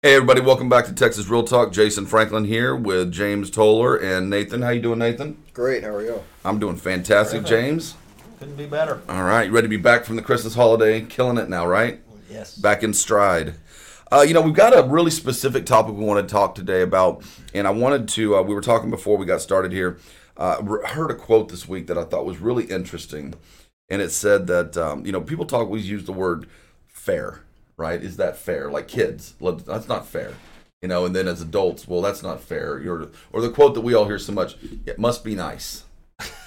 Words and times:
Hey 0.00 0.14
everybody, 0.14 0.40
welcome 0.40 0.68
back 0.68 0.84
to 0.84 0.92
Texas 0.92 1.26
Real 1.26 1.42
Talk. 1.42 1.72
Jason 1.72 2.06
Franklin 2.06 2.44
here 2.44 2.76
with 2.76 3.10
James 3.10 3.50
Toller 3.50 3.96
and 3.96 4.30
Nathan. 4.30 4.62
How 4.62 4.68
you 4.68 4.80
doing, 4.80 5.00
Nathan? 5.00 5.42
Great. 5.52 5.82
How 5.82 5.90
are 5.90 6.02
you? 6.02 6.22
I'm 6.44 6.60
doing 6.60 6.76
fantastic, 6.76 7.44
James. 7.44 7.96
Couldn't 8.38 8.54
be 8.54 8.66
better. 8.66 9.02
All 9.08 9.24
right, 9.24 9.48
you 9.48 9.50
ready 9.50 9.64
to 9.64 9.68
be 9.68 9.76
back 9.76 10.04
from 10.04 10.14
the 10.14 10.22
Christmas 10.22 10.54
holiday? 10.54 11.00
Killing 11.00 11.36
it 11.36 11.48
now, 11.48 11.66
right? 11.66 11.98
Yes. 12.30 12.56
Back 12.56 12.84
in 12.84 12.94
stride. 12.94 13.54
Uh, 14.12 14.20
you 14.20 14.34
know, 14.34 14.40
we've 14.40 14.54
got 14.54 14.72
a 14.72 14.88
really 14.88 15.10
specific 15.10 15.66
topic 15.66 15.96
we 15.96 16.04
want 16.04 16.24
to 16.26 16.32
talk 16.32 16.54
today 16.54 16.82
about, 16.82 17.24
and 17.52 17.66
I 17.66 17.70
wanted 17.70 18.06
to. 18.10 18.36
Uh, 18.36 18.42
we 18.42 18.54
were 18.54 18.60
talking 18.60 18.90
before 18.90 19.16
we 19.16 19.26
got 19.26 19.40
started 19.40 19.72
here. 19.72 19.98
Uh, 20.36 20.58
re- 20.62 20.86
heard 20.90 21.10
a 21.10 21.14
quote 21.16 21.48
this 21.48 21.66
week 21.68 21.88
that 21.88 21.98
I 21.98 22.04
thought 22.04 22.24
was 22.24 22.38
really 22.38 22.66
interesting, 22.66 23.34
and 23.88 24.00
it 24.00 24.12
said 24.12 24.46
that 24.46 24.76
um, 24.76 25.04
you 25.04 25.10
know 25.10 25.20
people 25.20 25.44
talk. 25.44 25.68
We 25.68 25.80
use 25.80 26.04
the 26.04 26.12
word 26.12 26.46
fair, 26.86 27.40
right? 27.78 28.02
Is 28.02 28.18
that 28.18 28.36
fair? 28.36 28.70
Like 28.70 28.88
kids, 28.88 29.34
that's 29.40 29.88
not 29.88 30.06
fair. 30.06 30.34
You 30.82 30.88
know, 30.88 31.06
and 31.06 31.16
then 31.16 31.26
as 31.26 31.40
adults, 31.40 31.88
well, 31.88 32.02
that's 32.02 32.22
not 32.22 32.40
fair. 32.40 32.78
You're, 32.80 33.08
or 33.32 33.40
the 33.40 33.50
quote 33.50 33.74
that 33.74 33.80
we 33.80 33.94
all 33.94 34.04
hear 34.04 34.18
so 34.18 34.32
much: 34.32 34.56
"It 34.84 34.98
must 34.98 35.24
be 35.24 35.34
nice." 35.34 35.84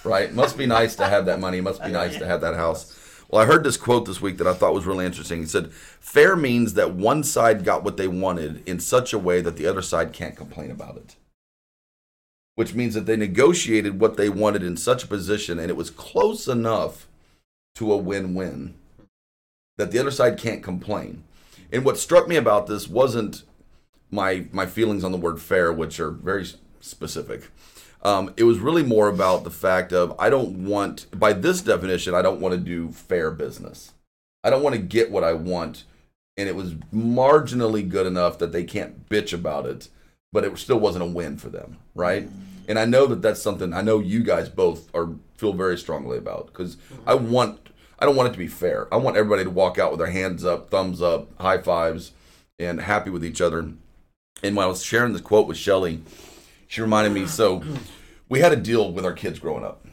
right? 0.04 0.34
Must 0.34 0.58
be 0.58 0.66
nice 0.66 0.96
to 0.96 1.06
have 1.06 1.26
that 1.26 1.40
money. 1.40 1.58
It 1.58 1.64
must 1.64 1.84
be 1.84 1.92
nice 1.92 2.18
to 2.18 2.26
have 2.26 2.42
that 2.42 2.56
house. 2.56 2.98
Well, 3.30 3.42
I 3.42 3.46
heard 3.46 3.64
this 3.64 3.78
quote 3.78 4.06
this 4.06 4.22
week 4.22 4.38
that 4.38 4.48
I 4.48 4.54
thought 4.54 4.74
was 4.74 4.86
really 4.86 5.06
interesting. 5.06 5.44
It 5.44 5.50
said, 5.50 5.72
Fair 5.72 6.36
means 6.36 6.74
that 6.74 6.94
one 6.94 7.24
side 7.24 7.64
got 7.64 7.84
what 7.84 7.96
they 7.96 8.08
wanted 8.08 8.68
in 8.68 8.80
such 8.80 9.14
a 9.14 9.20
way 9.20 9.40
that 9.42 9.56
the 9.56 9.68
other 9.68 9.82
side 9.82 10.12
can't 10.12 10.36
complain 10.36 10.70
about 10.70 10.98
it. 10.98 11.16
Which 12.56 12.74
means 12.74 12.94
that 12.94 13.06
they 13.06 13.16
negotiated 13.16 14.02
what 14.02 14.18
they 14.18 14.28
wanted 14.28 14.64
in 14.64 14.76
such 14.76 15.06
a 15.06 15.08
position 15.08 15.60
and 15.60 15.70
it 15.70 15.78
was 15.78 15.90
close 15.90 16.50
enough 16.50 17.08
to 17.76 17.94
a 17.94 17.98
win 17.98 18.36
win 18.36 18.74
that 19.82 19.92
the 19.92 19.98
other 19.98 20.12
side 20.12 20.38
can't 20.38 20.62
complain. 20.62 21.24
And 21.72 21.84
what 21.84 21.98
struck 21.98 22.28
me 22.28 22.36
about 22.36 22.68
this 22.68 22.88
wasn't 22.88 23.44
my 24.12 24.46
my 24.52 24.68
feelings 24.68 25.04
on 25.04 25.12
the 25.12 25.18
word 25.18 25.42
fair, 25.42 25.74
which 25.74 26.00
are 26.00 26.12
very 26.12 26.46
specific. 26.82 27.50
Um, 28.04 28.34
it 28.38 28.44
was 28.44 28.60
really 28.60 28.84
more 28.84 29.08
about 29.08 29.44
the 29.44 29.50
fact 29.50 29.92
of 29.92 30.16
I 30.20 30.30
don't 30.30 30.66
want, 30.66 31.08
by 31.20 31.34
this 31.34 31.62
definition, 31.62 32.14
I 32.14 32.22
don't 32.22 32.42
want 32.42 32.54
to 32.54 32.60
do 32.60 32.90
fair 32.90 33.32
business. 33.32 33.94
I 34.44 34.50
don't 34.50 34.64
want 34.64 34.76
to 34.76 34.82
get 34.82 35.12
what 35.12 35.24
I 35.24 35.34
want, 35.34 35.84
and 36.38 36.48
it 36.48 36.56
was 36.56 36.74
marginally 36.94 37.88
good 37.88 38.08
enough 38.08 38.38
that 38.40 38.52
they 38.52 38.64
can't 38.64 39.08
bitch 39.10 39.34
about 39.34 39.66
it, 39.66 39.90
but 40.32 40.44
it 40.44 40.56
still 40.58 40.80
wasn't 40.80 41.04
a 41.04 41.08
win 41.08 41.38
for 41.38 41.50
them, 41.50 41.78
right? 41.94 42.28
And 42.68 42.78
I 42.78 42.86
know 42.86 43.08
that 43.08 43.22
that's 43.22 43.42
something 43.42 43.74
I 43.74 43.82
know 43.82 44.00
you 44.00 44.24
guys 44.24 44.48
both 44.50 44.94
are 44.96 45.10
feel 45.38 45.54
very 45.54 45.78
strongly 45.78 46.20
about 46.20 46.48
because 46.48 46.78
I 47.08 47.16
want 47.16 47.71
I 48.02 48.06
don't 48.06 48.16
want 48.16 48.30
it 48.30 48.32
to 48.34 48.40
be 48.40 48.48
fair. 48.48 48.92
I 48.92 48.98
want 48.98 49.16
everybody 49.16 49.44
to 49.44 49.50
walk 49.52 49.78
out 49.78 49.92
with 49.92 50.00
their 50.00 50.10
hands 50.10 50.44
up, 50.44 50.72
thumbs 50.72 51.04
up, 51.04 51.30
high 51.40 51.60
fives, 51.60 52.14
and 52.58 52.82
happy 52.82 53.12
with 53.12 53.24
each 53.24 53.42
other. 53.42 53.60
And 54.42 54.56
when 54.56 54.66
I 54.66 54.68
was 54.68 54.84
sharing 54.84 55.14
this 55.14 55.22
quote 55.22 55.48
with 55.48 55.58
Shelly, 55.58 56.02
she 56.68 56.82
reminded 56.82 57.14
me. 57.14 57.28
So 57.28 57.64
we 58.28 58.40
had 58.40 58.54
a 58.54 58.56
deal 58.56 58.92
with 58.92 59.06
our 59.06 59.14
kids 59.14 59.38
growing 59.38 59.64
up. 59.64 59.86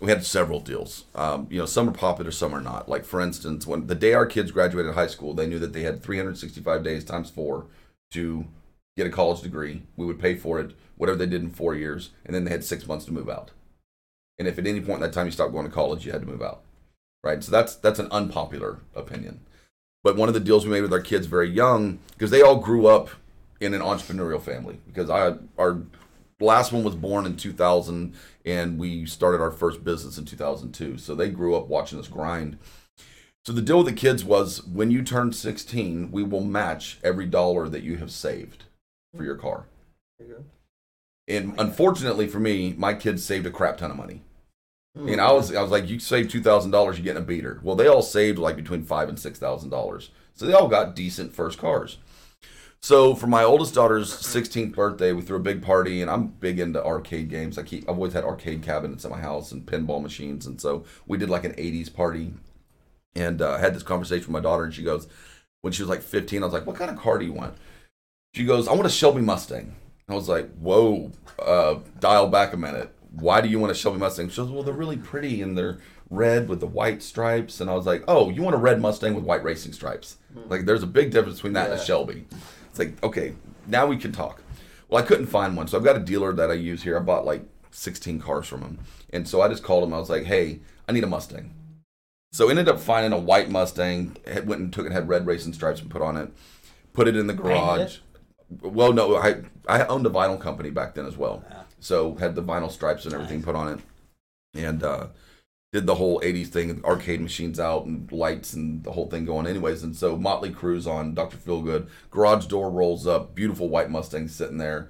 We 0.00 0.10
had 0.10 0.22
several 0.26 0.60
deals. 0.60 1.04
Um, 1.14 1.46
you 1.50 1.58
know, 1.58 1.64
some 1.64 1.88
are 1.88 1.92
popular, 1.92 2.30
some 2.30 2.54
are 2.54 2.60
not. 2.60 2.90
Like 2.90 3.06
for 3.06 3.22
instance, 3.22 3.66
when 3.66 3.86
the 3.86 3.94
day 3.94 4.12
our 4.12 4.26
kids 4.26 4.50
graduated 4.50 4.92
high 4.94 5.06
school, 5.06 5.32
they 5.32 5.46
knew 5.46 5.58
that 5.60 5.72
they 5.72 5.82
had 5.82 6.02
365 6.02 6.82
days 6.82 7.04
times 7.04 7.30
four 7.30 7.66
to 8.10 8.44
get 8.98 9.06
a 9.06 9.10
college 9.10 9.40
degree. 9.40 9.82
We 9.96 10.04
would 10.04 10.20
pay 10.20 10.34
for 10.34 10.60
it, 10.60 10.74
whatever 10.96 11.16
they 11.16 11.26
did 11.26 11.42
in 11.42 11.50
four 11.50 11.74
years, 11.74 12.10
and 12.26 12.34
then 12.34 12.44
they 12.44 12.50
had 12.50 12.64
six 12.64 12.86
months 12.86 13.06
to 13.06 13.14
move 13.14 13.30
out. 13.30 13.52
And 14.38 14.46
if 14.46 14.58
at 14.58 14.66
any 14.66 14.80
point 14.80 14.96
in 14.96 15.02
that 15.02 15.12
time 15.14 15.26
you 15.26 15.32
stopped 15.32 15.52
going 15.52 15.64
to 15.64 15.72
college, 15.72 16.04
you 16.04 16.12
had 16.12 16.20
to 16.20 16.26
move 16.26 16.42
out. 16.42 16.64
Right. 17.24 17.42
So 17.42 17.50
that's 17.50 17.74
that's 17.76 17.98
an 17.98 18.08
unpopular 18.10 18.80
opinion. 18.94 19.40
But 20.02 20.16
one 20.16 20.28
of 20.28 20.34
the 20.34 20.40
deals 20.40 20.66
we 20.66 20.70
made 20.70 20.82
with 20.82 20.92
our 20.92 21.00
kids 21.00 21.26
very 21.26 21.48
young, 21.48 21.98
because 22.10 22.30
they 22.30 22.42
all 22.42 22.56
grew 22.56 22.86
up 22.86 23.08
in 23.60 23.72
an 23.72 23.80
entrepreneurial 23.80 24.42
family. 24.42 24.78
Because 24.86 25.08
I 25.08 25.36
our 25.58 25.80
last 26.38 26.70
one 26.70 26.84
was 26.84 26.94
born 26.94 27.24
in 27.24 27.36
2000 27.36 28.14
and 28.44 28.78
we 28.78 29.06
started 29.06 29.40
our 29.40 29.50
first 29.50 29.82
business 29.84 30.18
in 30.18 30.24
2002 30.24 30.98
so 30.98 31.14
they 31.14 31.30
grew 31.30 31.54
up 31.54 31.68
watching 31.68 31.98
us 31.98 32.08
grind 32.08 32.58
so 33.46 33.52
the 33.52 33.62
deal 33.62 33.78
with 33.78 33.86
the 33.86 33.92
kids 33.92 34.24
was 34.24 34.62
when 34.66 34.90
you 34.90 35.00
turn 35.00 35.32
16 35.32 36.10
we 36.10 36.24
will 36.24 36.42
match 36.42 36.98
every 37.04 37.24
dollar 37.24 37.68
that 37.68 37.84
you 37.84 37.96
have 37.98 38.10
saved 38.10 38.64
for 39.16 39.22
your 39.22 39.36
car 39.36 39.66
and 41.28 41.54
unfortunately 41.56 42.26
for 42.26 42.40
me 42.40 42.74
my 42.76 42.92
kids 42.92 43.24
saved 43.24 43.46
a 43.46 43.50
crap 43.50 43.78
ton 43.78 43.92
of 43.92 43.96
money 43.96 44.20
and 44.96 45.20
I 45.20 45.32
was 45.32 45.54
I 45.54 45.62
was 45.62 45.70
like, 45.70 45.88
you 45.88 45.98
save 45.98 46.28
two 46.28 46.42
thousand 46.42 46.70
dollars, 46.70 46.96
you're 46.96 47.04
getting 47.04 47.22
a 47.22 47.26
beater. 47.26 47.60
Well, 47.62 47.76
they 47.76 47.86
all 47.86 48.02
saved 48.02 48.38
like 48.38 48.56
between 48.56 48.84
five 48.84 49.08
and 49.08 49.18
six 49.18 49.38
thousand 49.38 49.70
dollars, 49.70 50.10
so 50.34 50.46
they 50.46 50.52
all 50.52 50.68
got 50.68 50.94
decent 50.94 51.34
first 51.34 51.58
cars. 51.58 51.98
So 52.80 53.14
for 53.14 53.26
my 53.26 53.42
oldest 53.42 53.72
daughter's 53.72 54.12
16th 54.12 54.74
birthday, 54.74 55.12
we 55.14 55.22
threw 55.22 55.38
a 55.38 55.40
big 55.40 55.62
party, 55.62 56.02
and 56.02 56.10
I'm 56.10 56.26
big 56.26 56.60
into 56.60 56.84
arcade 56.84 57.30
games. 57.30 57.56
I 57.56 57.62
keep 57.62 57.88
I've 57.88 57.96
always 57.96 58.12
had 58.12 58.24
arcade 58.24 58.62
cabinets 58.62 59.06
at 59.06 59.10
my 59.10 59.20
house 59.20 59.52
and 59.52 59.64
pinball 59.64 60.02
machines, 60.02 60.46
and 60.46 60.60
so 60.60 60.84
we 61.06 61.16
did 61.16 61.30
like 61.30 61.44
an 61.44 61.54
80s 61.54 61.92
party, 61.92 62.34
and 63.16 63.40
uh, 63.40 63.52
I 63.52 63.58
had 63.58 63.74
this 63.74 63.82
conversation 63.82 64.26
with 64.26 64.42
my 64.42 64.46
daughter, 64.46 64.64
and 64.64 64.74
she 64.74 64.82
goes, 64.82 65.08
when 65.62 65.72
she 65.72 65.80
was 65.80 65.88
like 65.88 66.02
15, 66.02 66.42
I 66.42 66.44
was 66.44 66.52
like, 66.52 66.66
what 66.66 66.76
kind 66.76 66.90
of 66.90 66.98
car 66.98 67.16
do 67.16 67.24
you 67.24 67.32
want? 67.32 67.54
She 68.34 68.44
goes, 68.44 68.68
I 68.68 68.74
want 68.74 68.84
a 68.84 68.90
Shelby 68.90 69.22
Mustang. 69.22 69.74
I 70.06 70.14
was 70.14 70.28
like, 70.28 70.54
whoa, 70.56 71.10
uh, 71.38 71.76
dial 72.00 72.28
back 72.28 72.52
a 72.52 72.58
minute. 72.58 72.94
Why 73.18 73.40
do 73.40 73.48
you 73.48 73.58
want 73.58 73.72
a 73.72 73.74
Shelby 73.74 73.98
Mustang? 73.98 74.28
She 74.28 74.36
goes, 74.36 74.50
well, 74.50 74.62
they're 74.62 74.74
really 74.74 74.96
pretty 74.96 75.40
and 75.40 75.56
they're 75.56 75.78
red 76.10 76.48
with 76.48 76.60
the 76.60 76.66
white 76.66 77.02
stripes. 77.02 77.60
And 77.60 77.70
I 77.70 77.74
was 77.74 77.86
like, 77.86 78.02
oh, 78.08 78.30
you 78.30 78.42
want 78.42 78.54
a 78.54 78.58
red 78.58 78.80
Mustang 78.80 79.14
with 79.14 79.24
white 79.24 79.44
racing 79.44 79.72
stripes? 79.72 80.16
Hmm. 80.32 80.48
Like, 80.48 80.64
there's 80.64 80.82
a 80.82 80.88
big 80.88 81.10
difference 81.10 81.38
between 81.38 81.52
that 81.54 81.70
and 81.70 81.80
a 81.80 81.84
Shelby. 81.84 82.26
It's 82.70 82.78
like, 82.78 83.02
okay, 83.02 83.34
now 83.66 83.86
we 83.86 83.96
can 83.96 84.12
talk. 84.12 84.42
Well, 84.88 85.02
I 85.02 85.06
couldn't 85.06 85.26
find 85.26 85.56
one. 85.56 85.68
So 85.68 85.78
I've 85.78 85.84
got 85.84 85.96
a 85.96 86.00
dealer 86.00 86.32
that 86.32 86.50
I 86.50 86.54
use 86.54 86.82
here. 86.82 86.96
I 86.96 87.00
bought 87.00 87.24
like 87.24 87.44
16 87.70 88.20
cars 88.20 88.46
from 88.46 88.62
him. 88.62 88.78
And 89.10 89.28
so 89.28 89.40
I 89.40 89.48
just 89.48 89.62
called 89.62 89.84
him. 89.84 89.94
I 89.94 89.98
was 89.98 90.10
like, 90.10 90.24
hey, 90.24 90.60
I 90.88 90.92
need 90.92 91.04
a 91.04 91.08
Mustang. 91.08 91.54
So 92.32 92.48
ended 92.48 92.68
up 92.68 92.80
finding 92.80 93.12
a 93.12 93.18
white 93.18 93.48
Mustang. 93.48 94.16
Went 94.44 94.60
and 94.60 94.72
took 94.72 94.86
it, 94.86 94.92
had 94.92 95.08
red 95.08 95.26
racing 95.26 95.52
stripes 95.52 95.80
and 95.80 95.90
put 95.90 96.02
on 96.02 96.16
it. 96.16 96.32
Put 96.92 97.06
it 97.08 97.16
in 97.16 97.28
the 97.28 97.34
garage. 97.34 97.98
Well, 98.60 98.92
no, 98.92 99.16
I 99.16 99.42
I 99.68 99.84
owned 99.86 100.06
a 100.06 100.10
vinyl 100.10 100.40
company 100.40 100.70
back 100.70 100.94
then 100.94 101.06
as 101.06 101.16
well. 101.16 101.44
So 101.84 102.14
had 102.14 102.34
the 102.34 102.42
vinyl 102.42 102.70
stripes 102.70 103.04
and 103.04 103.12
everything 103.12 103.42
put 103.42 103.54
on 103.54 103.68
it, 103.68 103.80
and 104.54 104.82
uh, 104.82 105.08
did 105.70 105.84
the 105.84 105.96
whole 105.96 106.18
'80s 106.20 106.48
thing, 106.48 106.82
arcade 106.82 107.20
machines 107.20 107.60
out 107.60 107.84
and 107.84 108.10
lights 108.10 108.54
and 108.54 108.82
the 108.82 108.92
whole 108.92 109.06
thing 109.06 109.26
going. 109.26 109.46
Anyways, 109.46 109.82
and 109.82 109.94
so 109.94 110.16
Motley 110.16 110.50
Crue's 110.50 110.86
on, 110.86 111.12
Dr. 111.12 111.36
Feelgood, 111.36 111.88
garage 112.10 112.46
door 112.46 112.70
rolls 112.70 113.06
up, 113.06 113.34
beautiful 113.34 113.68
white 113.68 113.90
Mustang 113.90 114.28
sitting 114.28 114.56
there, 114.56 114.88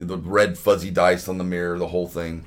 the 0.00 0.18
red 0.18 0.58
fuzzy 0.58 0.90
dice 0.90 1.28
on 1.28 1.38
the 1.38 1.44
mirror, 1.44 1.78
the 1.78 1.88
whole 1.88 2.08
thing. 2.08 2.44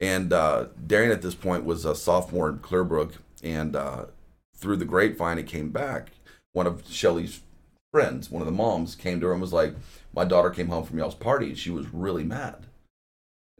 And 0.00 0.32
uh, 0.32 0.66
Darian 0.86 1.10
at 1.10 1.22
this 1.22 1.34
point 1.34 1.64
was 1.64 1.84
a 1.84 1.96
sophomore 1.96 2.48
in 2.48 2.58
Clearbrook, 2.58 3.14
and 3.42 3.74
uh, 3.74 4.04
through 4.54 4.76
the 4.76 4.84
grapevine, 4.84 5.38
it 5.38 5.48
came 5.48 5.70
back. 5.70 6.12
One 6.52 6.68
of 6.68 6.84
Shelly's 6.88 7.40
friends, 7.90 8.30
one 8.30 8.42
of 8.42 8.46
the 8.46 8.52
moms, 8.52 8.94
came 8.94 9.18
to 9.18 9.26
her 9.26 9.32
and 9.32 9.40
was 9.40 9.52
like, 9.52 9.74
"My 10.14 10.24
daughter 10.24 10.50
came 10.50 10.68
home 10.68 10.84
from 10.84 10.98
y'all's 10.98 11.16
party, 11.16 11.48
and 11.48 11.58
she 11.58 11.70
was 11.70 11.92
really 11.92 12.22
mad." 12.22 12.66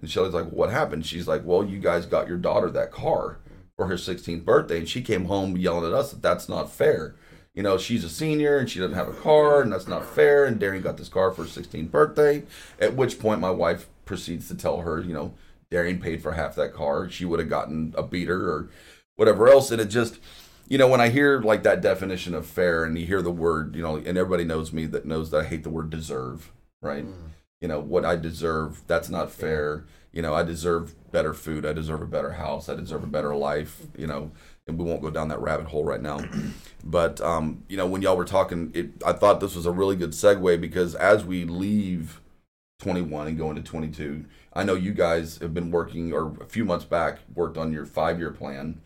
And 0.00 0.10
Shelly's 0.10 0.34
like, 0.34 0.50
"What 0.50 0.70
happened?" 0.70 1.06
She's 1.06 1.28
like, 1.28 1.42
"Well, 1.44 1.64
you 1.64 1.78
guys 1.78 2.06
got 2.06 2.28
your 2.28 2.38
daughter 2.38 2.70
that 2.70 2.90
car 2.90 3.38
for 3.80 3.86
her 3.86 3.96
16th 3.96 4.44
birthday, 4.44 4.78
and 4.78 4.88
she 4.88 5.00
came 5.00 5.24
home 5.24 5.56
yelling 5.56 5.90
at 5.90 5.98
us 5.98 6.10
that 6.10 6.20
that's 6.20 6.50
not 6.50 6.70
fair. 6.70 7.14
You 7.54 7.62
know, 7.62 7.78
she's 7.78 8.04
a 8.04 8.10
senior 8.10 8.58
and 8.58 8.70
she 8.70 8.78
doesn't 8.78 8.94
have 8.94 9.08
a 9.08 9.14
car, 9.14 9.62
and 9.62 9.72
that's 9.72 9.88
not 9.88 10.04
fair. 10.04 10.44
And 10.44 10.60
Darian 10.60 10.82
got 10.82 10.98
this 10.98 11.08
car 11.08 11.32
for 11.32 11.44
her 11.44 11.48
16th 11.48 11.90
birthday. 11.90 12.42
At 12.78 12.94
which 12.94 13.18
point, 13.18 13.40
my 13.40 13.50
wife 13.50 13.88
proceeds 14.04 14.48
to 14.48 14.54
tell 14.54 14.82
her, 14.82 15.00
you 15.00 15.14
know, 15.14 15.32
Darian 15.70 15.98
paid 15.98 16.22
for 16.22 16.32
half 16.32 16.54
that 16.56 16.74
car. 16.74 17.08
She 17.08 17.24
would 17.24 17.40
have 17.40 17.48
gotten 17.48 17.94
a 17.96 18.02
beater 18.02 18.50
or 18.50 18.68
whatever 19.16 19.48
else. 19.48 19.70
And 19.70 19.80
it 19.80 19.86
just, 19.86 20.18
you 20.68 20.76
know, 20.76 20.86
when 20.86 21.00
I 21.00 21.08
hear 21.08 21.40
like 21.40 21.62
that 21.62 21.80
definition 21.80 22.34
of 22.34 22.46
fair, 22.46 22.84
and 22.84 22.98
you 22.98 23.06
hear 23.06 23.22
the 23.22 23.30
word, 23.30 23.74
you 23.74 23.82
know, 23.82 23.96
and 23.96 24.18
everybody 24.18 24.44
knows 24.44 24.72
me 24.72 24.86
that 24.86 25.06
knows 25.06 25.30
that 25.30 25.40
I 25.40 25.48
hate 25.48 25.62
the 25.62 25.70
word 25.70 25.88
deserve, 25.90 26.52
right? 26.82 27.06
Mm. 27.06 27.30
You 27.60 27.68
know, 27.68 27.80
what 27.80 28.04
I 28.04 28.16
deserve, 28.16 28.82
that's 28.86 29.10
not 29.10 29.30
fair. 29.30 29.84
You 30.12 30.22
know, 30.22 30.34
I 30.34 30.42
deserve 30.42 30.94
better 31.12 31.34
food. 31.34 31.66
I 31.66 31.72
deserve 31.72 32.00
a 32.00 32.06
better 32.06 32.32
house. 32.32 32.68
I 32.68 32.74
deserve 32.74 33.04
a 33.04 33.08
better 33.08 33.34
life. 33.34 33.82
You 33.96 34.06
know, 34.06 34.30
and 34.66 34.78
we 34.78 34.84
won't 34.84 35.02
go 35.02 35.10
down 35.10 35.28
that 35.28 35.40
rabbit 35.40 35.66
hole 35.66 35.84
right 35.84 36.02
now. 36.02 36.20
But 36.82 37.20
um, 37.20 37.64
you 37.68 37.76
know, 37.76 37.86
when 37.86 38.00
y'all 38.00 38.16
were 38.16 38.24
talking, 38.24 38.72
it 38.74 39.02
I 39.04 39.12
thought 39.12 39.40
this 39.40 39.54
was 39.54 39.66
a 39.66 39.70
really 39.70 39.96
good 39.96 40.12
segue 40.12 40.58
because 40.62 40.94
as 40.94 41.26
we 41.26 41.44
leave 41.44 42.22
21 42.78 43.26
and 43.28 43.36
go 43.36 43.50
into 43.50 43.60
22, 43.60 44.24
I 44.54 44.64
know 44.64 44.72
you 44.72 44.94
guys 44.94 45.36
have 45.42 45.52
been 45.52 45.70
working, 45.70 46.14
or 46.14 46.34
a 46.40 46.46
few 46.46 46.64
months 46.64 46.86
back, 46.86 47.18
worked 47.34 47.58
on 47.58 47.70
your 47.70 47.84
five 47.84 48.18
year 48.18 48.30
plan, 48.30 48.80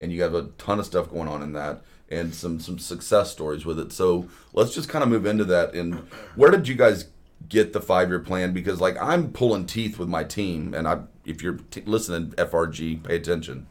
and 0.00 0.12
you 0.12 0.22
have 0.22 0.34
a 0.34 0.48
ton 0.58 0.80
of 0.80 0.86
stuff 0.86 1.08
going 1.08 1.28
on 1.28 1.40
in 1.40 1.52
that, 1.52 1.82
and 2.10 2.34
some 2.34 2.58
some 2.58 2.80
success 2.80 3.30
stories 3.30 3.64
with 3.64 3.78
it. 3.78 3.92
So 3.92 4.28
let's 4.52 4.74
just 4.74 4.88
kind 4.88 5.04
of 5.04 5.08
move 5.08 5.24
into 5.24 5.44
that. 5.44 5.72
And 5.74 5.94
where 6.34 6.50
did 6.50 6.66
you 6.66 6.74
guys 6.74 7.06
get 7.48 7.72
the 7.72 7.80
five 7.80 8.08
year 8.08 8.20
plan? 8.20 8.52
Because 8.52 8.80
like 8.80 8.96
I'm 9.00 9.32
pulling 9.32 9.66
teeth 9.66 9.98
with 9.98 10.08
my 10.08 10.24
team, 10.24 10.74
and 10.74 10.86
I 10.86 11.00
if 11.24 11.42
you're 11.42 11.58
t- 11.70 11.82
listening, 11.86 12.32
FRG, 12.32 13.02
pay 13.02 13.16
attention. 13.16 13.66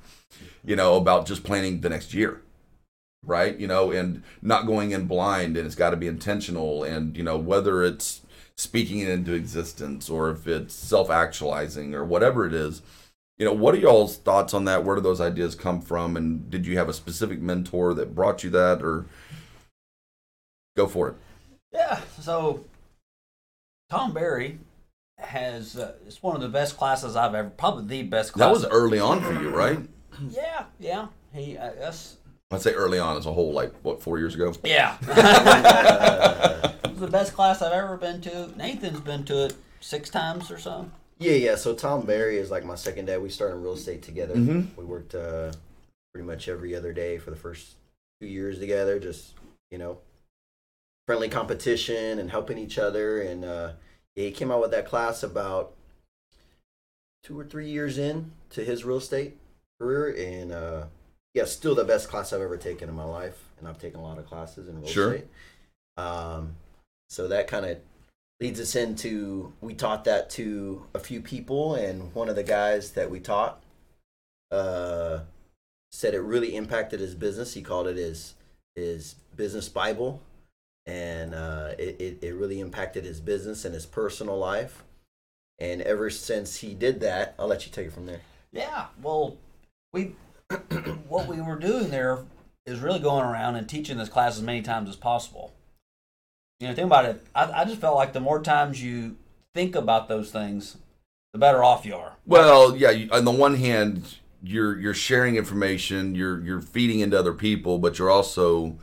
You 0.64 0.76
know 0.76 0.96
about 0.96 1.28
just 1.28 1.44
planning 1.44 1.82
the 1.82 1.90
next 1.90 2.14
year 2.14 2.42
right? 3.26 3.60
You 3.60 3.68
know, 3.68 3.92
and 3.92 4.24
not 4.42 4.68
going 4.68 4.92
in 4.92 5.08
blind, 5.08 5.58
and 5.58 5.66
it's 5.66 5.76
got 5.76 5.90
to 5.90 5.98
be 5.98 6.08
intentional, 6.08 6.84
and 6.84 7.18
you 7.18 7.24
know 7.24 7.38
whether 7.38 7.84
it's 7.84 8.22
speaking 8.58 9.00
it 9.00 9.10
into 9.10 9.34
existence 9.34 10.10
or 10.10 10.32
if 10.32 10.48
it's 10.48 10.74
self-actualizing 10.74 11.94
or 11.94 12.06
whatever 12.06 12.46
it 12.46 12.54
is. 12.54 12.82
You 13.38 13.46
know, 13.46 13.54
what 13.54 13.76
are 13.76 13.80
y'all's 13.80 14.16
thoughts 14.16 14.54
on 14.54 14.64
that? 14.66 14.86
Where 14.86 14.96
do 14.96 15.02
those 15.02 15.20
ideas 15.20 15.56
come 15.56 15.82
from? 15.82 16.16
And 16.16 16.50
did 16.50 16.66
you 16.66 16.78
have 16.78 16.88
a 16.88 16.94
specific 16.94 17.42
mentor 17.42 17.94
that 17.96 18.16
brought 18.16 18.44
you 18.44 18.50
that, 18.52 18.82
or 18.82 19.06
go 20.78 20.88
for 20.88 21.10
it? 21.10 21.16
Yeah. 21.74 22.00
So 22.22 22.64
Tom 23.90 24.14
Barry 24.14 24.60
has 25.18 25.78
uh, 25.78 25.94
it's 26.06 26.22
one 26.22 26.36
of 26.36 26.42
the 26.42 26.50
best 26.50 26.78
classes 26.78 27.16
I've 27.16 27.34
ever 27.34 27.50
probably 27.50 27.86
the 27.86 28.04
best 28.04 28.34
class. 28.34 28.46
That 28.48 28.52
was 28.52 28.66
early 28.66 29.00
on 29.00 29.22
for 29.22 29.34
you, 29.34 29.50
right? 29.50 29.80
yeah, 30.30 30.66
yeah. 30.80 31.08
He 31.34 31.58
uh, 31.58 31.72
that's 31.80 32.18
I'd 32.52 32.62
say 32.62 32.74
early 32.74 33.00
on 33.00 33.18
as 33.18 33.26
a 33.26 33.34
whole, 33.34 33.54
like 33.54 33.74
what 33.82 34.02
four 34.02 34.20
years 34.20 34.36
ago. 34.36 34.54
yeah. 34.64 34.98
it 36.84 36.92
was 36.92 37.00
the 37.00 37.08
best 37.08 37.34
class 37.34 37.62
I've 37.62 37.74
ever 37.74 37.98
been 37.98 38.22
to. 38.22 38.52
Nathan's 38.56 39.00
been 39.02 39.24
to 39.26 39.46
it 39.46 39.56
six 39.80 40.10
times 40.10 40.52
or 40.52 40.58
so. 40.58 40.90
Yeah, 41.18 41.34
yeah. 41.34 41.56
So 41.56 41.74
Tom 41.74 42.06
Barry 42.06 42.38
is 42.38 42.52
like 42.52 42.66
my 42.66 42.76
second 42.76 43.06
dad. 43.06 43.22
We 43.22 43.30
started 43.30 43.56
in 43.56 43.64
real 43.64 43.74
estate 43.74 44.02
together. 44.04 44.36
Mhm. 44.36 44.76
We 44.78 44.84
worked 44.86 45.16
uh, 45.16 45.52
pretty 46.14 46.28
much 46.28 46.48
every 46.48 46.76
other 46.76 46.94
day 46.94 47.18
for 47.18 47.30
the 47.30 47.38
first 47.38 47.76
two 48.22 48.28
years 48.28 48.60
together. 48.60 49.00
Just 49.00 49.34
you 49.72 49.78
know, 49.78 49.98
friendly 51.08 51.30
competition 51.30 52.20
and 52.20 52.32
helping 52.32 52.58
each 52.58 52.78
other. 52.78 53.22
And 53.22 53.46
uh, 53.46 53.74
yeah, 54.16 54.26
he 54.26 54.32
came 54.32 54.52
out 54.52 54.62
with 54.62 54.72
that 54.72 54.86
class 54.88 55.24
about 55.24 55.74
two 57.24 57.40
or 57.40 57.44
three 57.46 57.70
years 57.70 57.98
in 57.98 58.32
to 58.52 58.64
his 58.64 58.84
real 58.86 58.98
estate 58.98 59.38
career, 59.80 60.10
and 60.16 60.52
uh, 60.52 60.84
yeah, 61.34 61.46
still 61.46 61.76
the 61.76 61.84
best 61.84 62.08
class 62.08 62.32
I've 62.32 62.42
ever 62.42 62.58
taken 62.58 62.88
in 62.88 62.96
my 62.96 63.04
life. 63.04 63.44
And 63.60 63.68
I've 63.68 63.80
taken 63.80 64.00
a 64.00 64.04
lot 64.04 64.18
of 64.18 64.26
classes 64.26 64.68
in 64.68 64.80
real 64.80 64.88
Sure. 64.88 65.14
estate. 65.16 65.30
Um, 65.98 66.56
so 67.10 67.28
that 67.28 67.48
kind 67.48 67.66
of 67.66 67.78
leads 68.42 68.60
us 68.60 68.76
into 68.76 69.54
we 69.62 69.74
taught 69.74 70.04
that 70.06 70.30
to 70.32 70.86
a 70.94 71.00
few 71.00 71.22
people 71.22 71.76
and 71.76 72.14
one 72.14 72.28
of 72.28 72.36
the 72.36 72.44
guys 72.44 72.92
that 72.92 73.10
we 73.10 73.20
taught 73.20 73.64
uh, 74.52 75.20
said 75.92 76.14
it 76.14 76.20
really 76.20 76.56
impacted 76.56 77.00
his 77.00 77.16
business 77.16 77.54
he 77.54 77.62
called 77.62 77.88
it 77.88 77.96
his 77.96 78.36
his 78.76 79.16
business 79.38 79.70
bible 79.70 80.22
and 80.86 81.34
uh, 81.34 81.72
it, 81.80 82.00
it, 82.00 82.18
it 82.22 82.36
really 82.36 82.60
impacted 82.60 83.04
his 83.06 83.20
business 83.20 83.66
and 83.66 83.74
his 83.74 83.86
personal 83.86 84.38
life 84.38 84.84
and 85.60 85.82
ever 85.82 86.10
since 86.10 86.58
he 86.58 86.74
did 86.74 87.00
that 87.00 87.34
i'll 87.40 87.48
let 87.48 87.66
you 87.66 87.72
take 87.72 87.88
it 87.88 87.94
from 87.94 88.06
there 88.06 88.22
Yeah. 88.56 88.86
Well, 89.02 89.38
we 89.92 90.16
what 91.10 91.28
we 91.28 91.42
were 91.42 91.58
doing 91.58 91.90
there 91.90 92.20
is 92.66 92.80
really 92.80 93.00
going 93.00 93.26
around 93.26 93.58
and 93.58 93.68
teaching 93.68 93.98
this 93.98 94.10
class 94.10 94.38
as 94.38 94.44
many 94.44 94.62
times 94.62 94.90
as 94.90 94.96
possible. 94.96 95.54
You 96.60 96.70
know, 96.70 96.74
think 96.74 96.86
about 96.86 97.06
it. 97.06 97.22
I, 97.36 97.52
I 97.52 97.66
just 97.66 97.82
felt 97.82 97.98
like 97.98 98.14
the 98.14 98.22
more 98.22 98.42
times 98.42 98.82
you 98.82 99.18
think 99.54 99.76
about 99.76 100.08
those 100.08 100.32
things, 100.32 100.78
the 101.34 101.40
better 101.40 101.64
off 101.64 101.86
you 101.86 101.96
are. 101.96 102.14
Well, 102.26 102.78
yeah. 102.78 103.08
On 103.12 103.26
the 103.26 103.32
one 103.32 103.56
hand, 103.56 104.16
you're 104.42 104.80
you're 104.80 104.94
sharing 104.94 105.36
information, 105.36 106.16
you're 106.16 106.40
you're 106.42 106.62
feeding 106.62 107.02
into 107.02 107.20
other 107.20 107.34
people, 107.34 107.78
but 107.78 108.00
you're 108.00 108.10
also 108.10 108.78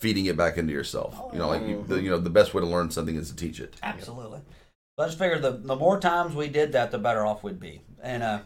feeding 0.00 0.26
it 0.26 0.36
back 0.36 0.58
into 0.58 0.72
yourself. 0.72 1.20
You 1.32 1.38
know, 1.38 1.48
like 1.48 1.66
you, 1.66 1.84
the, 1.86 2.00
you 2.00 2.10
know, 2.10 2.18
the 2.18 2.30
best 2.30 2.54
way 2.54 2.60
to 2.60 2.66
learn 2.66 2.90
something 2.90 3.16
is 3.16 3.30
to 3.30 3.36
teach 3.36 3.60
it. 3.60 3.76
Absolutely. 3.82 4.40
But 4.96 5.04
I 5.04 5.06
just 5.06 5.18
figured 5.18 5.42
the 5.42 5.52
the 5.52 5.76
more 5.76 6.00
times 6.00 6.34
we 6.34 6.48
did 6.48 6.72
that, 6.72 6.90
the 6.90 6.98
better 6.98 7.24
off 7.24 7.42
we'd 7.42 7.60
be. 7.60 7.80
And 8.02 8.22
uh, 8.22 8.40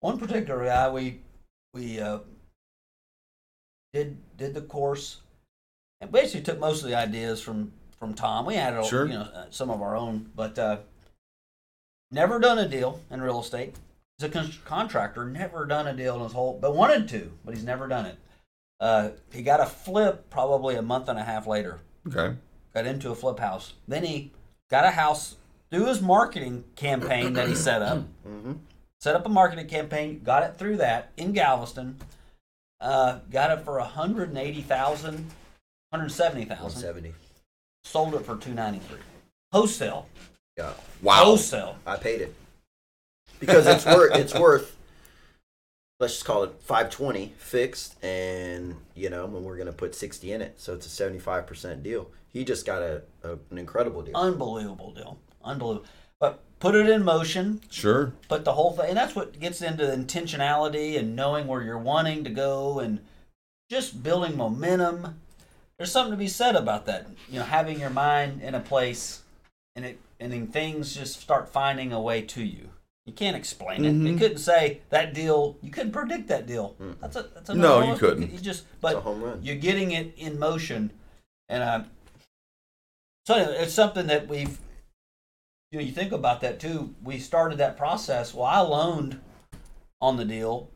one 0.00 0.18
particular 0.18 0.64
guy, 0.64 0.90
we 0.90 1.20
we 1.74 2.00
uh, 2.00 2.18
did 3.92 4.16
did 4.36 4.54
the 4.54 4.62
course, 4.62 5.20
and 6.00 6.10
basically 6.12 6.42
took 6.42 6.58
most 6.60 6.82
of 6.82 6.88
the 6.88 6.94
ideas 6.96 7.40
from 7.40 7.72
from 7.98 8.14
Tom. 8.14 8.44
We 8.44 8.54
had 8.54 8.74
a, 8.74 8.84
Sure. 8.84 9.06
you 9.06 9.14
know 9.14 9.22
uh, 9.34 9.46
some 9.50 9.70
of 9.70 9.80
our 9.80 9.96
own, 9.96 10.30
but 10.34 10.58
uh, 10.58 10.78
never 12.10 12.38
done 12.38 12.58
a 12.58 12.68
deal 12.68 13.00
in 13.10 13.20
real 13.20 13.40
estate. 13.40 13.76
He's 14.18 14.28
a 14.28 14.32
con- 14.32 14.52
contractor, 14.64 15.26
never 15.26 15.66
done 15.66 15.86
a 15.86 15.94
deal 15.94 16.16
in 16.16 16.22
his 16.22 16.32
whole, 16.32 16.58
but 16.60 16.74
wanted 16.74 17.08
to, 17.10 17.32
but 17.44 17.54
he's 17.54 17.64
never 17.64 17.86
done 17.86 18.06
it. 18.06 18.18
Uh, 18.80 19.10
he 19.32 19.42
got 19.42 19.60
a 19.60 19.66
flip 19.66 20.28
probably 20.30 20.74
a 20.76 20.82
month 20.82 21.08
and 21.08 21.18
a 21.18 21.22
half 21.22 21.46
later 21.46 21.80
Okay. 22.06 22.36
got 22.74 22.86
into 22.86 23.10
a 23.10 23.14
flip 23.14 23.38
house. 23.38 23.72
Then 23.88 24.04
he 24.04 24.32
got 24.70 24.84
a 24.84 24.90
house 24.90 25.36
through 25.70 25.86
his 25.86 26.00
marketing 26.02 26.64
campaign 26.76 27.32
that 27.34 27.48
he 27.48 27.54
set 27.54 27.82
up. 27.82 27.98
mm-hmm. 28.28 28.52
Set 29.00 29.14
up 29.14 29.26
a 29.26 29.28
marketing 29.28 29.66
campaign, 29.66 30.20
got 30.24 30.42
it 30.42 30.56
through 30.58 30.78
that 30.78 31.12
in 31.16 31.32
Galveston. 31.32 31.96
Uh, 32.80 33.20
got 33.30 33.50
it 33.50 33.64
for 33.64 33.78
180,000, 33.78 35.14
170,000. 35.90 36.48
170 36.48 37.14
Sold 37.84 38.14
it 38.14 38.20
for 38.20 38.36
293. 38.36 38.98
Wholesale. 39.52 40.06
yeah 40.58 40.72
Wow. 41.02 41.24
Wholesale. 41.24 41.78
I 41.86 41.96
paid 41.96 42.20
it 42.20 42.34
because 43.38 43.66
it's 43.66 43.86
worth 43.86 44.14
it's 44.16 44.34
worth 44.34 44.75
let's 45.98 46.14
just 46.14 46.24
call 46.26 46.42
it 46.44 46.52
520 46.60 47.34
fixed 47.38 47.96
and 48.04 48.76
you 48.94 49.08
know 49.10 49.26
when 49.26 49.44
we're 49.44 49.56
gonna 49.56 49.72
put 49.72 49.94
60 49.94 50.32
in 50.32 50.42
it 50.42 50.60
so 50.60 50.74
it's 50.74 50.86
a 50.86 51.04
75% 51.10 51.82
deal 51.82 52.10
he 52.28 52.44
just 52.44 52.66
got 52.66 52.82
a, 52.82 53.02
a 53.22 53.32
an 53.50 53.58
incredible 53.58 54.02
deal 54.02 54.16
Unbelievable 54.16 54.92
deal. 54.92 55.18
Unbelievable. 55.42 55.86
But 56.18 56.42
put 56.60 56.74
it 56.74 56.88
in 56.88 57.04
motion, 57.04 57.60
Sure. 57.70 58.12
put 58.28 58.44
the 58.44 58.52
whole 58.54 58.72
thing, 58.72 58.88
and 58.88 58.96
that's 58.96 59.14
what 59.14 59.38
gets 59.38 59.62
into 59.62 59.84
intentionality 59.84 60.98
and 60.98 61.14
knowing 61.14 61.46
where 61.46 61.62
you're 61.62 61.78
wanting 61.78 62.24
to 62.24 62.30
go 62.30 62.78
and 62.80 63.00
just 63.70 64.02
building 64.02 64.36
momentum. 64.36 65.20
There's 65.78 65.92
something 65.92 66.12
to 66.12 66.16
be 66.16 66.28
said 66.28 66.56
about 66.56 66.86
that. 66.86 67.06
You 67.28 67.38
know, 67.40 67.44
having 67.44 67.78
your 67.78 67.90
mind 67.90 68.42
in 68.42 68.54
a 68.54 68.60
place 68.60 69.22
and 69.74 69.84
it 69.84 70.00
and 70.18 70.32
then 70.32 70.46
things 70.48 70.94
just 70.94 71.20
start 71.20 71.48
finding 71.48 71.92
a 71.92 72.00
way 72.00 72.22
to 72.22 72.42
you. 72.42 72.70
You 73.06 73.12
can't 73.12 73.36
explain 73.36 73.84
it. 73.84 73.92
You 73.92 74.14
Mhm. 74.14 74.18
couldn't 74.18 74.38
say 74.38 74.80
that 74.90 75.14
deal. 75.14 75.56
You 75.62 75.70
couldn't 75.70 75.92
predict 75.92 76.26
that 76.28 76.46
deal. 76.46 76.76
That's 77.00 77.14
a 77.14 77.22
that's 77.34 77.48
a 77.50 77.54
No, 77.54 77.80
you 77.80 77.96
couldn't. 77.96 78.32
You 78.32 78.38
just 78.38 78.64
it's 78.64 78.74
a 78.74 78.76
but 78.80 78.96
home 78.96 79.22
run 79.22 79.40
you're 79.42 79.56
getting 79.56 79.92
it 79.92 80.12
in 80.16 80.38
motion 80.38 80.90
and 81.48 81.62
uh 81.62 81.84
so 83.26 83.34
anyway, 83.34 83.58
it's 83.60 83.72
something 83.72 84.08
that 84.08 84.26
we've 84.28 84.58
you 85.70 85.78
know 85.78 85.84
you 85.84 85.92
think 85.92 86.10
about 86.12 86.40
that 86.40 86.58
too 86.58 86.94
we 87.02 87.18
started 87.18 87.58
that 87.58 87.76
process 87.76 88.32
well 88.34 88.46
i 88.46 88.60
loaned 88.60 89.20
on 90.00 90.16
the 90.16 90.24
deal 90.24 90.68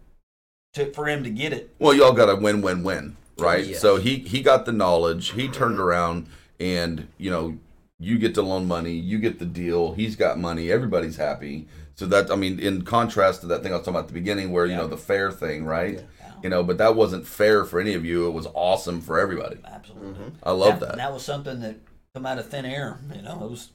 to 0.75 0.93
for 0.93 1.09
him 1.09 1.25
to 1.25 1.31
get 1.31 1.53
it 1.53 1.75
Well, 1.81 1.95
y'all 1.95 2.13
got 2.13 2.29
a 2.31 2.37
win-win-win, 2.37 3.17
right? 3.39 3.67
Yeah. 3.67 3.79
So 3.79 3.97
he 3.97 4.17
he 4.21 4.41
got 4.41 4.67
the 4.67 4.73
knowledge, 4.73 5.31
he 5.33 5.49
turned 5.49 5.81
around, 5.81 6.29
and 6.61 7.09
you 7.19 7.31
know, 7.31 7.59
you 7.99 8.19
get 8.19 8.35
to 8.37 8.43
loan 8.43 8.67
money, 8.69 8.93
you 8.93 9.19
get 9.19 9.41
the 9.41 9.47
deal, 9.47 9.95
he's 9.95 10.15
got 10.15 10.39
money, 10.39 10.71
everybody's 10.71 11.17
happy. 11.17 11.67
So 12.01 12.07
that 12.07 12.31
I 12.31 12.35
mean, 12.35 12.59
in 12.59 12.81
contrast 12.81 13.43
to 13.43 13.47
that 13.49 13.63
thing 13.63 13.75
I 13.75 13.77
was 13.77 13.83
talking 13.85 13.97
about 13.97 14.05
at 14.05 14.09
the 14.09 14.15
beginning, 14.15 14.53
where 14.53 14.65
you 14.65 14.75
know 14.75 14.87
the 14.87 14.97
fair 14.97 15.31
thing, 15.31 15.67
right? 15.67 15.97
Yeah. 16.19 16.33
You 16.43 16.49
know, 16.49 16.63
but 16.63 16.79
that 16.79 16.97
wasn't 16.97 17.27
fair 17.27 17.67
for 17.67 17.79
any 17.79 17.93
of 17.93 18.07
you. 18.07 18.27
It 18.27 18.31
was 18.31 18.47
awesome 18.55 19.03
for 19.03 19.21
everybody. 19.21 19.59
absolutely 19.67 20.33
I 20.43 20.53
love 20.53 20.81
that, 20.81 20.87
that. 20.87 20.91
and 20.93 21.01
that 21.01 21.13
was 21.13 21.23
something 21.23 21.61
that 21.61 21.77
come 22.15 22.25
out 22.25 22.39
of 22.39 22.49
thin 22.49 22.65
air 22.65 22.99
you 23.15 23.21
know 23.21 23.35
it 23.45 23.51
was 23.51 23.69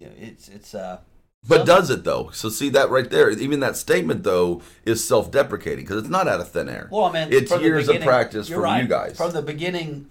you 0.00 0.06
know, 0.06 0.14
it's 0.18 0.48
it's 0.48 0.74
uh 0.74 1.00
But 1.46 1.66
does 1.66 1.90
it 1.90 2.02
though? 2.02 2.30
So 2.32 2.48
see 2.48 2.70
that 2.70 2.88
right 2.88 3.10
there. 3.10 3.28
Even 3.28 3.60
that 3.60 3.76
statement 3.76 4.22
though 4.22 4.62
is 4.86 5.06
self-deprecating 5.06 5.84
because 5.84 5.98
it's 5.98 6.08
not 6.08 6.26
out 6.26 6.40
of 6.40 6.48
thin 6.50 6.70
air. 6.70 6.88
well 6.90 7.04
i 7.04 7.12
mean 7.12 7.30
It's 7.30 7.50
from 7.52 7.60
the 7.60 7.66
years 7.66 7.90
of 7.90 8.00
practice 8.00 8.48
from 8.48 8.60
right. 8.62 8.82
you 8.82 8.88
guys. 8.88 9.18
from 9.18 9.32
the 9.32 9.42
beginning 9.42 10.08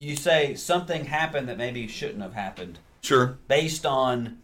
you 0.00 0.14
say 0.14 0.54
something 0.56 1.06
happened 1.06 1.48
that 1.48 1.56
maybe 1.56 1.88
shouldn't 1.88 2.20
have 2.20 2.34
happened 2.34 2.80
Sure. 3.00 3.38
based 3.48 3.86
on 3.86 4.36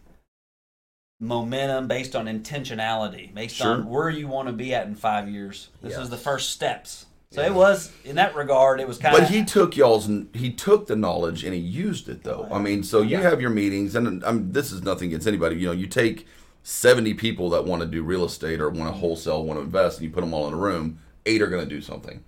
momentum, 1.23 1.87
based 1.87 2.15
on 2.15 2.25
intentionality, 2.25 3.33
based 3.33 3.55
Sure. 3.55 3.71
on 3.71 3.87
where 3.89 4.09
you 4.09 4.27
want 4.27 4.47
to 4.47 4.53
be 4.53 4.73
at 4.73 4.85
in 4.87 4.95
five 4.95 5.29
years. 5.29 5.69
This 5.81 5.93
Yeah. 5.93 6.01
is 6.01 6.09
the 6.09 6.17
first 6.17 6.49
steps. 6.49 7.05
So 7.31 7.41
Yeah. 7.41 7.47
it 7.47 7.53
was 7.53 7.91
in 8.05 8.15
that 8.17 8.35
regard, 8.35 8.79
it 8.79 8.87
was 8.87 8.97
kind 8.99 9.13
But 9.13 9.23
of. 9.23 9.29
he 9.29 9.43
took 9.43 9.75
y'all's 9.75 10.07
he 10.33 10.51
took 10.51 10.85
the 10.87 10.95
knowledge 10.95 11.43
and 11.43 11.53
he 11.53 11.59
used 11.59 12.07
it 12.09 12.23
though. 12.23 12.47
I 12.51 12.59
mean, 12.59 12.83
so 12.83 13.01
you 13.01 13.17
Yeah. 13.17 13.21
have 13.21 13.41
your 13.41 13.49
meetings 13.49 13.95
and 13.95 14.23
I'm 14.23 14.51
this 14.51 14.71
is 14.71 14.83
nothing 14.83 15.07
against 15.07 15.25
anybody. 15.27 15.55
You 15.55 15.67
know, 15.67 15.71
you 15.73 15.87
take 15.87 16.27
70 16.61 17.13
people 17.15 17.49
that 17.49 17.65
want 17.65 17.81
to 17.81 17.87
do 17.87 18.03
real 18.03 18.23
estate 18.23 18.61
or 18.61 18.69
want 18.69 18.93
to 18.93 18.99
wholesale, 18.99 19.43
want 19.43 19.59
to 19.59 19.63
invest, 19.63 19.97
and 19.99 20.07
you 20.07 20.13
put 20.13 20.21
them 20.21 20.33
all 20.33 20.47
in 20.47 20.53
a 20.53 20.57
room. 20.57 20.99
Eight 21.25 21.41
are 21.41 21.47
going 21.47 21.63
to 21.67 21.69
do 21.69 21.81
something, 21.81 22.23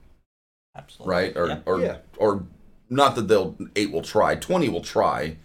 absolutely 0.76 1.12
right? 1.14 1.38
Or 1.38 1.48
Yep. 1.50 1.64
or 1.66 1.80
Yeah. 1.82 1.98
or 2.18 2.44
not 2.90 3.16
that 3.16 3.28
they'll 3.28 3.56
eight 3.76 3.92
will 3.92 4.02
try, 4.02 4.36
20 4.36 4.70
will 4.70 4.82
try. 4.82 5.38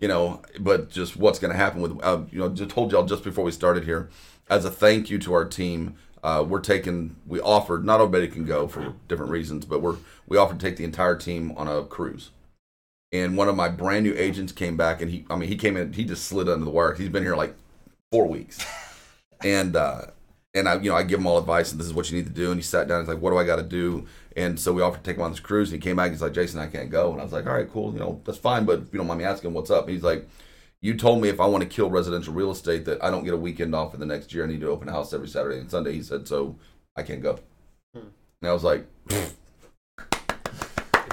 You 0.00 0.08
know, 0.08 0.42
but 0.58 0.90
just 0.90 1.16
what's 1.16 1.38
going 1.38 1.52
to 1.52 1.56
happen 1.56 1.80
with 1.80 2.02
uh, 2.02 2.22
you 2.30 2.38
know, 2.38 2.48
just 2.48 2.70
told 2.70 2.92
y'all 2.92 3.04
just 3.04 3.22
before 3.22 3.44
we 3.44 3.52
started 3.52 3.84
here, 3.84 4.10
as 4.50 4.64
a 4.64 4.70
thank 4.70 5.10
you 5.10 5.18
to 5.20 5.32
our 5.32 5.44
team. 5.44 5.96
Uh, 6.22 6.44
we're 6.48 6.60
taking. 6.60 7.16
We 7.26 7.40
offered. 7.40 7.84
Not 7.84 8.00
everybody 8.00 8.28
can 8.28 8.44
go 8.44 8.68
for 8.68 8.94
different 9.08 9.32
reasons, 9.32 9.64
but 9.64 9.82
we're 9.82 9.96
we 10.26 10.36
offered 10.36 10.60
to 10.60 10.66
take 10.66 10.76
the 10.76 10.84
entire 10.84 11.16
team 11.16 11.52
on 11.56 11.66
a 11.66 11.84
cruise. 11.84 12.30
And 13.12 13.36
one 13.36 13.48
of 13.48 13.56
my 13.56 13.68
brand 13.68 14.04
new 14.04 14.14
agents 14.16 14.52
came 14.52 14.76
back, 14.76 15.02
and 15.02 15.10
he. 15.10 15.24
I 15.28 15.36
mean, 15.36 15.48
he 15.48 15.56
came 15.56 15.76
in. 15.76 15.92
He 15.92 16.04
just 16.04 16.24
slid 16.24 16.48
under 16.48 16.64
the 16.64 16.70
wire. 16.70 16.94
He's 16.94 17.08
been 17.08 17.24
here 17.24 17.36
like 17.36 17.54
four 18.12 18.26
weeks, 18.26 18.64
and 19.44 19.74
uh, 19.74 20.06
and 20.54 20.68
I, 20.68 20.74
you 20.80 20.90
know, 20.90 20.96
I 20.96 21.02
give 21.02 21.18
him 21.20 21.26
all 21.26 21.38
advice, 21.38 21.70
and 21.72 21.80
this 21.80 21.86
is 21.86 21.94
what 21.94 22.10
you 22.10 22.16
need 22.16 22.26
to 22.26 22.32
do. 22.32 22.50
And 22.50 22.58
he 22.58 22.62
sat 22.62 22.88
down. 22.88 23.00
He's 23.00 23.08
like, 23.08 23.20
"What 23.20 23.30
do 23.30 23.38
I 23.38 23.44
got 23.44 23.56
to 23.56 23.62
do?" 23.62 24.06
And 24.36 24.58
so 24.58 24.72
we 24.72 24.82
offered 24.82 25.02
to 25.02 25.10
take 25.10 25.16
him 25.16 25.22
on 25.22 25.30
this 25.30 25.40
cruise. 25.40 25.70
And 25.72 25.82
he 25.82 25.86
came 25.88 25.96
back. 25.96 26.06
and 26.06 26.14
He's 26.14 26.22
like, 26.22 26.32
"Jason, 26.34 26.60
I 26.60 26.66
can't 26.66 26.90
go." 26.90 27.12
And 27.12 27.20
I 27.20 27.24
was 27.24 27.32
like, 27.32 27.46
"All 27.46 27.54
right, 27.54 27.70
cool. 27.70 27.92
You 27.92 27.98
know, 28.00 28.20
that's 28.24 28.38
fine. 28.38 28.64
But 28.64 28.80
if 28.80 28.92
you 28.92 28.98
don't 28.98 29.06
mind 29.06 29.18
me 29.18 29.24
asking, 29.24 29.52
what's 29.54 29.70
up?" 29.70 29.84
And 29.86 29.94
he's 29.94 30.02
like, 30.04 30.28
"You 30.80 30.96
told 30.96 31.22
me 31.22 31.28
if 31.28 31.40
I 31.40 31.46
want 31.46 31.62
to 31.62 31.68
kill 31.68 31.90
residential 31.90 32.34
real 32.34 32.50
estate 32.50 32.84
that 32.86 33.02
I 33.02 33.10
don't 33.10 33.24
get 33.24 33.34
a 33.34 33.36
weekend 33.38 33.74
off 33.74 33.92
for 33.92 33.96
the 33.98 34.06
next 34.06 34.32
year. 34.34 34.44
I 34.44 34.48
need 34.48 34.60
to 34.60 34.68
open 34.68 34.88
a 34.88 34.92
house 34.92 35.12
every 35.12 35.28
Saturday 35.28 35.58
and 35.58 35.70
Sunday." 35.70 35.92
He 35.92 36.02
said, 36.02 36.28
"So 36.28 36.56
I 36.96 37.02
can't 37.02 37.22
go." 37.22 37.38
Hmm. 37.94 38.08
And 38.42 38.50
I 38.50 38.52
was 38.52 38.64
like, 38.64 38.86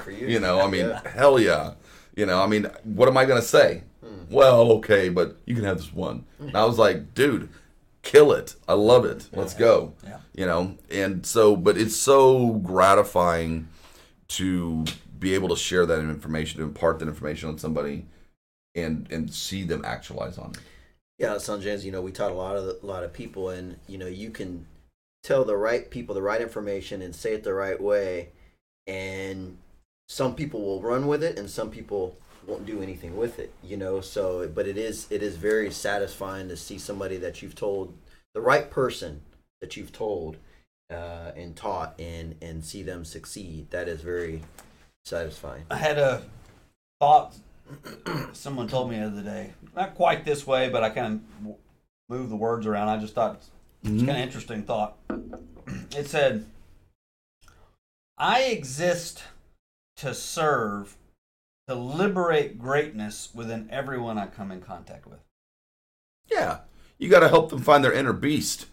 for 0.03 0.11
you. 0.11 0.27
"You 0.27 0.39
know, 0.39 0.59
I 0.61 0.67
mean, 0.67 0.87
Yeah. 0.87 1.01
hell 1.09 1.39
yeah." 1.39 1.73
You 2.15 2.25
know, 2.25 2.41
I 2.41 2.47
mean, 2.47 2.65
what 2.83 3.07
am 3.07 3.15
I 3.17 3.25
gonna 3.25 3.41
say? 3.41 3.83
Hmm. 4.03 4.33
Well, 4.33 4.71
okay, 4.73 5.09
but 5.09 5.37
you 5.45 5.55
can 5.55 5.63
have 5.63 5.77
this 5.77 5.93
one. 5.93 6.25
And 6.39 6.55
I 6.55 6.65
was 6.65 6.77
like, 6.77 7.13
dude, 7.13 7.49
kill 8.01 8.31
it. 8.31 8.55
I 8.67 8.73
love 8.73 9.05
it. 9.05 9.27
Let's 9.33 9.53
go. 9.53 9.93
Yeah. 10.03 10.17
You 10.33 10.45
know, 10.45 10.77
and 10.89 11.25
so, 11.25 11.55
but 11.55 11.77
it's 11.77 11.95
so 11.95 12.53
gratifying 12.53 13.67
to 14.29 14.85
be 15.17 15.33
able 15.33 15.49
to 15.49 15.55
share 15.55 15.85
that 15.85 15.99
information, 15.99 16.59
to 16.59 16.65
impart 16.65 16.99
that 16.99 17.07
information 17.07 17.49
on 17.49 17.57
somebody, 17.57 18.05
and 18.75 19.11
and 19.11 19.33
see 19.33 19.63
them 19.63 19.83
actualize 19.85 20.37
on 20.37 20.51
it. 20.51 20.59
Yeah, 21.17 21.37
Son 21.37 21.61
James, 21.61 21.85
you 21.85 21.91
know, 21.91 22.01
we 22.01 22.11
taught 22.11 22.31
a 22.31 22.35
lot 22.35 22.55
of 22.55 22.81
a 22.81 22.85
lot 22.85 23.03
of 23.03 23.11
people, 23.11 23.49
and 23.49 23.77
you 23.87 23.97
know, 23.97 24.07
you 24.07 24.29
can 24.29 24.65
tell 25.23 25.43
the 25.43 25.57
right 25.57 25.89
people 25.89 26.15
the 26.15 26.21
right 26.21 26.41
information 26.41 27.01
and 27.01 27.13
say 27.13 27.33
it 27.33 27.43
the 27.43 27.53
right 27.53 27.81
way, 27.81 28.29
and 28.87 29.57
some 30.07 30.35
people 30.35 30.61
will 30.61 30.81
run 30.81 31.07
with 31.07 31.23
it, 31.23 31.37
and 31.37 31.49
some 31.49 31.69
people 31.69 32.17
won't 32.47 32.65
do 32.65 32.81
anything 32.81 33.17
with 33.17 33.39
it. 33.39 33.53
You 33.63 33.77
know, 33.77 34.01
so 34.01 34.47
but 34.47 34.67
it 34.67 34.77
is 34.77 35.07
it 35.09 35.21
is 35.23 35.35
very 35.35 35.71
satisfying 35.71 36.49
to 36.49 36.57
see 36.57 36.77
somebody 36.77 37.17
that 37.17 37.41
you've 37.41 37.55
told 37.55 37.93
the 38.33 38.41
right 38.41 38.69
person 38.69 39.21
that 39.61 39.75
you've 39.75 39.91
told 39.91 40.37
uh, 40.91 41.31
and 41.35 41.55
taught 41.55 41.95
and 41.99 42.35
and 42.41 42.63
see 42.63 42.83
them 42.83 43.05
succeed. 43.05 43.69
That 43.71 43.87
is 43.87 44.01
very 44.01 44.43
satisfying. 45.05 45.65
I 45.69 45.77
had 45.77 45.97
a 45.97 46.23
thought 46.99 47.35
someone 48.33 48.67
told 48.67 48.89
me 48.89 48.97
the 48.99 49.05
other 49.05 49.21
day. 49.21 49.53
Not 49.75 49.95
quite 49.95 50.25
this 50.25 50.45
way, 50.45 50.69
but 50.69 50.83
I 50.83 50.89
kind 50.89 51.21
of 51.45 51.55
moved 52.09 52.31
the 52.31 52.35
words 52.35 52.65
around. 52.65 52.89
I 52.89 52.97
just 52.97 53.13
thought 53.15 53.35
it's 53.35 53.49
kind 53.83 54.09
of 54.09 54.17
interesting 54.17 54.63
thought. 54.63 54.97
It 55.95 56.07
said, 56.07 56.45
"I 58.17 58.43
exist 58.45 59.23
to 59.97 60.15
serve, 60.15 60.97
to 61.69 61.75
liberate 61.75 62.57
greatness 62.57 63.29
within 63.33 63.69
everyone 63.71 64.17
I 64.17 64.25
come 64.25 64.51
in 64.51 64.59
contact 64.59 65.05
with." 65.05 65.19
Yeah, 66.29 66.59
you 66.97 67.09
got 67.09 67.19
to 67.19 67.29
help 67.29 67.49
them 67.49 67.61
find 67.61 67.83
their 67.83 67.93
inner 67.93 68.13
beast. 68.13 68.65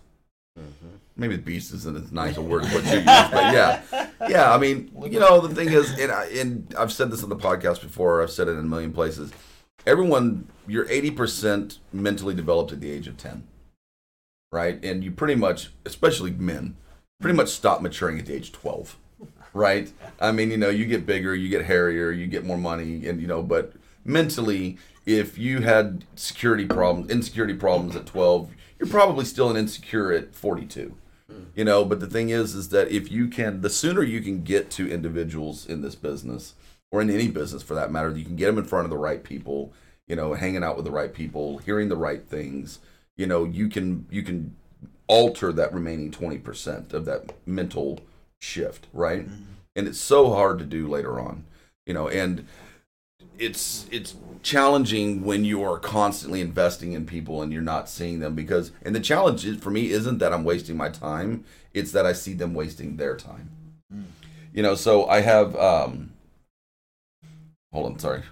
Mm-hmm. 0.59 0.97
Maybe 1.17 1.37
beast 1.37 1.73
isn't 1.73 1.97
as 1.97 2.13
nice 2.13 2.37
a 2.37 2.43
word 2.43 2.65
as 2.65 2.75
what 2.75 2.85
you 2.85 2.91
use, 2.99 3.05
but 3.05 3.53
yeah, 3.53 3.83
yeah. 4.29 4.55
I 4.55 4.59
mean, 4.59 4.91
you 5.11 5.21
know, 5.21 5.47
the 5.47 5.55
thing 5.55 5.73
is, 5.73 5.91
and, 5.99 6.11
I, 6.11 6.25
and 6.27 6.75
I've 6.79 6.93
said 6.93 7.11
this 7.11 7.23
on 7.23 7.29
the 7.29 7.37
podcast 7.37 7.83
before. 7.83 8.23
I've 8.23 8.31
said 8.31 8.49
it 8.49 8.53
in 8.53 8.59
a 8.59 8.63
million 8.63 8.93
places. 8.93 9.31
Everyone, 9.87 10.49
you're 10.67 10.89
eighty 10.91 11.11
percent 11.11 11.79
mentally 11.93 12.35
developed 12.35 12.73
at 12.73 12.81
the 12.81 12.91
age 12.91 13.07
of 13.07 13.17
ten, 13.17 13.45
right? 14.51 14.83
And 14.83 15.05
you 15.05 15.11
pretty 15.11 15.35
much, 15.35 15.73
especially 15.85 16.31
men, 16.31 16.77
pretty 17.21 17.37
much 17.37 17.49
stop 17.49 17.81
maturing 17.81 18.19
at 18.19 18.27
the 18.27 18.35
age 18.35 18.49
of 18.49 18.55
twelve, 18.55 18.99
right? 19.57 19.91
I 20.21 20.33
mean, 20.33 20.51
you 20.51 20.57
know, 20.57 20.69
you 20.69 20.87
get 20.87 21.07
bigger, 21.07 21.35
you 21.35 21.49
get 21.49 21.65
hairier, 21.65 22.11
you 22.11 22.27
get 22.27 22.45
more 22.45 22.59
money, 22.59 23.07
and 23.07 23.21
you 23.21 23.27
know, 23.27 23.43
but 23.43 23.73
mentally, 24.05 24.79
if 25.05 25.39
you 25.39 25.61
had 25.61 26.05
security 26.15 26.67
problems, 26.67 27.11
insecurity 27.11 27.55
problems 27.55 27.97
at 27.97 28.07
twelve, 28.07 28.51
you're 28.79 28.89
probably 28.89 29.25
still 29.25 29.51
an 29.51 29.57
insecure 29.57 30.13
at 30.13 30.35
forty-two 30.35 30.97
you 31.57 31.65
know 31.65 31.85
but 31.85 31.99
the 31.99 32.07
thing 32.07 32.31
is 32.31 32.55
is 32.55 32.69
that 32.69 32.89
if 32.89 33.11
you 33.11 33.27
can 33.27 33.61
the 33.61 33.69
sooner 33.69 34.01
you 34.01 34.21
can 34.21 34.43
get 34.43 34.71
to 34.71 34.89
individuals 34.89 35.67
in 35.67 35.83
this 35.83 35.97
business 35.97 36.55
or 36.93 37.03
in 37.03 37.11
any 37.11 37.27
business 37.27 37.65
for 37.65 37.75
that 37.75 37.91
matter 37.91 38.11
you 38.11 38.25
can 38.25 38.37
get 38.37 38.47
them 38.47 38.59
in 38.59 38.65
front 38.65 38.85
of 38.85 38.91
the 38.91 38.97
right 38.97 39.25
people 39.25 39.73
you 40.07 40.15
know 40.15 40.35
hanging 40.35 40.63
out 40.63 40.77
with 40.77 40.85
the 40.85 40.91
right 40.91 41.13
people 41.13 41.59
hearing 41.59 41.89
the 41.89 41.97
right 41.97 42.29
things 42.29 42.79
you 43.17 43.27
know 43.27 43.43
you 43.43 43.69
can 43.69 44.07
you 44.09 44.23
can 44.23 44.55
alter 45.09 45.53
that 45.53 45.73
remaining 45.73 46.11
20% 46.11 46.93
of 46.93 47.05
that 47.05 47.33
mental 47.47 48.01
shift 48.41 48.87
right? 48.93 49.27
And 49.75 49.87
it's 49.87 49.99
so 49.99 50.33
hard 50.33 50.59
to 50.59 50.65
do 50.65 50.89
later 50.89 51.21
on 51.21 51.45
you 51.87 51.95
know 51.95 52.09
and 52.09 52.47
it's 53.39 53.87
it's 53.91 54.15
challenging 54.43 55.25
when 55.25 55.45
you 55.45 55.63
are 55.63 55.79
constantly 55.79 56.41
investing 56.41 56.93
in 56.93 57.07
people 57.07 57.43
and 57.43 57.53
you're 57.53 57.63
not 57.63 57.89
seeing 57.89 58.21
them 58.21 58.35
because 58.35 58.73
and 58.83 58.95
the 58.95 59.01
challenge 59.01 59.45
is, 59.45 59.59
for 59.59 59.71
me 59.71 59.91
isn't 59.91 60.19
that 60.19 60.33
I'm 60.33 60.45
wasting 60.45 60.77
my 60.77 60.89
time. 60.89 61.45
It's 61.75 61.93
that 61.93 62.07
I 62.07 62.13
see 62.13 62.33
them 62.33 62.55
wasting 62.55 62.97
their 62.97 63.17
time. 63.17 63.51
You 64.53 64.63
know 64.63 64.75
so 64.75 65.07
I 65.07 65.21
have 65.21 65.55
um 65.57 66.13
hold 67.73 67.93
on 67.93 67.99
sorry. 67.99 68.23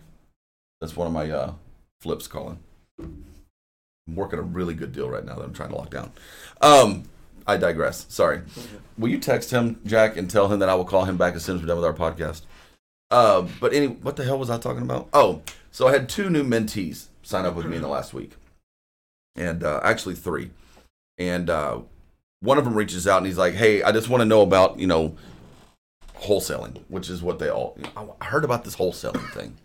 That's 0.80 0.96
one 0.96 1.06
of 1.06 1.12
my 1.12 1.30
uh 1.30 1.52
flips 2.00 2.26
calling 2.26 2.58
I'm 2.98 4.16
working 4.16 4.38
a 4.38 4.42
really 4.42 4.74
good 4.74 4.92
deal 4.92 5.08
right 5.08 5.24
now 5.24 5.34
that 5.34 5.44
I'm 5.44 5.54
trying 5.54 5.70
to 5.70 5.76
lock 5.76 5.90
down. 5.90 6.12
Um 6.60 7.04
I 7.46 7.56
digress 7.56 8.06
sorry 8.08 8.42
will 8.98 9.10
you 9.10 9.18
text 9.18 9.50
him 9.50 9.80
Jack 9.84 10.16
and 10.16 10.30
tell 10.30 10.48
him 10.48 10.58
that 10.60 10.68
I 10.68 10.74
will 10.74 10.84
call 10.84 11.04
him 11.04 11.16
back 11.16 11.34
as 11.34 11.44
soon 11.44 11.56
as 11.56 11.62
we're 11.62 11.68
done 11.68 11.76
with 11.76 11.84
our 11.84 11.92
podcast 11.92 12.42
uh, 13.14 13.46
but 13.60 13.72
any, 13.72 13.86
what 13.86 14.16
the 14.16 14.24
hell 14.24 14.38
was 14.38 14.50
I 14.50 14.58
talking 14.58 14.82
about? 14.82 15.08
Oh, 15.12 15.42
so 15.70 15.86
I 15.86 15.92
had 15.92 16.08
two 16.08 16.30
new 16.30 16.42
mentees 16.42 17.06
sign 17.22 17.44
up 17.44 17.54
with 17.54 17.66
me 17.66 17.76
in 17.76 17.82
the 17.82 17.88
last 17.88 18.12
week, 18.12 18.32
and 19.36 19.62
uh, 19.62 19.80
actually 19.84 20.16
three. 20.16 20.50
And 21.16 21.48
uh, 21.48 21.80
one 22.40 22.58
of 22.58 22.64
them 22.64 22.74
reaches 22.74 23.06
out 23.06 23.18
and 23.18 23.26
he's 23.26 23.38
like, 23.38 23.54
"Hey, 23.54 23.84
I 23.84 23.92
just 23.92 24.08
want 24.08 24.22
to 24.22 24.24
know 24.24 24.42
about 24.42 24.80
you 24.80 24.88
know 24.88 25.14
wholesaling, 26.18 26.82
which 26.88 27.08
is 27.08 27.22
what 27.22 27.38
they 27.38 27.48
all. 27.48 27.78
I 28.20 28.24
heard 28.24 28.44
about 28.44 28.64
this 28.64 28.76
wholesaling 28.76 29.32
thing." 29.32 29.58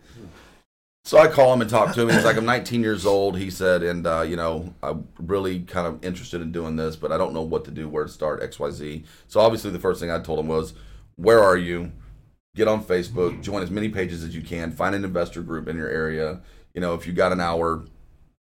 So 1.04 1.18
I 1.18 1.28
call 1.28 1.52
him 1.52 1.62
and 1.62 1.70
talk 1.70 1.94
to 1.94 2.02
him. 2.02 2.10
He's 2.10 2.24
like, 2.24 2.36
"I'm 2.36 2.44
19 2.44 2.82
years 2.82 3.06
old," 3.06 3.38
he 3.38 3.50
said, 3.50 3.82
and 3.82 4.06
uh, 4.06 4.20
you 4.20 4.36
know, 4.36 4.74
I'm 4.82 5.08
really 5.18 5.60
kind 5.60 5.86
of 5.86 6.04
interested 6.04 6.40
in 6.40 6.52
doing 6.52 6.76
this, 6.76 6.94
but 6.94 7.10
I 7.10 7.18
don't 7.18 7.32
know 7.32 7.42
what 7.42 7.64
to 7.64 7.70
do, 7.70 7.88
where 7.88 8.04
to 8.04 8.10
start, 8.10 8.42
X, 8.42 8.58
Y, 8.58 8.70
Z. 8.70 9.04
So 9.26 9.40
obviously, 9.40 9.70
the 9.70 9.78
first 9.78 10.00
thing 10.00 10.10
I 10.10 10.20
told 10.20 10.38
him 10.38 10.48
was, 10.48 10.74
"Where 11.16 11.42
are 11.42 11.56
you?" 11.56 11.92
get 12.54 12.68
on 12.68 12.84
Facebook, 12.84 13.42
join 13.42 13.62
as 13.62 13.70
many 13.70 13.88
pages 13.88 14.24
as 14.24 14.34
you 14.34 14.42
can, 14.42 14.72
find 14.72 14.94
an 14.94 15.04
investor 15.04 15.42
group 15.42 15.68
in 15.68 15.76
your 15.76 15.88
area. 15.88 16.40
You 16.74 16.80
know, 16.80 16.94
if 16.94 17.06
you 17.06 17.12
got 17.12 17.32
an 17.32 17.40
hour, 17.40 17.84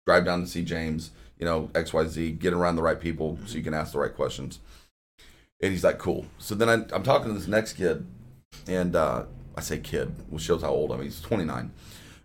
drive 0.07 0.25
down 0.25 0.41
to 0.41 0.47
see 0.47 0.63
James, 0.63 1.11
you 1.39 1.45
know, 1.45 1.69
XYZ, 1.75 2.39
get 2.39 2.53
around 2.53 2.77
the 2.77 2.83
right 2.83 3.01
people 3.01 3.39
so 3.47 3.57
you 3.57 3.63
can 3.63 3.75
ask 3.75 3.93
the 3.93 3.99
right 3.99 4.15
questions. 4.15 4.61
And 5.61 5.73
he's 5.73 5.85
like, 5.85 5.99
cool. 5.99 6.27
So 6.39 6.55
then 6.55 6.69
I, 6.69 6.95
I'm 6.95 7.03
talking 7.03 7.29
to 7.29 7.39
this 7.39 7.49
next 7.49 7.75
kid, 7.75 8.07
and 8.67 8.95
uh, 8.95 9.25
I 9.57 9.61
say 9.61 9.79
kid, 9.79 10.15
which 10.31 10.43
shows 10.43 10.63
how 10.63 10.71
old 10.71 10.93
I 10.93 10.95
am. 10.95 11.03
He's 11.03 11.21
29. 11.21 11.73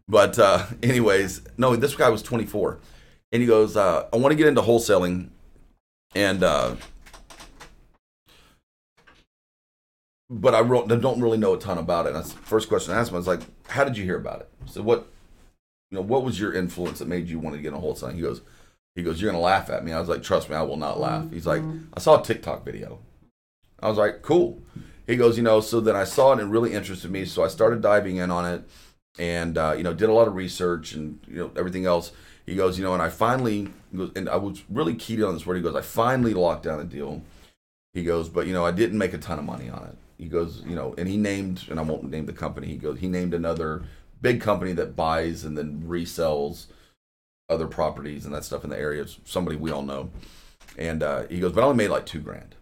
But, 0.07 0.37
uh, 0.39 0.65
anyways, 0.83 1.41
no, 1.57 1.75
this 1.75 1.95
guy 1.95 2.09
was 2.09 2.21
24. 2.21 2.79
And 3.31 3.41
he 3.41 3.47
goes, 3.47 3.75
uh, 3.75 4.07
I 4.13 4.17
want 4.17 4.31
to 4.31 4.35
get 4.35 4.47
into 4.47 4.61
wholesaling. 4.61 5.29
And, 6.15 6.43
uh, 6.43 6.75
but 10.33 10.55
I 10.55 10.63
don't 10.63 11.21
really 11.21 11.37
know 11.37 11.53
a 11.53 11.59
ton 11.59 11.77
about 11.77 12.05
it. 12.05 12.09
And 12.09 12.17
that's 12.17 12.33
the 12.33 12.39
first 12.39 12.67
question 12.67 12.93
I 12.93 12.99
asked 12.99 13.09
him. 13.09 13.15
I 13.15 13.19
was 13.19 13.27
like, 13.27 13.41
"How 13.67 13.83
did 13.83 13.97
you 13.97 14.03
hear 14.03 14.17
about 14.17 14.41
it?" 14.41 14.49
So 14.65 14.81
what, 14.81 15.07
you 15.91 15.97
know, 15.97 16.01
what 16.01 16.23
was 16.23 16.39
your 16.39 16.53
influence 16.53 16.99
that 16.99 17.07
made 17.07 17.27
you 17.27 17.39
want 17.39 17.55
to 17.55 17.61
get 17.61 17.73
in 17.73 17.79
wholesaling? 17.79 18.15
He 18.15 18.21
goes, 18.21 18.41
he 18.95 19.03
goes, 19.03 19.21
"You're 19.21 19.31
gonna 19.31 19.43
laugh 19.43 19.69
at 19.69 19.85
me." 19.85 19.91
I 19.91 19.99
was 19.99 20.09
like, 20.09 20.23
"Trust 20.23 20.49
me, 20.49 20.55
I 20.55 20.63
will 20.63 20.77
not 20.77 20.99
laugh." 20.99 21.31
He's 21.31 21.45
like, 21.45 21.61
"I 21.93 21.99
saw 21.99 22.19
a 22.19 22.23
TikTok 22.23 22.65
video." 22.65 22.99
I 23.79 23.89
was 23.89 23.97
like, 23.97 24.21
"Cool." 24.21 24.61
He 25.05 25.15
goes, 25.17 25.37
"You 25.37 25.43
know," 25.43 25.59
so 25.61 25.79
then 25.79 25.95
I 25.95 26.03
saw 26.03 26.29
it 26.29 26.39
and 26.39 26.41
it 26.41 26.45
really 26.45 26.73
interested 26.73 27.11
me, 27.11 27.25
so 27.25 27.43
I 27.43 27.47
started 27.47 27.81
diving 27.81 28.17
in 28.17 28.31
on 28.31 28.45
it, 28.45 28.63
and 29.17 29.57
uh, 29.57 29.73
you 29.77 29.83
know, 29.83 29.93
did 29.93 30.09
a 30.09 30.13
lot 30.13 30.27
of 30.27 30.35
research 30.35 30.93
and 30.93 31.19
you 31.27 31.37
know 31.37 31.51
everything 31.55 31.85
else. 31.85 32.11
He 32.45 32.55
goes, 32.55 32.77
"You 32.77 32.83
know," 32.83 32.93
and 32.93 33.01
I 33.01 33.09
finally, 33.09 33.69
goes, 33.95 34.11
and 34.15 34.27
I 34.27 34.35
was 34.37 34.63
really 34.69 34.95
keyed 34.95 35.21
on 35.21 35.33
this 35.33 35.45
word. 35.45 35.55
He 35.55 35.61
goes, 35.61 35.75
"I 35.75 35.81
finally 35.81 36.33
locked 36.33 36.63
down 36.63 36.79
a 36.79 36.83
deal." 36.83 37.21
He 37.93 38.03
goes, 38.03 38.29
"But 38.29 38.47
you 38.47 38.53
know, 38.53 38.65
I 38.65 38.71
didn't 38.71 38.97
make 38.97 39.13
a 39.13 39.17
ton 39.17 39.39
of 39.39 39.45
money 39.45 39.69
on 39.69 39.83
it." 39.85 39.97
he 40.23 40.29
goes, 40.29 40.63
you 40.65 40.75
know, 40.75 40.95
and 40.97 41.07
he 41.07 41.17
named, 41.17 41.65
and 41.69 41.79
I 41.79 41.83
won't 41.83 42.09
name 42.09 42.25
the 42.25 42.33
company. 42.33 42.67
He 42.67 42.77
goes, 42.77 42.99
he 42.99 43.07
named 43.07 43.33
another 43.33 43.83
big 44.21 44.41
company 44.41 44.71
that 44.73 44.95
buys 44.95 45.43
and 45.43 45.57
then 45.57 45.83
resells 45.85 46.67
other 47.49 47.67
properties 47.67 48.25
and 48.25 48.33
that 48.33 48.45
stuff 48.45 48.63
in 48.63 48.69
the 48.69 48.79
area. 48.79 49.01
It's 49.01 49.19
somebody 49.25 49.57
we 49.57 49.71
all 49.71 49.81
know. 49.81 50.09
And 50.77 51.03
uh, 51.03 51.23
he 51.29 51.39
goes, 51.39 51.51
but 51.51 51.61
I 51.61 51.65
only 51.65 51.83
made 51.83 51.89
like 51.89 52.05
two 52.05 52.21
grand. 52.21 52.55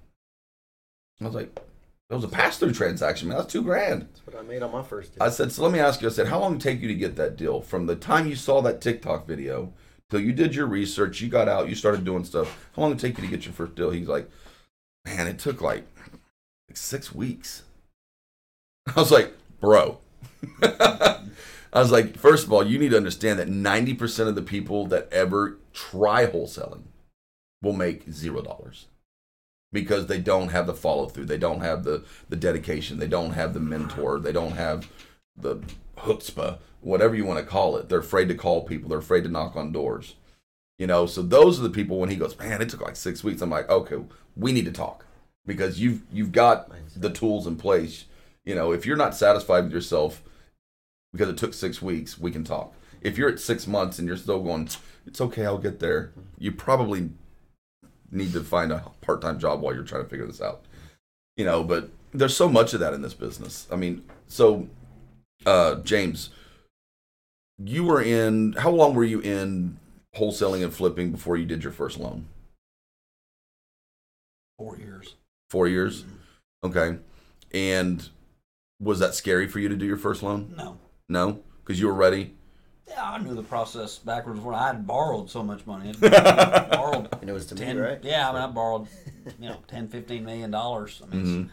I 1.22 1.26
was 1.26 1.36
like, 1.36 1.60
that 2.12 2.18
was 2.18 2.26
a 2.26 2.28
pass 2.28 2.58
through 2.58 2.74
transaction, 2.74 3.30
man. 3.30 3.38
That's 3.38 3.54
two 3.54 3.62
grand. 3.62 4.02
That's 4.02 4.28
what 4.28 4.36
I 4.36 4.42
made 4.42 4.62
on 4.62 4.70
my 4.74 4.84
first 4.84 5.14
deal. 5.14 5.24
I 5.24 5.30
said, 5.30 5.50
so 5.50 5.64
let 5.64 5.72
me 5.72 5.80
ask 5.80 6.02
you. 6.02 6.10
I 6.10 6.12
said, 6.12 6.28
how 6.28 6.40
long 6.40 6.58
did 6.58 6.62
it 6.62 6.70
take 6.70 6.82
you 6.82 6.90
to 6.90 6.94
get 6.94 7.16
that 7.16 7.38
deal 7.38 7.62
from 7.62 7.86
the 7.86 7.96
time 7.96 8.28
you 8.28 8.36
saw 8.36 8.62
that 8.64 8.82
TikTok 8.82 9.26
video 9.26 9.72
till 10.10 10.20
you 10.20 10.34
did 10.34 10.54
your 10.54 10.68
research, 10.68 11.22
you 11.22 11.30
got 11.30 11.48
out, 11.48 11.70
you 11.70 11.76
started 11.76 12.04
doing 12.04 12.26
stuff? 12.26 12.68
How 12.76 12.82
long 12.82 12.92
did 12.92 12.98
it 12.98 13.08
take 13.08 13.18
you 13.18 13.24
to 13.24 13.34
get 13.34 13.46
your 13.46 13.54
first 13.54 13.76
deal? 13.76 13.92
He's 13.92 14.10
like, 14.10 14.30
man, 15.06 15.26
it 15.26 15.40
took 15.40 15.62
like 15.62 15.88
like 16.68 16.76
six 16.76 17.16
weeks. 17.16 17.64
I 18.94 19.00
was 19.00 19.12
like, 19.12 19.34
bro. 19.62 20.00
I 20.62 21.30
was 21.74 21.94
like, 21.94 22.18
first 22.18 22.46
of 22.46 22.52
all, 22.52 22.68
you 22.68 22.78
need 22.78 22.92
to 22.92 22.98
understand 22.98 23.40
that 23.40 23.48
90% 23.48 24.28
of 24.28 24.36
the 24.36 24.42
people 24.42 24.86
that 24.88 25.08
ever 25.14 25.60
try 25.72 26.26
wholesaling 26.26 26.84
will 27.62 27.72
make 27.72 28.12
zero 28.12 28.42
dollars. 28.42 28.88
Because 29.72 30.08
they 30.08 30.20
don't 30.20 30.50
have 30.50 30.68
the 30.68 30.74
follow 30.74 31.08
through. 31.08 31.26
They 31.26 31.38
don't 31.38 31.62
have 31.62 31.84
the 31.84 32.04
the 32.30 32.36
dedication. 32.36 33.00
They 33.00 33.08
don't 33.08 33.32
have 33.32 33.54
the 33.54 33.60
mentor. 33.60 34.20
They 34.20 34.32
don't 34.32 34.54
have 34.54 34.90
the 35.36 35.58
chutzpah, 35.98 36.58
whatever 36.82 37.16
you 37.16 37.26
want 37.26 37.40
to 37.40 37.46
call 37.46 37.78
it. 37.78 37.90
They're 37.90 38.00
afraid 38.00 38.28
to 38.28 38.36
call 38.36 38.64
people. 38.64 38.90
They're 38.90 39.00
afraid 39.00 39.24
to 39.24 39.30
knock 39.30 39.56
on 39.56 39.72
doors. 39.72 40.16
You 40.78 40.88
know, 40.88 41.06
so 41.06 41.22
those 41.22 41.60
are 41.60 41.64
the 41.64 41.70
people 41.70 42.00
when 42.00 42.10
he 42.10 42.16
goes, 42.16 42.38
man, 42.40 42.62
it 42.62 42.70
took 42.70 42.82
like 42.82 42.96
six 42.96 43.24
weeks. 43.24 43.42
I'm 43.42 43.52
like, 43.52 43.70
okay, 43.70 43.98
we 44.36 44.52
need 44.52 44.66
to 44.66 44.72
talk 44.72 45.06
because 45.46 45.80
you've 45.80 46.02
you've 46.12 46.32
got 46.32 46.72
the 46.96 47.10
tools 47.10 47.48
in 47.48 47.56
place. 47.56 48.06
You 48.44 48.56
know, 48.56 48.72
if 48.72 48.86
you're 48.86 48.98
not 48.98 49.16
satisfied 49.16 49.66
with 49.66 49.74
yourself 49.74 50.24
because 51.14 51.30
it 51.30 51.38
took 51.38 51.54
six 51.54 51.82
weeks, 51.82 52.18
we 52.18 52.32
can 52.32 52.44
talk. 52.44 52.74
If 53.02 53.18
you're 53.18 53.30
at 53.30 53.40
six 53.40 53.68
months 53.68 54.00
and 54.00 54.08
you're 54.08 54.18
still 54.18 54.42
going, 54.42 54.70
it's 55.06 55.22
okay, 55.22 55.46
I'll 55.46 55.58
get 55.58 55.80
there. 55.80 56.12
You 56.38 56.52
probably 56.52 57.12
need 58.12 58.34
to 58.34 58.44
find 58.44 58.72
a 58.72 58.84
part-time 59.02 59.40
job 59.40 59.62
while 59.62 59.74
you're 59.74 59.84
trying 59.84 60.04
to 60.04 60.10
figure 60.10 60.26
this 60.26 60.42
out. 60.42 60.66
You 61.38 61.46
know, 61.46 61.64
but 61.64 61.90
there's 62.14 62.36
so 62.36 62.50
much 62.50 62.74
of 62.74 62.80
that 62.82 62.94
in 62.94 63.02
this 63.02 63.14
business. 63.14 63.68
I 63.72 63.76
mean, 63.76 64.04
so 64.28 64.68
uh 65.46 65.76
James, 65.76 66.30
you 67.58 67.84
were 67.84 68.02
in 68.02 68.54
how 68.54 68.72
long 68.72 68.94
were 68.94 69.04
you 69.04 69.20
in 69.22 69.78
wholesaling 70.16 70.64
and 70.64 70.74
flipping 70.74 71.12
before 71.12 71.38
you 71.38 71.46
did 71.46 71.64
your 71.64 71.74
first 71.74 72.00
loan? 72.00 72.28
Four 74.60 74.78
years. 74.78 75.16
Four 75.50 75.68
years. 75.68 76.06
Okay. 76.64 76.98
And 77.54 78.10
was 78.80 79.00
that 79.00 79.16
scary 79.16 79.48
for 79.48 79.60
you 79.60 79.70
to 79.70 79.76
do 79.76 79.86
your 79.86 79.98
first 79.98 80.22
loan? 80.24 80.54
No. 80.58 80.78
No, 81.10 81.44
because 81.62 81.80
you 81.80 81.88
were 81.88 81.94
ready. 81.94 82.36
Yeah, 82.92 83.04
I 83.12 83.18
knew 83.20 83.34
the 83.36 83.44
process 83.44 83.98
backwards. 83.98 84.40
When 84.42 84.54
I 84.56 84.68
had 84.68 84.86
borrowed 84.86 85.30
so 85.30 85.42
much 85.44 85.66
money, 85.66 85.94
I 86.04 86.68
borrowed 86.72 87.08
And 87.22 87.30
it 87.30 87.34
was 87.34 87.46
to 87.48 87.56
ten. 87.56 87.78
me, 87.78 87.82
right? 87.82 88.00
Yeah, 88.04 88.30
I 88.30 88.34
mean, 88.34 88.42
I 88.42 88.48
borrowed, 88.48 88.88
you 89.40 89.50
know, 89.50 89.58
10, 89.68 89.88
15 89.88 90.26
million 90.26 90.52
dollars. 90.52 91.02
I 91.04 91.16
mean, 91.16 91.26
Mhm. 91.26 91.50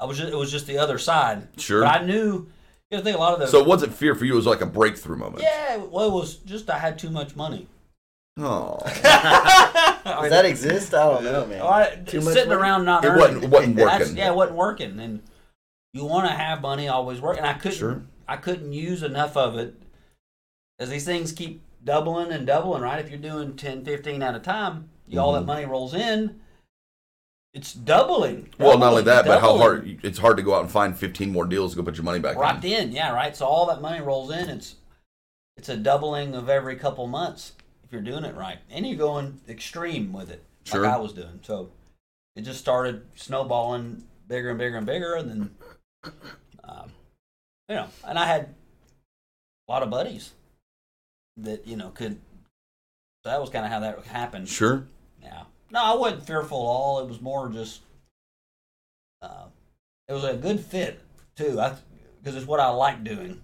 I 0.00 0.06
was 0.06 0.16
just, 0.18 0.32
it 0.32 0.36
was 0.36 0.50
just 0.50 0.66
the 0.66 0.78
other 0.78 0.98
side. 0.98 1.48
Sure. 1.58 1.82
But 1.82 2.00
I 2.00 2.04
knew. 2.04 2.48
You 2.90 2.96
know, 2.96 2.98
I 2.98 3.02
think 3.02 3.16
a 3.16 3.20
lot 3.20 3.34
of 3.34 3.40
those. 3.40 3.50
So 3.50 3.60
it 3.60 3.66
wasn't 3.66 3.94
fear 3.94 4.14
for 4.16 4.24
you; 4.24 4.32
it 4.32 4.36
was 4.36 4.46
like 4.46 4.62
a 4.62 4.66
breakthrough 4.66 5.16
moment. 5.16 5.42
yeah, 5.42 5.76
well, 5.76 6.06
it 6.08 6.12
was 6.12 6.36
just 6.36 6.68
I 6.70 6.78
had 6.78 6.98
too 6.98 7.10
much 7.10 7.36
money. 7.36 7.68
Oh, 8.38 8.78
Does 8.84 9.02
that 10.30 10.44
exist? 10.46 10.94
I 10.94 11.04
don't 11.04 11.24
know, 11.24 11.46
man. 11.46 11.60
All 11.60 11.70
right, 11.70 12.06
Too 12.06 12.20
much 12.22 12.32
sitting 12.32 12.48
money? 12.48 12.60
around 12.60 12.84
not 12.86 13.04
it 13.04 13.08
earning. 13.08 13.20
wasn't 13.20 13.44
it 13.44 13.50
wasn't 13.50 13.76
That's- 13.76 14.00
working. 14.00 14.16
yeah, 14.16 14.30
it 14.30 14.34
wasn't 14.34 14.56
working. 14.56 14.98
And 14.98 15.22
you 15.92 16.04
want 16.04 16.26
to 16.28 16.32
have 16.34 16.62
money 16.62 16.88
always 16.88 17.20
work, 17.20 17.36
and 17.36 17.46
I 17.46 17.52
couldn't. 17.52 17.76
Sure. 17.78 18.02
I 18.26 18.36
couldn't 18.38 18.72
use 18.72 19.02
enough 19.02 19.36
of 19.36 19.56
it. 19.58 19.74
As 20.80 20.88
these 20.90 21.04
things 21.04 21.30
keep 21.30 21.62
doubling 21.84 22.32
and 22.32 22.46
doubling, 22.46 22.82
right? 22.82 22.98
If 22.98 23.10
you're 23.10 23.18
doing 23.20 23.54
10, 23.54 23.84
15 23.84 24.22
at 24.22 24.34
a 24.34 24.40
time, 24.40 24.88
you, 25.06 25.20
all 25.20 25.32
that 25.34 25.42
Mhm. 25.42 25.46
money 25.46 25.66
rolls 25.66 25.94
in. 25.94 26.40
It's 27.52 27.72
doubling. 27.74 28.52
Well, 28.58 28.78
not 28.78 28.90
only 28.92 29.02
doubling, 29.02 29.04
that, 29.04 29.24
but 29.26 29.40
how 29.40 29.58
hard 29.58 30.00
it's 30.02 30.18
hard 30.18 30.36
to 30.38 30.42
go 30.42 30.54
out 30.54 30.62
and 30.62 30.70
find 30.70 30.96
15 30.96 31.30
more 31.32 31.44
deals 31.46 31.72
to 31.72 31.76
go 31.76 31.82
put 31.82 31.96
your 31.96 32.04
money 32.04 32.18
back 32.20 32.36
Right 32.36 32.64
in. 32.64 32.88
in, 32.88 32.92
yeah, 32.92 33.12
right. 33.12 33.36
So 33.36 33.44
all 33.46 33.66
that 33.66 33.80
money 33.80 34.00
rolls 34.00 34.30
in. 34.30 34.48
It's 34.48 34.76
it's 35.56 35.68
a 35.68 35.76
doubling 35.76 36.34
of 36.34 36.48
every 36.48 36.76
couple 36.76 37.06
months 37.06 37.52
if 37.84 37.92
you're 37.92 38.00
doing 38.00 38.24
it 38.24 38.34
right, 38.34 38.60
and 38.70 38.86
you're 38.86 38.96
going 38.96 39.40
extreme 39.48 40.12
with 40.12 40.30
it, 40.30 40.42
Sure. 40.64 40.82
like 40.84 40.92
I 40.94 40.96
was 40.96 41.12
doing. 41.12 41.40
So 41.42 41.70
it 42.36 42.42
just 42.42 42.60
started 42.60 43.04
snowballing 43.16 44.04
bigger 44.28 44.50
and 44.50 44.58
bigger 44.58 44.76
and 44.78 44.86
bigger, 44.86 45.14
and 45.16 45.28
then 45.28 45.56
um, 46.64 46.92
you 47.68 47.74
know, 47.74 47.88
and 48.06 48.16
I 48.18 48.26
had 48.26 48.54
a 49.68 49.72
lot 49.72 49.82
of 49.82 49.90
buddies 49.90 50.32
that 51.44 51.66
you 51.66 51.76
know 51.76 51.90
could. 51.90 52.18
So 53.24 53.30
that 53.30 53.40
was 53.40 53.50
kind 53.50 53.64
of 53.64 53.70
how 53.70 53.80
that 53.80 54.04
happened. 54.06 54.48
Sure. 54.48 54.86
Yeah. 55.22 55.42
No, 55.70 55.82
I 55.82 55.94
wasn't 55.94 56.26
fearful 56.26 56.58
at 56.58 56.62
all. 56.62 57.00
It 57.00 57.08
was 57.08 57.20
more 57.20 57.48
just, 57.48 57.82
uh, 59.22 59.44
it 60.08 60.12
was 60.12 60.24
a 60.24 60.34
good 60.34 60.60
fit 60.60 61.00
too. 61.36 61.60
I 61.60 61.74
because 62.22 62.36
it's 62.36 62.46
what 62.46 62.60
I 62.60 62.68
like 62.70 63.04
doing. 63.04 63.42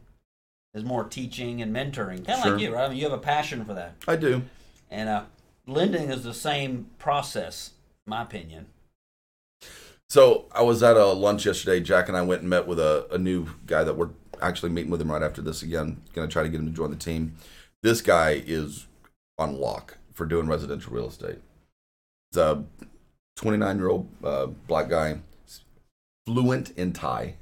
Is 0.74 0.84
more 0.84 1.04
teaching 1.04 1.62
and 1.62 1.74
mentoring, 1.74 2.26
kind 2.26 2.28
of 2.38 2.42
Sure. 2.42 2.52
like 2.52 2.60
you, 2.60 2.74
right? 2.74 2.84
I 2.84 2.88
mean, 2.90 2.98
you 2.98 3.04
have 3.04 3.12
a 3.14 3.18
passion 3.18 3.64
for 3.64 3.72
that, 3.72 3.94
I 4.06 4.16
do. 4.16 4.42
and 4.90 5.08
uh, 5.08 5.22
lending 5.66 6.10
is 6.10 6.22
the 6.22 6.34
same 6.34 6.90
process, 6.98 7.70
in 8.06 8.10
my 8.10 8.20
opinion. 8.20 8.66
So 10.10 10.44
I 10.52 10.60
was 10.62 10.82
at 10.82 10.98
a 10.98 11.06
lunch 11.06 11.46
yesterday. 11.46 11.80
Jack 11.80 12.08
and 12.08 12.16
I 12.16 12.20
went 12.22 12.42
and 12.42 12.50
met 12.50 12.66
with 12.66 12.78
a, 12.78 13.06
a 13.10 13.16
new 13.16 13.46
guy 13.66 13.84
that 13.84 13.96
we're 13.96 14.10
actually 14.42 14.68
meeting 14.68 14.90
with 14.90 15.00
him 15.00 15.10
right 15.10 15.22
after 15.22 15.40
this 15.40 15.62
again. 15.62 16.02
Going 16.12 16.28
to 16.28 16.32
try 16.32 16.42
to 16.42 16.48
get 16.50 16.60
him 16.60 16.66
to 16.66 16.72
join 16.72 16.90
the 16.90 16.96
team. 16.96 17.36
This 17.86 18.00
guy 18.00 18.42
is 18.44 18.88
on 19.38 19.60
lock 19.60 19.98
for 20.12 20.26
doing 20.26 20.48
residential 20.48 20.92
real 20.92 21.06
estate. 21.06 21.38
He's 22.32 22.38
a 22.38 22.64
29 23.36 23.78
year 23.78 23.88
old 23.88 24.08
uh, 24.24 24.46
black 24.46 24.88
guy, 24.88 25.20
fluent 26.26 26.70
in 26.70 26.92
Thai, 26.92 27.36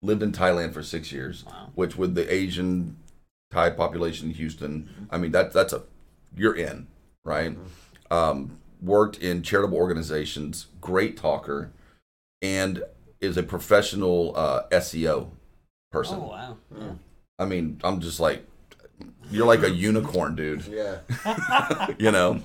lived 0.00 0.22
in 0.22 0.32
Thailand 0.32 0.72
for 0.72 0.82
six 0.82 1.12
years, 1.12 1.44
Wow. 1.44 1.68
which 1.74 1.98
with 1.98 2.14
the 2.14 2.32
Asian 2.32 2.96
Thai 3.50 3.68
population 3.68 4.28
in 4.28 4.34
Houston, 4.36 5.06
I 5.10 5.18
mean 5.18 5.32
that 5.32 5.52
that's 5.52 5.74
a 5.74 5.82
you're 6.34 6.56
in 6.56 6.86
right. 7.26 7.54
Um, 8.10 8.56
worked 8.80 9.18
in 9.18 9.42
charitable 9.42 9.76
organizations, 9.76 10.68
great 10.80 11.18
talker, 11.18 11.72
and 12.40 12.84
is 13.20 13.36
a 13.36 13.42
professional 13.42 14.32
uh, 14.34 14.62
SEO 14.72 15.28
person. 15.92 16.20
Oh 16.22 16.28
wow! 16.28 16.56
Yeah. 16.74 16.92
I 17.38 17.44
mean, 17.44 17.82
I'm 17.84 18.00
just 18.00 18.18
like, 18.18 18.46
you're 19.30 19.46
like 19.46 19.62
a 19.62 19.70
unicorn, 19.70 20.34
dude. 20.34 20.64
Yeah. 20.66 20.98
you 21.98 22.10
know, 22.10 22.40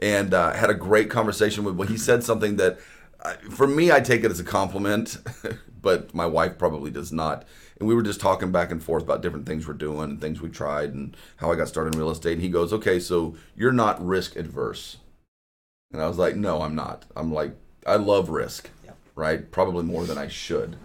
and 0.00 0.34
uh, 0.34 0.52
had 0.52 0.70
a 0.70 0.74
great 0.74 1.10
conversation 1.10 1.64
with. 1.64 1.76
Well, 1.76 1.88
he 1.88 1.96
said 1.96 2.22
something 2.24 2.56
that, 2.56 2.78
uh, 3.22 3.34
for 3.50 3.66
me, 3.66 3.90
I 3.92 4.00
take 4.00 4.24
it 4.24 4.30
as 4.30 4.40
a 4.40 4.44
compliment, 4.44 5.18
but 5.82 6.14
my 6.14 6.26
wife 6.26 6.58
probably 6.58 6.90
does 6.90 7.12
not. 7.12 7.44
And 7.78 7.88
we 7.88 7.94
were 7.94 8.02
just 8.02 8.20
talking 8.20 8.52
back 8.52 8.70
and 8.70 8.82
forth 8.82 9.02
about 9.02 9.22
different 9.22 9.46
things 9.46 9.66
we're 9.66 9.72
doing 9.74 10.10
and 10.10 10.20
things 10.20 10.40
we 10.42 10.50
tried 10.50 10.92
and 10.92 11.16
how 11.36 11.50
I 11.50 11.56
got 11.56 11.68
started 11.68 11.94
in 11.94 11.98
real 12.00 12.10
estate. 12.10 12.34
And 12.34 12.42
he 12.42 12.50
goes, 12.50 12.72
"Okay, 12.74 13.00
so 13.00 13.34
you're 13.56 13.72
not 13.72 14.04
risk 14.06 14.36
adverse," 14.36 14.98
and 15.92 16.02
I 16.02 16.06
was 16.08 16.18
like, 16.18 16.36
"No, 16.36 16.60
I'm 16.62 16.74
not. 16.74 17.06
I'm 17.16 17.32
like, 17.32 17.52
I 17.86 17.96
love 17.96 18.28
risk, 18.28 18.68
Yep. 18.84 18.96
right? 19.14 19.50
Probably 19.50 19.84
more 19.84 20.04
than 20.04 20.18
I 20.18 20.28
should, 20.28 20.76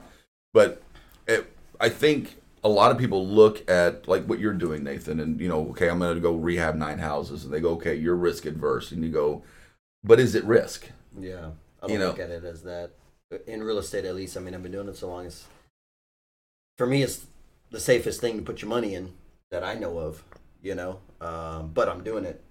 but 0.53 0.81
it, 1.27 1.51
I 1.79 1.89
think." 1.89 2.37
A 2.65 2.69
lot 2.69 2.91
of 2.91 2.97
people 2.97 3.25
look 3.27 3.69
at 3.69 4.07
like 4.07 4.25
what 4.25 4.39
you're 4.39 4.51
doing, 4.53 4.83
Nathan, 4.83 5.19
and 5.19 5.39
you 5.39 5.47
know, 5.47 5.69
okay, 5.69 5.87
I'm 5.87 5.99
going 5.99 6.15
to 6.15 6.19
go 6.21 6.33
rehab 6.33 6.75
nine 6.75 6.97
houses, 6.97 7.45
and 7.45 7.53
they 7.53 7.59
go, 7.61 7.69
okay, 7.73 7.93
you're 7.93 8.15
risk 8.15 8.45
adverse, 8.45 8.91
and 8.91 9.03
you 9.03 9.11
go, 9.11 9.43
but 10.03 10.19
is 10.19 10.33
it 10.33 10.43
risk? 10.45 10.89
Yeah. 11.17 11.51
I 11.81 11.85
You 11.87 11.97
don't 11.97 11.99
know- 11.99 12.07
look 12.07 12.19
at 12.19 12.31
it 12.31 12.43
as 12.43 12.63
that. 12.63 12.89
In 13.45 13.63
real 13.63 13.77
estate, 13.77 14.05
at 14.05 14.15
least, 14.15 14.35
I 14.35 14.39
mean, 14.39 14.55
I've 14.55 14.63
been 14.63 14.71
doing 14.71 14.87
it 14.89 14.97
so 14.97 15.07
long. 15.09 15.25
It's, 15.27 15.45
for 16.77 16.87
me, 16.87 17.03
it's 17.03 17.27
the 17.69 17.79
safest 17.79 18.19
thing 18.21 18.37
to 18.37 18.43
put 18.43 18.61
your 18.61 18.69
money 18.69 18.95
in 18.95 19.13
that 19.51 19.63
I 19.63 19.75
know 19.75 19.97
of, 19.99 20.23
you 20.61 20.73
know? 20.75 20.99
Um, 21.21 21.71
but 21.73 21.87
I'm 21.87 22.03
doing 22.03 22.25
it 22.25 22.41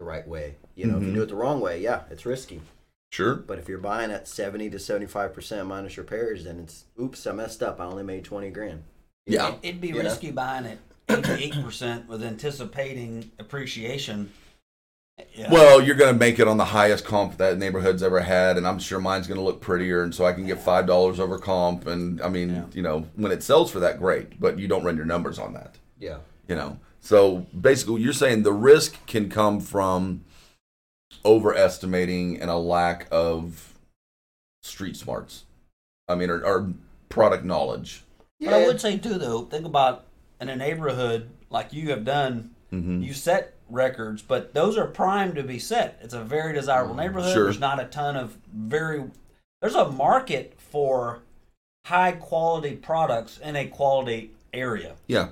the 0.00 0.04
right 0.04 0.26
way. 0.26 0.56
You 0.74 0.86
know, 0.86 0.96
if 0.96 1.02
Mhm. 1.02 1.06
you 1.08 1.14
do 1.14 1.22
it 1.22 1.28
the 1.28 1.34
wrong 1.36 1.60
way, 1.60 1.80
yeah, 1.80 2.04
it's 2.10 2.26
risky. 2.26 2.60
Sure. 3.12 3.34
But 3.36 3.58
if 3.58 3.68
you're 3.68 3.78
buying 3.78 4.10
at 4.10 4.26
70 4.26 4.70
to 4.70 4.78
75% 4.78 5.66
minus 5.68 5.96
repairs, 5.98 6.44
then 6.44 6.58
it's, 6.60 6.84
oops, 7.00 7.24
I 7.26 7.32
messed 7.32 7.62
up. 7.62 7.78
I 7.80 7.84
only 7.84 8.02
made 8.02 8.24
20 8.24 8.50
grand. 8.50 8.82
Yeah. 9.26 9.54
It'd 9.62 9.80
be 9.80 9.92
know? 9.92 10.00
risky 10.00 10.30
buying 10.30 10.66
it 10.66 10.78
eighty-eight 11.08 11.62
percent 11.62 12.08
with 12.08 12.22
anticipating 12.22 13.30
appreciation. 13.38 14.32
Yeah. 15.32 15.52
Well, 15.52 15.80
you're 15.80 15.94
going 15.94 16.12
to 16.12 16.18
make 16.18 16.40
it 16.40 16.48
on 16.48 16.56
the 16.56 16.64
highest 16.64 17.04
comp 17.04 17.36
that 17.36 17.56
neighborhood's 17.56 18.02
ever 18.02 18.20
had, 18.20 18.56
and 18.56 18.66
I'm 18.66 18.80
sure 18.80 18.98
mine's 18.98 19.28
going 19.28 19.38
to 19.38 19.44
look 19.44 19.60
prettier, 19.60 20.02
and 20.02 20.12
so 20.12 20.26
I 20.26 20.32
can 20.32 20.44
get 20.44 20.60
five 20.60 20.86
dollars 20.86 21.20
over 21.20 21.38
comp. 21.38 21.86
And 21.86 22.20
I 22.20 22.28
mean, 22.28 22.50
Yeah. 22.50 22.64
you 22.72 22.82
know, 22.82 23.06
when 23.14 23.30
it 23.30 23.42
sells 23.42 23.70
for 23.70 23.78
that, 23.80 23.98
great, 23.98 24.40
but 24.40 24.58
you 24.58 24.66
don't 24.66 24.82
run 24.82 24.96
your 24.96 25.06
numbers 25.06 25.38
on 25.38 25.54
that. 25.54 25.76
Yeah. 26.00 26.18
You 26.48 26.56
know, 26.56 26.78
so 27.00 27.46
basically, 27.58 28.02
you're 28.02 28.12
saying 28.12 28.42
the 28.42 28.52
risk 28.52 29.06
can 29.06 29.28
come 29.30 29.60
from 29.60 30.24
overestimating 31.24 32.40
and 32.40 32.50
a 32.50 32.56
lack 32.56 33.06
of 33.10 33.74
street 34.62 34.96
smarts. 34.96 35.44
I 36.08 36.16
mean, 36.16 36.28
or, 36.28 36.44
or 36.44 36.72
product 37.08 37.44
knowledge. 37.44 38.03
But 38.44 38.54
I 38.54 38.66
would 38.66 38.80
say 38.80 38.98
too, 38.98 39.14
though, 39.18 39.42
think 39.42 39.64
about 39.66 40.04
in 40.40 40.48
a 40.48 40.56
neighborhood 40.56 41.30
like 41.50 41.72
you 41.72 41.90
have 41.90 42.04
done. 42.04 42.50
hmm 42.70 43.02
You 43.02 43.12
set 43.14 43.54
records, 43.70 44.20
but 44.22 44.52
those 44.54 44.76
are 44.76 44.86
primed 44.86 45.36
to 45.36 45.42
be 45.42 45.58
set. 45.58 45.98
It's 46.02 46.14
a 46.14 46.22
very 46.22 46.52
desirable 46.52 46.94
neighborhood. 46.94 47.32
Sure. 47.32 47.44
There's 47.44 47.60
not 47.60 47.80
a 47.80 47.84
ton 47.86 48.16
of 48.16 48.36
very. 48.52 49.04
There's 49.62 49.74
a 49.74 49.90
market 49.90 50.54
for 50.58 51.22
high 51.86 52.12
quality 52.12 52.76
products 52.76 53.38
in 53.38 53.56
a 53.56 53.66
quality 53.66 54.30
area. 54.52 54.94
Yeah. 55.06 55.28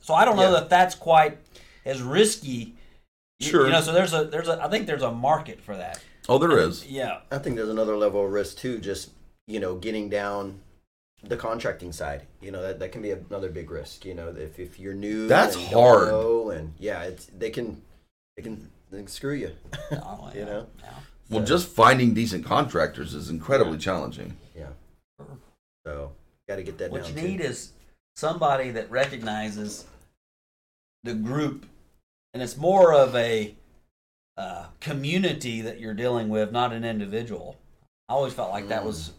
So 0.00 0.14
I 0.14 0.24
don't 0.24 0.36
know 0.36 0.42
Yeah. 0.52 0.60
that 0.60 0.68
that's 0.68 0.94
quite 0.94 1.38
as 1.84 2.02
risky. 2.02 2.74
Sure. 3.40 3.66
You 3.66 3.72
know, 3.72 3.80
so 3.80 3.92
there's 3.92 4.12
a 4.12 4.24
there's 4.24 4.48
a 4.48 4.62
I 4.62 4.68
think 4.68 4.86
there's 4.86 5.02
a 5.02 5.10
market 5.12 5.60
for 5.60 5.76
that. 5.76 6.00
Oh, 6.28 6.38
there 6.38 6.56
is. 6.58 6.86
Yeah. 6.86 7.20
I 7.32 7.38
think 7.38 7.56
there's 7.56 7.68
another 7.68 7.96
level 7.96 8.24
of 8.24 8.30
risk 8.32 8.58
too, 8.58 8.78
just 8.78 9.10
you 9.48 9.58
know, 9.58 9.74
getting 9.74 10.08
down 10.08 10.60
the 11.22 11.36
contracting 11.36 11.92
side. 11.92 12.26
You 12.40 12.50
know, 12.50 12.62
that, 12.62 12.78
that 12.80 12.92
can 12.92 13.02
be 13.02 13.10
another 13.12 13.50
big 13.50 13.70
risk. 13.70 14.04
You 14.04 14.14
know, 14.14 14.28
if, 14.36 14.58
if 14.58 14.78
you're 14.78 14.94
new, 14.94 15.26
That's 15.28 15.56
and 15.56 15.64
hard. 15.66 16.08
know, 16.08 16.50
and 16.50 16.74
yeah, 16.78 17.02
it's 17.04 17.26
they 17.26 17.50
can 17.50 17.82
they 18.36 18.42
can, 18.42 18.70
they 18.90 18.98
can 18.98 19.06
screw 19.08 19.34
you. 19.34 19.52
Oh, 19.92 20.30
You 20.34 20.40
yeah, 20.40 20.44
know? 20.46 20.66
yeah. 20.80 20.90
Well, 21.30 21.44
just 21.44 21.68
finding 21.68 22.12
decent 22.14 22.44
contractors 22.44 23.14
is 23.14 23.30
incredibly 23.30 23.78
challenging. 23.78 24.36
yeah. 24.56 24.68
So 25.86 26.12
got 26.48 26.56
to 26.56 26.62
get 26.62 26.78
that 26.78 26.84
done. 26.90 26.92
What 26.92 27.04
down. 27.04 27.14
you 27.16 27.20
too. 27.22 27.28
need 27.28 27.40
is 27.40 27.72
somebody 28.16 28.70
that 28.72 28.90
recognizes 28.90 29.86
the 31.04 31.14
group, 31.14 31.66
and 32.34 32.42
it's 32.42 32.56
more 32.56 32.92
of 32.94 33.14
a 33.16 33.54
uh, 34.36 34.66
community 34.80 35.60
that 35.62 35.80
you're 35.80 35.94
dealing 35.94 36.28
with, 36.28 36.52
not 36.52 36.72
an 36.72 36.84
individual. 36.84 37.56
I 38.08 38.12
always 38.14 38.32
felt 38.34 38.50
like 38.50 38.68
that 38.68 38.84
was 38.84 39.12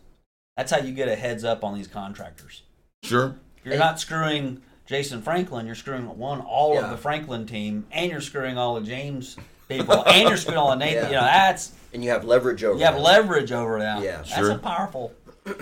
that's 0.58 0.72
how 0.72 0.78
you 0.80 0.94
get 0.94 1.08
a 1.08 1.16
heads 1.16 1.44
up 1.44 1.64
on 1.64 1.76
these 1.76 1.88
contractors. 1.88 2.64
Sure. 3.04 3.36
You're 3.64 3.78
not 3.78 4.00
screwing 4.00 4.62
Jason 4.86 5.22
Franklin. 5.22 5.66
You're 5.66 5.76
screwing 5.76 6.06
one 6.18 6.42
all 6.42 6.76
Yeah. 6.76 6.86
of 6.86 6.90
the 6.92 6.98
Franklin 6.98 7.46
team, 7.46 7.86
and 7.92 8.12
you're 8.12 8.22
screwing 8.22 8.58
all 8.58 8.76
of 8.78 8.86
James 8.86 9.38
people, 9.70 10.04
and 10.08 10.28
you're 10.28 10.38
screwing 10.38 10.58
all 10.60 10.72
of 10.72 10.80
Nathan. 10.80 11.04
Yeah. 11.04 11.08
You 11.10 11.16
know 11.16 11.22
that's 11.22 11.72
and 11.94 12.04
you 12.04 12.10
have 12.10 12.24
leverage 12.26 12.64
over. 12.64 12.78
you 12.78 12.86
have 12.86 12.96
them. 12.96 13.04
leverage 13.04 13.52
over 13.52 13.80
them. 13.80 14.04
Yeah. 14.04 14.18
that's 14.18 14.30
Sure. 14.36 14.52
a 14.52 14.58
powerful. 14.58 15.14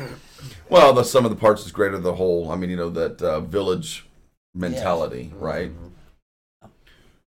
Well, 0.69 0.93
the 0.93 1.04
sum 1.04 1.25
of 1.25 1.32
the 1.32 1.38
parts 1.38 1.65
is 1.65 1.71
greater 1.73 1.95
than 1.95 2.04
the 2.04 2.15
whole. 2.15 2.49
I 2.49 2.56
mean, 2.56 2.69
you 2.69 2.77
know 2.77 2.89
that 2.91 3.21
uh, 3.21 3.41
village 3.41 4.06
mentality, 4.56 5.32
right? 5.36 5.69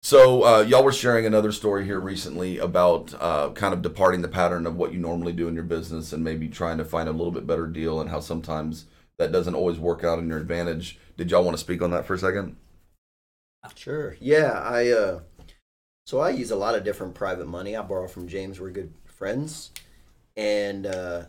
So 0.02 0.42
uh, 0.42 0.60
y'all 0.62 0.84
were 0.84 0.92
sharing 0.92 1.26
another 1.26 1.52
story 1.52 1.84
here 1.84 2.00
recently 2.00 2.58
about 2.58 3.12
uh, 3.20 3.50
kind 3.50 3.74
of 3.74 3.82
departing 3.82 4.22
the 4.22 4.28
pattern 4.28 4.66
of 4.66 4.76
what 4.76 4.92
you 4.92 4.98
normally 4.98 5.32
do 5.32 5.48
in 5.48 5.54
your 5.54 5.64
business 5.64 6.12
and 6.12 6.24
maybe 6.24 6.48
trying 6.48 6.78
to 6.78 6.84
find 6.84 7.08
a 7.08 7.12
little 7.12 7.32
bit 7.32 7.46
better 7.46 7.66
deal 7.66 8.00
and 8.00 8.08
how 8.08 8.20
sometimes 8.20 8.86
that 9.18 9.32
doesn't 9.32 9.54
always 9.54 9.78
work 9.78 10.04
out 10.04 10.18
in 10.18 10.28
your 10.28 10.38
advantage. 10.38 10.98
Did 11.16 11.30
y'all 11.30 11.44
want 11.44 11.56
to 11.56 11.60
speak 11.60 11.82
on 11.82 11.90
that 11.90 12.06
for 12.06 12.14
a 12.14 12.18
second? 12.18 12.56
Sure. 13.74 14.16
Yeah, 14.20 14.52
I 14.52 14.88
uh 14.90 15.20
so 16.06 16.20
I 16.20 16.30
use 16.30 16.50
a 16.50 16.56
lot 16.56 16.74
of 16.74 16.84
different 16.84 17.14
private 17.14 17.46
money. 17.46 17.76
I 17.76 17.82
borrow 17.82 18.08
from 18.08 18.28
James. 18.28 18.58
We're 18.60 18.70
good 18.70 18.94
friends. 19.04 19.72
And 20.36 20.86
uh 20.86 21.24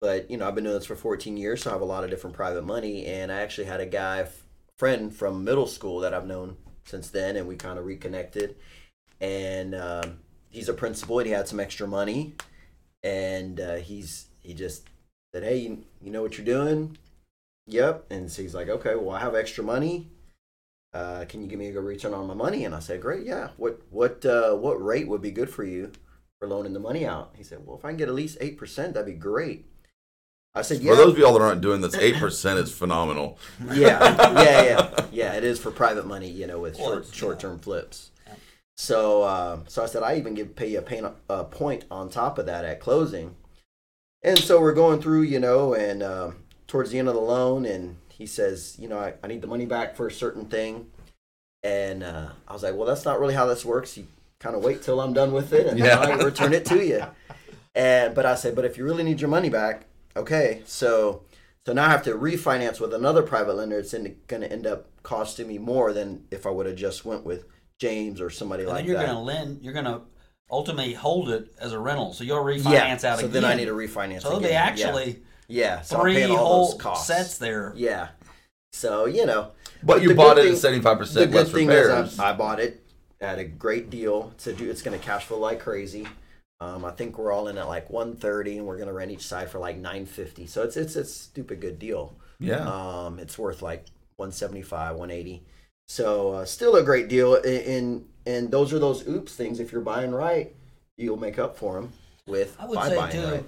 but 0.00 0.30
you 0.30 0.36
know, 0.36 0.48
I've 0.48 0.54
been 0.54 0.64
doing 0.64 0.76
this 0.76 0.86
for 0.86 0.96
14 0.96 1.36
years, 1.36 1.62
so 1.62 1.70
I 1.70 1.74
have 1.74 1.82
a 1.82 1.84
lot 1.84 2.04
of 2.04 2.10
different 2.10 2.34
private 2.36 2.64
money 2.64 3.04
and 3.04 3.30
I 3.30 3.40
actually 3.40 3.66
had 3.66 3.80
a 3.80 3.86
guy 3.86 4.26
friend 4.78 5.14
from 5.14 5.44
middle 5.44 5.66
school 5.66 6.00
that 6.00 6.14
I've 6.14 6.26
known 6.26 6.56
since 6.84 7.10
then 7.10 7.36
and 7.36 7.46
we 7.46 7.56
kind 7.56 7.78
of 7.78 7.86
reconnected. 7.86 8.56
And 9.20 9.74
um 9.74 10.18
he's 10.50 10.68
a 10.68 10.74
principal 10.74 11.18
and 11.18 11.26
he 11.26 11.32
had 11.32 11.48
some 11.48 11.60
extra 11.60 11.86
money 11.86 12.34
and 13.02 13.60
uh 13.60 13.76
he's 13.76 14.26
he 14.40 14.54
just 14.54 14.88
said, 15.34 15.44
"Hey, 15.44 15.58
you, 15.58 15.84
you 16.00 16.10
know 16.10 16.22
what 16.22 16.36
you're 16.36 16.44
doing?" 16.44 16.98
Yep. 17.66 18.06
And 18.10 18.30
so 18.30 18.42
he's 18.42 18.54
like, 18.54 18.68
"Okay, 18.68 18.94
well, 18.96 19.16
I 19.16 19.20
have 19.20 19.34
extra 19.34 19.64
money." 19.64 20.08
uh, 20.94 21.24
can 21.28 21.40
you 21.40 21.48
give 21.48 21.58
me 21.58 21.68
a 21.68 21.72
good 21.72 21.84
return 21.84 22.14
on 22.14 22.26
my 22.26 22.34
money? 22.34 22.64
And 22.64 22.74
I 22.74 22.80
said, 22.80 23.00
great, 23.00 23.24
yeah. 23.24 23.48
What 23.56 23.80
what 23.90 24.24
uh, 24.24 24.54
what 24.54 24.82
rate 24.82 25.08
would 25.08 25.22
be 25.22 25.30
good 25.30 25.50
for 25.50 25.64
you 25.64 25.92
for 26.38 26.48
loaning 26.48 26.74
the 26.74 26.80
money 26.80 27.06
out? 27.06 27.34
He 27.36 27.42
said, 27.42 27.64
well, 27.64 27.76
if 27.78 27.84
I 27.84 27.88
can 27.88 27.96
get 27.96 28.08
at 28.08 28.14
least 28.14 28.38
eight 28.40 28.58
percent, 28.58 28.94
that'd 28.94 29.06
be 29.06 29.18
great. 29.18 29.66
I 30.54 30.62
said, 30.62 30.80
yeah, 30.80 30.90
For 30.90 30.96
those 30.96 31.12
of 31.14 31.18
y'all 31.18 31.32
that 31.32 31.40
aren't 31.42 31.62
doing 31.62 31.80
this, 31.80 31.94
eight 31.94 32.16
percent 32.16 32.58
is 32.58 32.70
phenomenal. 32.72 33.38
yeah, 33.72 34.32
yeah, 34.42 34.62
yeah, 34.62 35.06
yeah. 35.10 35.32
It 35.34 35.44
is 35.44 35.58
for 35.58 35.70
private 35.70 36.06
money, 36.06 36.28
you 36.28 36.46
know, 36.46 36.60
with 36.60 36.76
short 36.76 37.06
short 37.12 37.40
term 37.40 37.58
flips. 37.58 38.10
So 38.76 39.22
uh, 39.22 39.60
so 39.66 39.82
I 39.82 39.86
said, 39.86 40.02
I 40.02 40.16
even 40.16 40.34
give 40.34 40.54
pay 40.54 40.68
you 40.72 40.78
a, 40.78 40.82
pain, 40.82 41.06
a 41.28 41.44
point 41.44 41.84
on 41.90 42.10
top 42.10 42.38
of 42.38 42.46
that 42.46 42.64
at 42.64 42.80
closing. 42.80 43.36
And 44.22 44.38
so 44.38 44.60
we're 44.60 44.74
going 44.74 45.00
through, 45.00 45.22
you 45.22 45.40
know, 45.40 45.74
and 45.74 46.02
um 46.02 46.36
towards 46.66 46.90
the 46.90 46.98
end 46.98 47.08
of 47.08 47.14
the 47.14 47.20
loan, 47.20 47.64
and 47.64 47.96
he 48.08 48.26
says, 48.26 48.76
you 48.78 48.88
know, 48.88 48.98
I, 48.98 49.14
I 49.22 49.26
need 49.28 49.40
the 49.40 49.46
money 49.46 49.66
back 49.66 49.96
for 49.96 50.06
a 50.06 50.12
certain 50.12 50.46
thing. 50.46 50.90
And 51.62 52.02
uh, 52.02 52.30
I 52.48 52.52
was 52.52 52.62
like, 52.62 52.74
well, 52.74 52.86
that's 52.86 53.04
not 53.04 53.20
really 53.20 53.34
how 53.34 53.46
this 53.46 53.64
works. 53.64 53.96
You 53.96 54.06
kind 54.40 54.56
of 54.56 54.64
wait 54.64 54.82
till 54.82 55.00
I'm 55.00 55.12
done 55.12 55.32
with 55.32 55.52
it, 55.52 55.66
and 55.66 55.78
Yeah. 55.78 55.96
then 56.06 56.20
I 56.20 56.24
return 56.24 56.52
it 56.52 56.66
to 56.66 56.84
you. 56.84 57.04
And 57.74 58.14
but 58.14 58.26
I 58.26 58.34
said, 58.34 58.54
but 58.54 58.66
if 58.66 58.76
you 58.76 58.84
really 58.84 59.02
need 59.02 59.18
your 59.18 59.30
money 59.30 59.48
back, 59.48 59.86
okay. 60.16 60.62
So 60.66 61.22
so 61.66 61.72
now 61.72 61.86
I 61.86 61.90
have 61.90 62.02
to 62.04 62.14
refinance 62.14 62.80
with 62.80 62.92
another 62.94 63.22
private 63.22 63.54
lender. 63.54 63.78
It's 63.78 63.92
going 63.92 64.16
to 64.42 64.52
end 64.52 64.66
up 64.66 64.86
costing 65.02 65.46
me 65.48 65.58
more 65.58 65.92
than 65.92 66.24
if 66.30 66.46
I 66.46 66.50
would 66.50 66.66
have 66.66 66.76
just 66.76 67.04
went 67.04 67.24
with 67.24 67.44
James 67.80 68.20
or 68.20 68.30
somebody 68.30 68.62
And 68.64 68.70
like 68.70 68.78
then 68.80 68.86
you're 68.86 68.96
that. 68.98 69.06
going 69.06 69.16
to 69.16 69.22
lend. 69.22 69.62
You're 69.62 69.72
going 69.72 69.84
to 69.86 70.00
ultimately 70.50 70.92
hold 70.94 71.30
it 71.30 71.52
as 71.60 71.72
a 71.72 71.78
rental, 71.78 72.12
so 72.12 72.24
you'll 72.24 72.44
refinance 72.44 72.70
yeah. 72.72 72.92
out 72.92 73.00
so 73.00 73.26
again. 73.26 73.30
then 73.30 73.44
I 73.44 73.54
need 73.54 73.66
to 73.66 73.72
refinance. 73.72 74.22
So 74.22 74.38
there'll 74.38 74.56
actually 74.56 75.20
yeah, 75.48 75.76
yeah. 75.76 75.80
So 75.82 75.96
I'm 75.96 76.02
three 76.02 76.24
all 76.24 76.36
whole 76.36 76.66
those 76.72 76.80
costs. 76.80 77.06
sets 77.06 77.38
there. 77.38 77.72
Yeah. 77.76 78.08
So 78.72 79.06
you 79.06 79.26
know, 79.26 79.52
But 79.82 80.02
you 80.02 80.14
bought 80.14 80.38
it 80.38 80.44
thing- 80.44 80.52
at 80.52 80.58
seventy 80.58 80.82
five 80.82 80.98
the 80.98 81.04
percent 81.04 81.30
good 81.32 81.44
less 81.46 81.52
thing 81.52 81.66
repairs. 81.68 82.12
is 82.14 82.18
I, 82.18 82.30
I 82.30 82.32
bought 82.32 82.58
it 82.60 82.82
at 83.20 83.38
a 83.38 83.44
great 83.44 83.88
deal. 83.90 84.32
To 84.38 84.52
do, 84.52 84.68
it's 84.70 84.82
going 84.82 84.98
to 84.98 85.04
cash 85.04 85.24
flow 85.26 85.38
like 85.38 85.60
crazy. 85.60 86.06
Um, 86.62 86.84
I 86.84 86.90
think 86.92 87.18
we're 87.18 87.32
all 87.32 87.48
in 87.48 87.58
at 87.58 87.66
like 87.66 87.90
130, 87.90 88.58
and 88.58 88.66
we're 88.66 88.76
going 88.76 88.88
to 88.88 88.92
rent 88.94 89.10
each 89.10 89.26
side 89.26 89.50
for 89.50 89.58
like 89.58 89.76
950. 89.76 90.46
So 90.46 90.62
it's 90.62 90.76
it's 90.76 90.94
it's 90.96 91.10
a 91.10 91.12
stupid 91.12 91.60
good 91.60 91.78
deal. 91.78 92.16
yeah. 92.38 92.66
Um, 92.68 93.18
it's 93.18 93.36
worth 93.38 93.62
like 93.62 93.86
175, 94.16 94.96
180. 94.96 95.42
So 95.88 96.32
uh, 96.32 96.44
still 96.44 96.76
a 96.76 96.82
great 96.82 97.08
deal. 97.08 97.34
And, 97.34 97.44
and 97.46 98.04
and 98.26 98.50
those 98.50 98.72
are 98.72 98.78
those 98.78 99.06
oops 99.08 99.34
things. 99.34 99.58
If 99.60 99.72
you're 99.72 99.80
buying 99.80 100.12
right, 100.12 100.54
you'll 100.96 101.16
make 101.16 101.38
up 101.38 101.56
for 101.58 101.74
them 101.74 101.92
with 102.26 102.56
I 102.60 102.66
would 102.66 102.76
by 102.76 102.88
say 102.88 102.96
buying 102.96 103.12
too. 103.12 103.24
right. 103.26 103.44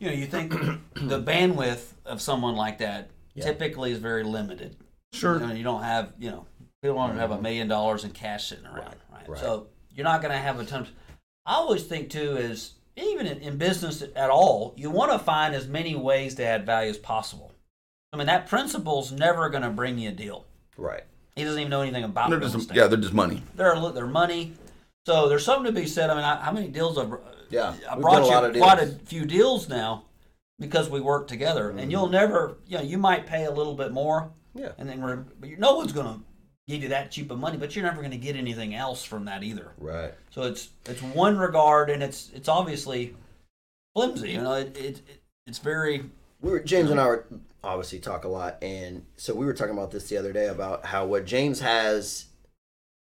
You 0.00 0.08
know, 0.08 0.14
you 0.14 0.26
think 0.26 0.52
the 0.94 1.22
bandwidth 1.22 1.92
of 2.04 2.20
someone 2.20 2.56
like 2.56 2.78
that 2.78 3.08
Yeah. 3.34 3.44
typically 3.44 3.92
is 3.92 3.98
very 3.98 4.24
limited. 4.24 4.76
Sure. 5.12 5.38
You, 5.40 5.46
know, 5.46 5.54
you 5.54 5.64
don't 5.64 5.82
have, 5.82 6.12
you 6.18 6.30
know, 6.30 6.46
people 6.82 6.96
don't 6.98 7.16
have 7.16 7.30
a 7.30 7.40
million 7.40 7.68
dollars 7.68 8.04
in 8.04 8.10
cash 8.10 8.48
sitting 8.48 8.66
around, 8.66 8.96
right? 9.10 9.22
Mm-hmm. 9.22 9.32
right. 9.32 9.40
So 9.40 9.68
you're 9.94 10.04
not 10.04 10.20
going 10.20 10.32
to 10.32 10.38
have 10.38 10.60
a 10.60 10.64
ton. 10.64 10.82
Of, 10.82 10.90
I 11.46 11.54
always 11.54 11.84
think 11.84 12.10
too 12.10 12.36
is 12.36 12.74
even 12.96 13.26
in, 13.26 13.38
in 13.38 13.56
business 13.56 14.02
at 14.14 14.30
all, 14.30 14.74
you 14.76 14.90
want 14.90 15.12
to 15.12 15.18
find 15.18 15.54
as 15.54 15.68
many 15.68 15.94
ways 15.94 16.34
to 16.36 16.44
add 16.44 16.66
value 16.66 16.90
as 16.90 16.98
possible. 16.98 17.52
I 18.12 18.16
mean, 18.16 18.26
that 18.26 18.48
principle's 18.48 19.12
never 19.12 19.48
going 19.50 19.62
to 19.62 19.70
bring 19.70 19.98
you 19.98 20.08
a 20.08 20.12
deal. 20.12 20.46
Right. 20.76 21.02
He 21.34 21.44
doesn't 21.44 21.58
even 21.58 21.70
know 21.70 21.82
anything 21.82 22.04
about 22.04 22.30
They're 22.30 22.40
just, 22.40 22.74
yeah, 22.74 22.86
they're 22.86 22.98
just 22.98 23.12
money. 23.12 23.42
They're 23.54 23.78
they're 23.92 24.06
money. 24.06 24.54
So 25.04 25.28
there's 25.28 25.44
something 25.44 25.72
to 25.72 25.80
be 25.80 25.86
said. 25.86 26.10
I 26.10 26.14
mean, 26.14 26.24
I, 26.24 26.36
how 26.40 26.50
many 26.50 26.68
deals 26.68 26.98
I've 26.98 27.12
Yeah, 27.50 27.74
I 27.90 27.98
brought 27.98 28.24
you 28.24 28.30
lot 28.30 28.54
quite 28.54 28.80
a 28.80 28.86
few 28.86 29.26
deals 29.26 29.68
now 29.68 30.06
because 30.58 30.88
we 30.88 31.00
work 31.00 31.28
together, 31.28 31.68
and 31.70 31.78
mm-hmm. 31.78 31.90
you'll 31.90 32.08
never, 32.08 32.56
you 32.66 32.78
know, 32.78 32.82
you 32.82 32.96
might 32.96 33.26
pay 33.26 33.44
a 33.44 33.50
little 33.50 33.74
bit 33.74 33.92
more, 33.92 34.32
Yeah. 34.54 34.72
and 34.78 34.88
then 34.88 35.02
we're, 35.02 35.16
but 35.16 35.50
no 35.58 35.76
one's 35.76 35.92
going 35.92 36.06
to 36.06 36.20
give 36.68 36.82
you 36.82 36.88
that 36.88 37.10
cheap 37.10 37.30
of 37.30 37.38
money, 37.38 37.56
but 37.56 37.74
you're 37.74 37.84
never 37.84 37.98
going 37.98 38.10
to 38.10 38.16
get 38.16 38.36
anything 38.36 38.74
else 38.74 39.04
from 39.04 39.24
that 39.26 39.42
either. 39.42 39.72
Right. 39.78 40.12
So 40.30 40.42
it's 40.42 40.70
it's 40.86 41.02
one 41.02 41.38
regard, 41.38 41.90
and 41.90 42.02
it's 42.02 42.30
it's 42.34 42.48
obviously 42.48 43.14
flimsy. 43.94 44.32
You 44.32 44.42
know, 44.42 44.54
it, 44.54 44.76
it, 44.76 44.84
it 45.08 45.22
it's 45.46 45.58
very 45.58 46.04
we 46.40 46.50
were 46.50 46.60
James 46.60 46.90
and 46.90 47.00
I 47.00 47.06
were 47.06 47.26
obviously 47.62 47.98
talk 47.98 48.24
a 48.24 48.28
lot, 48.28 48.58
and 48.62 49.04
so 49.16 49.34
we 49.34 49.46
were 49.46 49.54
talking 49.54 49.74
about 49.74 49.90
this 49.90 50.08
the 50.08 50.16
other 50.16 50.32
day 50.32 50.48
about 50.48 50.86
how 50.86 51.06
what 51.06 51.24
James 51.24 51.60
has, 51.60 52.26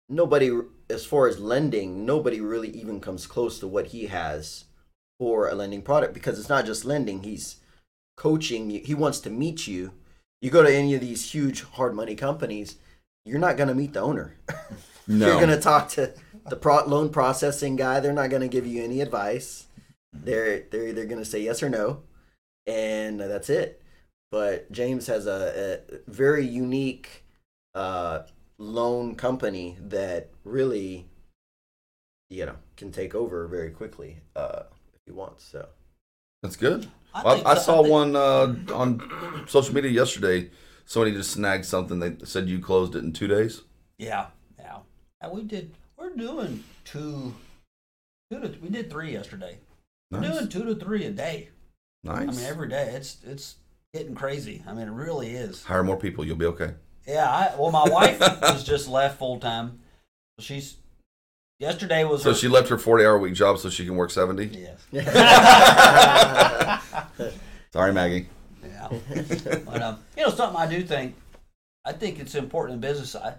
nobody 0.09 0.51
as 0.89 1.05
far 1.05 1.27
as 1.27 1.39
lending, 1.39 2.05
nobody 2.05 2.39
really 2.39 2.69
even 2.69 2.99
comes 2.99 3.27
close 3.27 3.59
to 3.59 3.67
what 3.67 3.87
he 3.87 4.07
has 4.07 4.65
for 5.19 5.49
a 5.49 5.55
lending 5.55 5.81
product 5.81 6.13
because 6.13 6.39
it's 6.39 6.49
not 6.49 6.65
just 6.65 6.85
lending; 6.85 7.23
he's 7.23 7.57
coaching 8.17 8.69
you. 8.69 8.81
He 8.83 8.93
wants 8.93 9.19
to 9.21 9.29
meet 9.29 9.67
you. 9.67 9.91
You 10.41 10.51
go 10.51 10.61
to 10.61 10.71
any 10.73 10.93
of 10.93 11.01
these 11.01 11.31
huge 11.31 11.63
hard 11.63 11.95
money 11.95 12.15
companies, 12.15 12.75
you're 13.27 13.39
not 13.39 13.57
going 13.57 13.67
to 13.69 13.75
meet 13.75 13.93
the 13.93 14.01
owner. 14.01 14.35
No. 15.09 15.25
You're 15.27 15.37
going 15.37 15.55
to 15.57 15.61
talk 15.61 15.87
to 15.91 16.13
the 16.49 16.57
pro- 16.57 16.85
loan 16.85 17.07
processing 17.11 17.77
guy. 17.77 18.01
They're 18.01 18.11
not 18.11 18.29
going 18.29 18.41
to 18.41 18.49
give 18.49 18.67
you 18.67 18.83
any 18.83 18.99
advice. 18.99 19.67
They're 20.11 20.63
they're 20.69 20.89
either 20.89 21.05
going 21.05 21.23
to 21.23 21.29
say 21.33 21.41
yes 21.41 21.63
or 21.63 21.69
no, 21.69 22.01
and 22.65 23.17
that's 23.17 23.49
it. 23.49 23.81
But 24.33 24.69
James 24.69 25.07
has 25.07 25.25
a, 25.25 25.79
a 25.95 26.11
very 26.11 26.45
unique 26.45 27.23
uh, 27.73 28.23
loan 28.57 29.15
company 29.15 29.77
that 29.79 30.29
really, 30.43 31.05
you 32.29 32.45
know, 32.45 32.57
can 32.75 32.91
take 32.91 33.15
over 33.15 33.47
very 33.47 33.71
quickly 33.71 34.17
uh, 34.35 34.63
if 34.93 34.99
he 35.05 35.13
wants. 35.13 35.45
So 35.45 35.69
That's 36.43 36.57
good. 36.57 36.85
I 37.15 37.21
I, 37.21 37.31
I 37.31 37.37
so- 37.37 37.45
I 37.47 37.55
saw 37.55 37.77
think- 37.83 37.91
one 37.93 38.15
uh, 38.17 38.53
on 38.73 39.45
social 39.47 39.73
media 39.73 39.91
yesterday. 39.91 40.49
Somebody 40.87 41.11
just 41.11 41.29
snagged 41.31 41.65
something. 41.65 41.99
They 41.99 42.15
said 42.25 42.49
you 42.49 42.57
closed 42.59 42.95
it 42.95 43.03
in 43.03 43.13
two 43.13 43.27
days. 43.27 43.61
yeah 43.99 44.27
yeah. 44.57 44.77
And 45.21 45.31
we 45.33 45.43
did 45.43 45.75
we're 45.97 46.15
doing 46.15 46.63
two, 46.85 47.35
two 48.31 48.39
to 48.39 48.55
we 48.61 48.69
did 48.69 48.89
three 48.89 49.11
yesterday. 49.11 49.57
We're 50.09 50.21
doing 50.21 50.47
two 50.47 50.63
to 50.65 50.73
three 50.75 51.05
a 51.05 51.11
day. 51.11 51.49
nice. 52.03 52.29
I 52.29 52.31
mean, 52.31 52.45
every 52.45 52.69
day 52.69 52.91
it's 52.95 53.17
it's 53.25 53.57
getting 53.93 54.15
crazy. 54.15 54.63
I 54.65 54.71
mean, 54.73 54.87
it 54.87 54.91
really 54.91 55.31
is. 55.31 55.65
Hire 55.65 55.83
more 55.83 55.97
people. 55.97 56.25
You'll 56.25 56.37
be 56.37 56.45
okay. 56.45 56.73
Yeah. 57.05 57.29
I, 57.29 57.53
well, 57.59 57.71
my 57.71 57.83
wife 57.89 58.19
was 58.41 58.63
just 58.63 58.87
left 58.87 59.19
full 59.19 59.39
time. 59.39 59.79
She's 60.39 60.77
yesterday 61.59 62.05
was 62.05 62.23
So 62.23 62.29
her, 62.29 62.35
she 62.35 62.47
left 62.47 62.69
her 62.69 62.77
40 62.77 63.03
hour 63.03 63.17
week 63.17 63.33
job 63.33 63.59
so 63.59 63.69
she 63.69 63.85
can 63.85 63.95
work 63.95 64.11
70. 64.11 64.45
yes. 64.45 64.87
Sorry, 67.73 67.91
Maggie. 67.91 68.29
Yeah. 68.91 69.59
but 69.65 69.81
um, 69.81 69.99
you 70.15 70.23
know, 70.23 70.29
something 70.29 70.59
I 70.59 70.67
do 70.67 70.83
think 70.83 71.15
I 71.85 71.93
think 71.93 72.19
it's 72.19 72.35
important 72.35 72.75
in 72.75 72.81
business. 72.81 73.15
I 73.15 73.35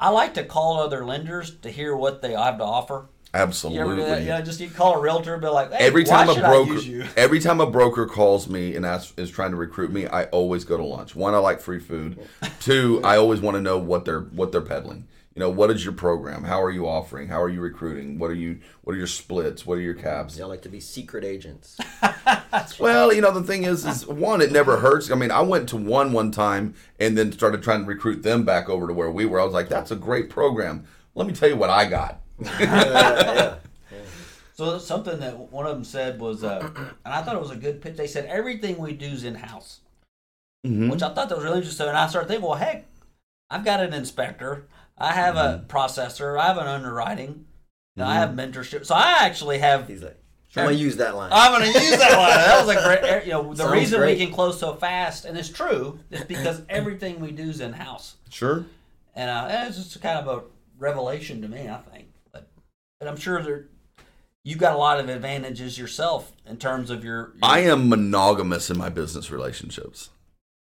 I 0.00 0.08
like 0.08 0.34
to 0.34 0.44
call 0.44 0.80
other 0.80 1.04
lenders 1.04 1.54
to 1.58 1.70
hear 1.70 1.96
what 1.96 2.22
they 2.22 2.32
have 2.32 2.58
to 2.58 2.64
offer. 2.64 3.06
Absolutely. 3.34 4.04
that? 4.04 4.22
You 4.22 4.28
know, 4.28 4.42
just 4.42 4.60
you 4.60 4.68
call 4.68 4.94
a 4.94 5.00
realtor 5.00 5.32
and 5.32 5.40
be 5.40 5.48
like, 5.48 5.72
hey, 5.72 5.86
every 5.86 6.04
time 6.04 6.28
a 6.28 6.34
broker 6.34 6.70
I 6.70 6.74
use 6.74 6.86
you? 6.86 7.04
every 7.16 7.40
time 7.40 7.60
a 7.60 7.70
broker 7.70 8.04
calls 8.06 8.48
me 8.48 8.76
and 8.76 8.84
asks, 8.84 9.14
is 9.16 9.30
trying 9.30 9.52
to 9.52 9.56
recruit 9.56 9.90
me 9.90 10.06
i 10.06 10.24
always 10.24 10.64
go 10.64 10.76
to 10.76 10.84
lunch 10.84 11.16
one 11.16 11.34
i 11.34 11.38
like 11.38 11.60
free 11.60 11.78
food 11.78 12.18
two 12.60 13.00
i 13.04 13.16
always 13.16 13.40
want 13.40 13.54
to 13.54 13.60
know 13.60 13.78
what 13.78 14.04
they're 14.04 14.20
what 14.20 14.52
they're 14.52 14.60
peddling 14.60 15.06
you 15.34 15.40
know 15.40 15.48
what 15.50 15.70
is 15.70 15.82
your 15.84 15.94
program? 15.94 16.44
How 16.44 16.62
are 16.62 16.70
you 16.70 16.86
offering? 16.86 17.28
How 17.28 17.40
are 17.42 17.48
you 17.48 17.60
recruiting? 17.60 18.18
What 18.18 18.30
are 18.30 18.34
you 18.34 18.58
what 18.82 18.94
are 18.94 18.98
your 18.98 19.06
splits? 19.06 19.64
What 19.64 19.78
are 19.78 19.80
your 19.82 19.94
caps? 19.94 20.38
Y'all 20.38 20.48
like 20.48 20.62
to 20.62 20.68
be 20.68 20.80
secret 20.80 21.24
agents. 21.24 21.78
well 22.78 23.12
you 23.12 23.20
know 23.22 23.30
the 23.32 23.42
thing 23.42 23.64
is 23.64 23.86
is 23.86 24.06
one 24.06 24.40
it 24.42 24.52
never 24.52 24.78
hurts. 24.78 25.10
I 25.10 25.14
mean 25.14 25.30
i 25.30 25.40
went 25.40 25.68
to 25.70 25.76
one 25.76 26.12
one 26.12 26.30
time 26.30 26.74
and 27.00 27.16
then 27.16 27.32
started 27.32 27.62
trying 27.62 27.80
to 27.82 27.86
recruit 27.86 28.22
them 28.22 28.44
back 28.44 28.68
over 28.68 28.86
to 28.86 28.92
where 28.92 29.10
we 29.10 29.24
were. 29.24 29.40
I 29.40 29.44
was 29.44 29.54
like 29.54 29.68
that's 29.68 29.90
a 29.90 29.96
great 29.96 30.28
program. 30.28 30.84
Let 31.14 31.26
me 31.26 31.32
tell 31.32 31.48
you 31.48 31.56
what 31.56 31.70
i 31.70 31.86
got. 31.88 32.20
Yeah. 32.60 33.56
So 34.54 34.78
something 34.78 35.18
that 35.20 35.36
one 35.50 35.64
of 35.66 35.72
them 35.74 35.82
said 35.84 36.20
was, 36.20 36.44
uh, 36.44 36.68
and 36.76 37.14
I 37.14 37.22
thought 37.22 37.34
it 37.34 37.40
was 37.40 37.50
a 37.50 37.56
good 37.56 37.80
pitch. 37.80 37.96
They 37.96 38.06
said 38.06 38.26
everything 38.26 38.76
we 38.78 38.92
do 38.92 39.06
is 39.06 39.24
in 39.24 39.34
house, 39.34 39.80
Mhm. 40.66 40.90
which 40.90 41.02
I 41.02 41.12
thought 41.12 41.28
that 41.30 41.34
was 41.36 41.44
really 41.44 41.58
interesting. 41.58 41.88
And 41.88 41.96
I 41.96 42.06
started 42.06 42.28
thinking, 42.28 42.46
well, 42.46 42.58
heck, 42.58 42.84
I've 43.50 43.64
got 43.64 43.80
an 43.80 43.92
inspector, 43.94 44.66
I 45.02 45.12
have 45.12 45.36
a 45.36 45.64
processor, 45.68 46.38
I 46.38 46.46
have 46.46 46.58
an 46.58 46.66
underwriting, 46.66 47.46
know, 47.96 48.06
I 48.06 48.14
have 48.14 48.30
mentorship. 48.30 48.86
So 48.86 48.94
I 48.94 49.18
actually 49.20 49.58
have. 49.58 49.88
He's 49.88 50.02
like, 50.02 50.18
I'm 50.56 50.66
gonna 50.66 50.76
use 50.76 50.96
that 50.96 51.16
line. 51.16 51.30
I'm 51.32 51.52
going 51.52 51.72
to 51.72 51.80
use 51.80 51.98
that 51.98 52.16
line. 52.16 52.36
That 52.36 52.66
was 52.66 52.76
a 52.76 53.00
great. 53.00 53.24
You 53.24 53.32
know, 53.32 53.54
the 53.54 53.64
Sounds 53.64 53.72
reason 53.72 54.00
great. 54.00 54.18
we 54.18 54.24
can 54.24 54.34
close 54.34 54.60
so 54.60 54.74
fast, 54.74 55.24
and 55.24 55.36
it's 55.36 55.48
true, 55.48 55.98
is 56.10 56.24
because 56.24 56.62
everything 56.68 57.20
we 57.20 57.32
do 57.32 57.44
is 57.44 57.60
in 57.60 57.72
house. 57.72 58.16
sure 58.30 58.66
And 59.14 59.30
uh, 59.30 59.46
and 59.50 59.68
it's 59.68 59.78
just 59.78 60.00
kind 60.02 60.18
of 60.18 60.28
a 60.28 60.44
revelation 60.78 61.42
to 61.42 61.48
me, 61.48 61.68
I 61.68 61.78
think. 61.92 62.08
But, 62.32 62.48
but 62.98 63.08
I'm 63.08 63.16
sure 63.16 63.42
there, 63.42 63.66
you 64.44 64.56
got 64.56 64.74
a 64.74 64.78
lot 64.78 65.00
of 65.00 65.08
advantages 65.08 65.78
yourself 65.78 66.32
in 66.46 66.58
terms 66.58 66.90
of 66.90 67.02
your. 67.02 67.16
your 67.16 67.34
I 67.42 67.60
am 67.60 67.88
monogamous 67.88 68.70
in 68.70 68.76
my 68.76 68.90
business 68.90 69.30
relationships, 69.30 70.10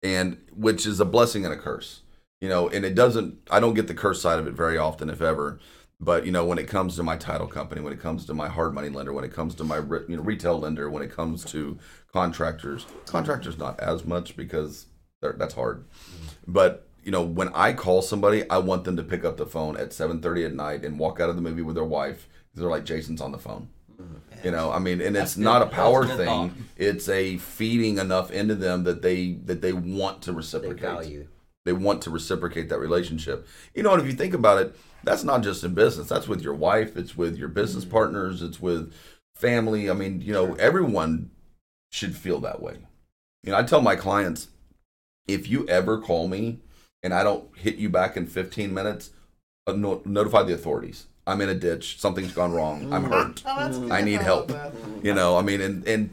and 0.03 0.37
which 0.55 0.85
is 0.85 0.99
a 0.99 1.05
blessing 1.05 1.43
and 1.43 1.53
a 1.53 1.57
curse. 1.57 2.01
You 2.41 2.49
know, 2.49 2.67
and 2.69 2.83
it 2.83 2.95
doesn't. 2.95 3.37
I 3.49 3.59
don't 3.59 3.75
get 3.75 3.87
the 3.87 3.93
curse 3.93 4.21
side 4.21 4.39
of 4.39 4.47
it 4.47 4.53
very 4.53 4.77
often, 4.77 5.09
if 5.09 5.21
ever. 5.21 5.59
But 5.99 6.25
you 6.25 6.31
know, 6.31 6.43
when 6.43 6.57
it 6.57 6.67
comes 6.67 6.95
to 6.95 7.03
my 7.03 7.15
title 7.15 7.45
company, 7.47 7.81
when 7.81 7.93
it 7.93 7.99
comes 8.01 8.25
to 8.25 8.33
my 8.33 8.49
hard 8.49 8.73
money 8.73 8.89
lender, 8.89 9.13
when 9.13 9.23
it 9.23 9.31
comes 9.31 9.53
to 9.55 9.63
my 9.63 9.77
re- 9.77 10.01
you 10.09 10.17
know 10.17 10.23
retail 10.23 10.59
lender, 10.59 10.89
when 10.89 11.03
it 11.03 11.11
comes 11.11 11.45
to 11.45 11.77
contractors, 12.11 12.87
contractors 13.05 13.57
not 13.59 13.79
as 13.79 14.03
much 14.05 14.35
because 14.35 14.87
that's 15.21 15.53
hard. 15.53 15.85
Mm-hmm. 15.87 16.27
But 16.51 16.87
you 17.03 17.11
know, 17.11 17.21
when 17.21 17.49
I 17.49 17.73
call 17.73 18.01
somebody, 18.01 18.49
I 18.49 18.57
want 18.57 18.83
them 18.83 18.97
to 18.97 19.03
pick 19.03 19.23
up 19.23 19.37
the 19.37 19.45
phone 19.45 19.77
at 19.77 19.93
seven 19.93 20.19
thirty 20.21 20.43
at 20.43 20.53
night 20.55 20.83
and 20.83 20.97
walk 20.97 21.19
out 21.19 21.29
of 21.29 21.35
the 21.35 21.41
movie 21.43 21.61
with 21.61 21.75
their 21.75 21.83
wife. 21.83 22.27
They're 22.55 22.67
like, 22.69 22.83
Jason's 22.85 23.21
on 23.21 23.31
the 23.31 23.37
phone. 23.37 23.69
Mm-hmm. 24.01 24.45
You 24.45 24.51
know, 24.51 24.71
I 24.71 24.79
mean, 24.79 24.99
and 25.01 25.15
That's 25.15 25.31
it's 25.31 25.35
good. 25.35 25.43
not 25.43 25.61
a 25.61 25.67
power 25.67 26.07
thing. 26.07 26.25
thought. 26.25 26.49
It's 26.75 27.07
a 27.07 27.37
feeding 27.37 27.99
enough 27.99 28.31
into 28.31 28.55
them 28.55 28.83
that 28.85 29.03
they 29.03 29.33
that 29.45 29.61
they 29.61 29.73
want 29.73 30.23
to 30.23 30.31
they 30.31 30.37
reciprocate. 30.37 30.79
value. 30.81 31.27
They 31.65 31.73
want 31.73 32.01
to 32.03 32.09
reciprocate 32.09 32.69
that 32.69 32.79
relationship. 32.79 33.47
You 33.75 33.83
know, 33.83 33.93
and 33.93 34.01
if 34.01 34.07
you 34.07 34.13
think 34.13 34.33
about 34.33 34.61
it, 34.61 34.75
that's 35.03 35.23
not 35.23 35.43
just 35.43 35.63
in 35.63 35.73
business. 35.73 36.07
That's 36.09 36.27
with 36.27 36.41
your 36.41 36.53
wife. 36.55 36.97
It's 36.97 37.15
with 37.17 37.37
your 37.37 37.47
business 37.49 37.83
Mm-hmm. 37.83 37.91
partners. 37.93 38.41
It's 38.41 38.59
with 38.61 38.93
family. 39.35 39.89
I 39.89 39.93
mean, 39.93 40.21
you 40.21 40.33
know, 40.33 40.53
everyone 40.55 41.31
should 41.91 42.15
feel 42.15 42.39
that 42.41 42.61
way. 42.61 42.77
You 43.43 43.51
know, 43.51 43.57
I 43.57 43.63
tell 43.63 43.81
my 43.81 43.95
clients, 43.95 44.47
if 45.27 45.47
you 45.47 45.67
ever 45.67 45.99
call 45.99 46.27
me 46.27 46.59
and 47.03 47.13
I 47.13 47.23
don't 47.23 47.47
hit 47.57 47.75
you 47.75 47.89
back 47.89 48.15
in 48.17 48.25
15 48.27 48.73
minutes, 48.73 49.11
uh, 49.67 49.73
no, 49.73 50.01
notify 50.05 50.43
the 50.43 50.53
authorities. 50.53 51.07
I'm 51.27 51.41
in 51.41 51.49
a 51.49 51.55
ditch. 51.55 51.99
Something's 51.99 52.33
gone 52.33 52.51
wrong. 52.51 52.91
I'm 52.91 53.03
hurt. 53.05 53.43
I 53.45 54.01
need 54.01 54.21
help. 54.21 54.51
You 55.03 55.13
know, 55.13 55.37
I 55.37 55.41
mean, 55.43 55.61
in, 55.61 55.83
and 55.87 56.09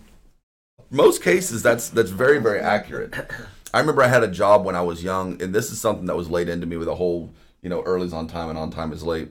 most 0.91 1.23
cases 1.23 1.63
that's 1.63 1.89
that's 1.91 2.11
very 2.11 2.39
very 2.39 2.61
accurate. 2.61 3.15
I 3.73 3.81
remember 3.81 4.03
I 4.03 4.09
had 4.09 4.23
a 4.23 4.29
job 4.29 4.65
when 4.65 4.77
I 4.77 4.81
was 4.81 5.05
young, 5.05 5.41
and 5.43 5.55
this 5.55 5.71
is 5.71 5.81
something 5.81 6.07
that 6.07 6.17
was 6.17 6.31
laid 6.31 6.49
into 6.49 6.67
me 6.67 6.77
with 6.77 6.89
a 6.89 6.95
whole 6.95 7.33
you 7.63 7.69
know 7.69 7.83
early's 7.83 8.13
on 8.13 8.27
time 8.27 8.49
and 8.49 8.59
on 8.59 8.71
time 8.71 8.93
is 8.93 9.03
late. 9.03 9.31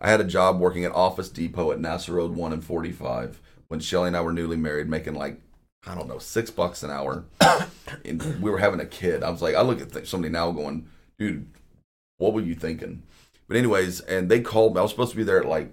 I 0.00 0.10
had 0.10 0.20
a 0.20 0.24
job 0.24 0.58
working 0.58 0.84
at 0.84 0.92
Office 0.92 1.28
Depot 1.28 1.72
at 1.72 1.78
NASA 1.78 2.14
Road 2.14 2.34
One 2.34 2.52
and 2.52 2.64
Forty 2.64 2.92
Five 2.92 3.40
when 3.68 3.80
Shelly 3.80 4.08
and 4.08 4.16
I 4.16 4.20
were 4.20 4.32
newly 4.32 4.56
married, 4.56 4.88
making 4.88 5.14
like 5.14 5.40
I 5.86 5.94
don't 5.94 6.08
know 6.08 6.18
six 6.18 6.50
bucks 6.50 6.82
an 6.82 6.90
hour, 6.90 7.24
and 8.04 8.42
we 8.42 8.50
were 8.50 8.58
having 8.58 8.80
a 8.80 8.86
kid. 8.86 9.22
I 9.22 9.30
was 9.30 9.40
like, 9.40 9.54
I 9.54 9.62
look 9.62 9.80
at 9.80 9.92
th- 9.92 10.08
somebody 10.08 10.32
now 10.32 10.50
going, 10.50 10.86
dude, 11.18 11.46
what 12.18 12.34
were 12.34 12.40
you 12.40 12.54
thinking? 12.54 13.02
But 13.48 13.56
anyways, 13.56 14.00
and 14.00 14.30
they 14.30 14.40
called 14.40 14.74
me. 14.74 14.80
I 14.80 14.82
was 14.82 14.90
supposed 14.90 15.12
to 15.12 15.16
be 15.16 15.24
there 15.24 15.40
at 15.40 15.46
like 15.46 15.72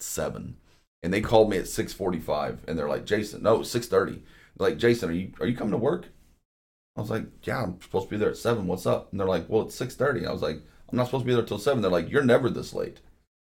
seven, 0.00 0.56
and 1.02 1.12
they 1.12 1.20
called 1.20 1.48
me 1.48 1.58
at 1.58 1.68
six 1.68 1.92
forty-five, 1.92 2.64
and 2.66 2.78
they're 2.78 2.88
like, 2.88 3.06
Jason, 3.06 3.42
no, 3.42 3.62
six 3.62 3.86
thirty. 3.86 4.22
Like, 4.58 4.78
Jason, 4.78 5.10
are 5.10 5.12
you 5.12 5.32
are 5.40 5.46
you 5.46 5.56
coming 5.56 5.72
to 5.72 5.78
work? 5.78 6.06
I 6.96 7.00
was 7.00 7.10
like, 7.10 7.24
yeah, 7.42 7.62
I'm 7.62 7.80
supposed 7.80 8.06
to 8.06 8.10
be 8.10 8.16
there 8.16 8.30
at 8.30 8.36
seven. 8.36 8.66
What's 8.66 8.86
up? 8.86 9.10
And 9.10 9.20
they're 9.20 9.26
like, 9.26 9.48
well, 9.48 9.62
it's 9.62 9.74
six 9.74 9.94
thirty. 9.94 10.26
I 10.26 10.32
was 10.32 10.42
like, 10.42 10.56
I'm 10.90 10.96
not 10.96 11.06
supposed 11.06 11.24
to 11.24 11.26
be 11.26 11.34
there 11.34 11.44
till 11.44 11.58
seven. 11.58 11.82
They're 11.82 11.90
like, 11.90 12.10
you're 12.10 12.24
never 12.24 12.48
this 12.48 12.72
late. 12.72 13.00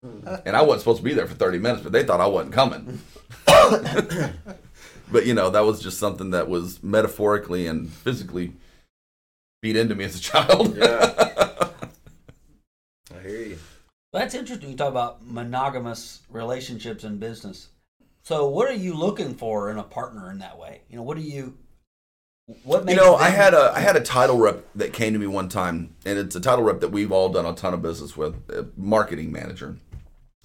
And 0.02 0.56
I 0.56 0.62
wasn't 0.62 0.80
supposed 0.80 0.98
to 0.98 1.04
be 1.04 1.14
there 1.14 1.26
for 1.26 1.34
thirty 1.34 1.58
minutes, 1.58 1.82
but 1.82 1.92
they 1.92 2.04
thought 2.04 2.20
I 2.20 2.26
wasn't 2.26 2.54
coming. 2.54 3.00
but 3.46 5.26
you 5.26 5.34
know, 5.34 5.50
that 5.50 5.64
was 5.64 5.82
just 5.82 5.98
something 5.98 6.30
that 6.30 6.48
was 6.48 6.82
metaphorically 6.82 7.66
and 7.66 7.90
physically 7.90 8.54
beat 9.60 9.76
into 9.76 9.94
me 9.94 10.04
as 10.04 10.16
a 10.16 10.20
child. 10.20 10.76
Yeah. 10.76 11.14
I 13.14 13.22
hear 13.22 13.42
you. 13.42 13.58
That's 14.12 14.34
interesting. 14.34 14.70
You 14.70 14.76
talk 14.76 14.88
about 14.88 15.26
monogamous 15.26 16.22
relationships 16.30 17.04
in 17.04 17.18
business. 17.18 17.68
So, 18.22 18.48
what 18.48 18.68
are 18.68 18.74
you 18.74 18.94
looking 18.94 19.34
for 19.34 19.70
in 19.70 19.78
a 19.78 19.82
partner 19.82 20.30
in 20.30 20.38
that 20.38 20.58
way? 20.58 20.82
You 20.88 20.96
know, 20.96 21.02
what 21.02 21.16
do 21.16 21.22
you? 21.22 21.56
What 22.62 22.88
You 22.88 22.96
know, 22.96 23.14
I 23.14 23.28
had 23.28 23.52
a 23.52 23.72
I 23.74 23.80
had 23.80 23.94
a 23.96 24.00
title 24.00 24.38
rep 24.38 24.66
that 24.74 24.94
came 24.94 25.12
to 25.12 25.18
me 25.18 25.26
one 25.26 25.50
time, 25.50 25.94
and 26.06 26.18
it's 26.18 26.34
a 26.34 26.40
title 26.40 26.64
rep 26.64 26.80
that 26.80 26.88
we've 26.88 27.12
all 27.12 27.28
done 27.28 27.44
a 27.44 27.52
ton 27.52 27.74
of 27.74 27.82
business 27.82 28.16
with. 28.16 28.36
A 28.48 28.66
marketing 28.74 29.30
manager, 29.30 29.76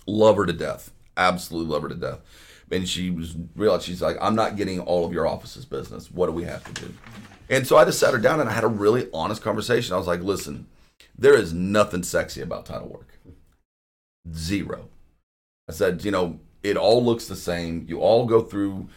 love 0.06 0.36
her 0.36 0.46
to 0.46 0.52
death, 0.52 0.92
absolutely 1.16 1.72
love 1.72 1.84
her 1.84 1.90
to 1.90 1.96
death. 1.96 2.20
And 2.70 2.90
she 2.90 3.10
was 3.10 3.38
realized 3.56 3.86
she's 3.86 4.02
like, 4.02 4.18
I'm 4.20 4.36
not 4.36 4.58
getting 4.58 4.82
all 4.82 5.06
of 5.06 5.14
your 5.14 5.28
office's 5.28 5.64
business. 5.64 6.12
What 6.12 6.26
do 6.26 6.34
we 6.34 6.44
have 6.44 6.64
to 6.74 6.82
do? 6.82 6.94
And 7.50 7.66
so 7.66 7.78
I 7.78 7.86
just 7.86 8.00
sat 8.00 8.14
her 8.14 8.20
down 8.20 8.42
and 8.42 8.50
I 8.50 8.54
had 8.54 8.64
a 8.64 8.68
really 8.68 9.08
honest 9.14 9.42
conversation. 9.42 9.94
I 9.94 9.98
was 9.98 10.08
like, 10.08 10.22
listen, 10.22 10.68
there 11.18 11.36
is 11.36 11.54
nothing 11.54 12.04
sexy 12.04 12.42
about 12.42 12.66
title 12.66 12.90
work. 12.90 13.18
Zero. 14.34 14.90
I 15.70 15.72
said, 15.74 16.04
you 16.04 16.12
know, 16.12 16.40
it 16.64 16.76
all 16.76 17.04
looks 17.04 17.28
the 17.28 17.36
same. 17.36 17.86
You 17.88 18.00
all 18.00 18.26
go 18.26 18.42
through 18.42 18.90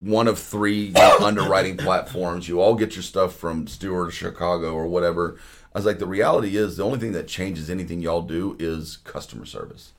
one 0.00 0.28
of 0.28 0.38
three 0.38 0.94
underwriting 1.20 1.76
platforms. 1.76 2.48
You 2.48 2.60
all 2.60 2.74
get 2.74 2.94
your 2.94 3.02
stuff 3.02 3.34
from 3.34 3.66
Stewart 3.66 4.08
or 4.08 4.10
Chicago 4.10 4.74
or 4.74 4.86
whatever. 4.86 5.38
I 5.74 5.78
was 5.78 5.86
like, 5.86 5.98
the 5.98 6.06
reality 6.06 6.56
is 6.56 6.76
the 6.76 6.84
only 6.84 6.98
thing 6.98 7.12
that 7.12 7.26
changes 7.26 7.68
anything 7.68 8.00
y'all 8.00 8.22
do 8.22 8.56
is 8.60 8.98
customer 8.98 9.44
service. 9.44 9.92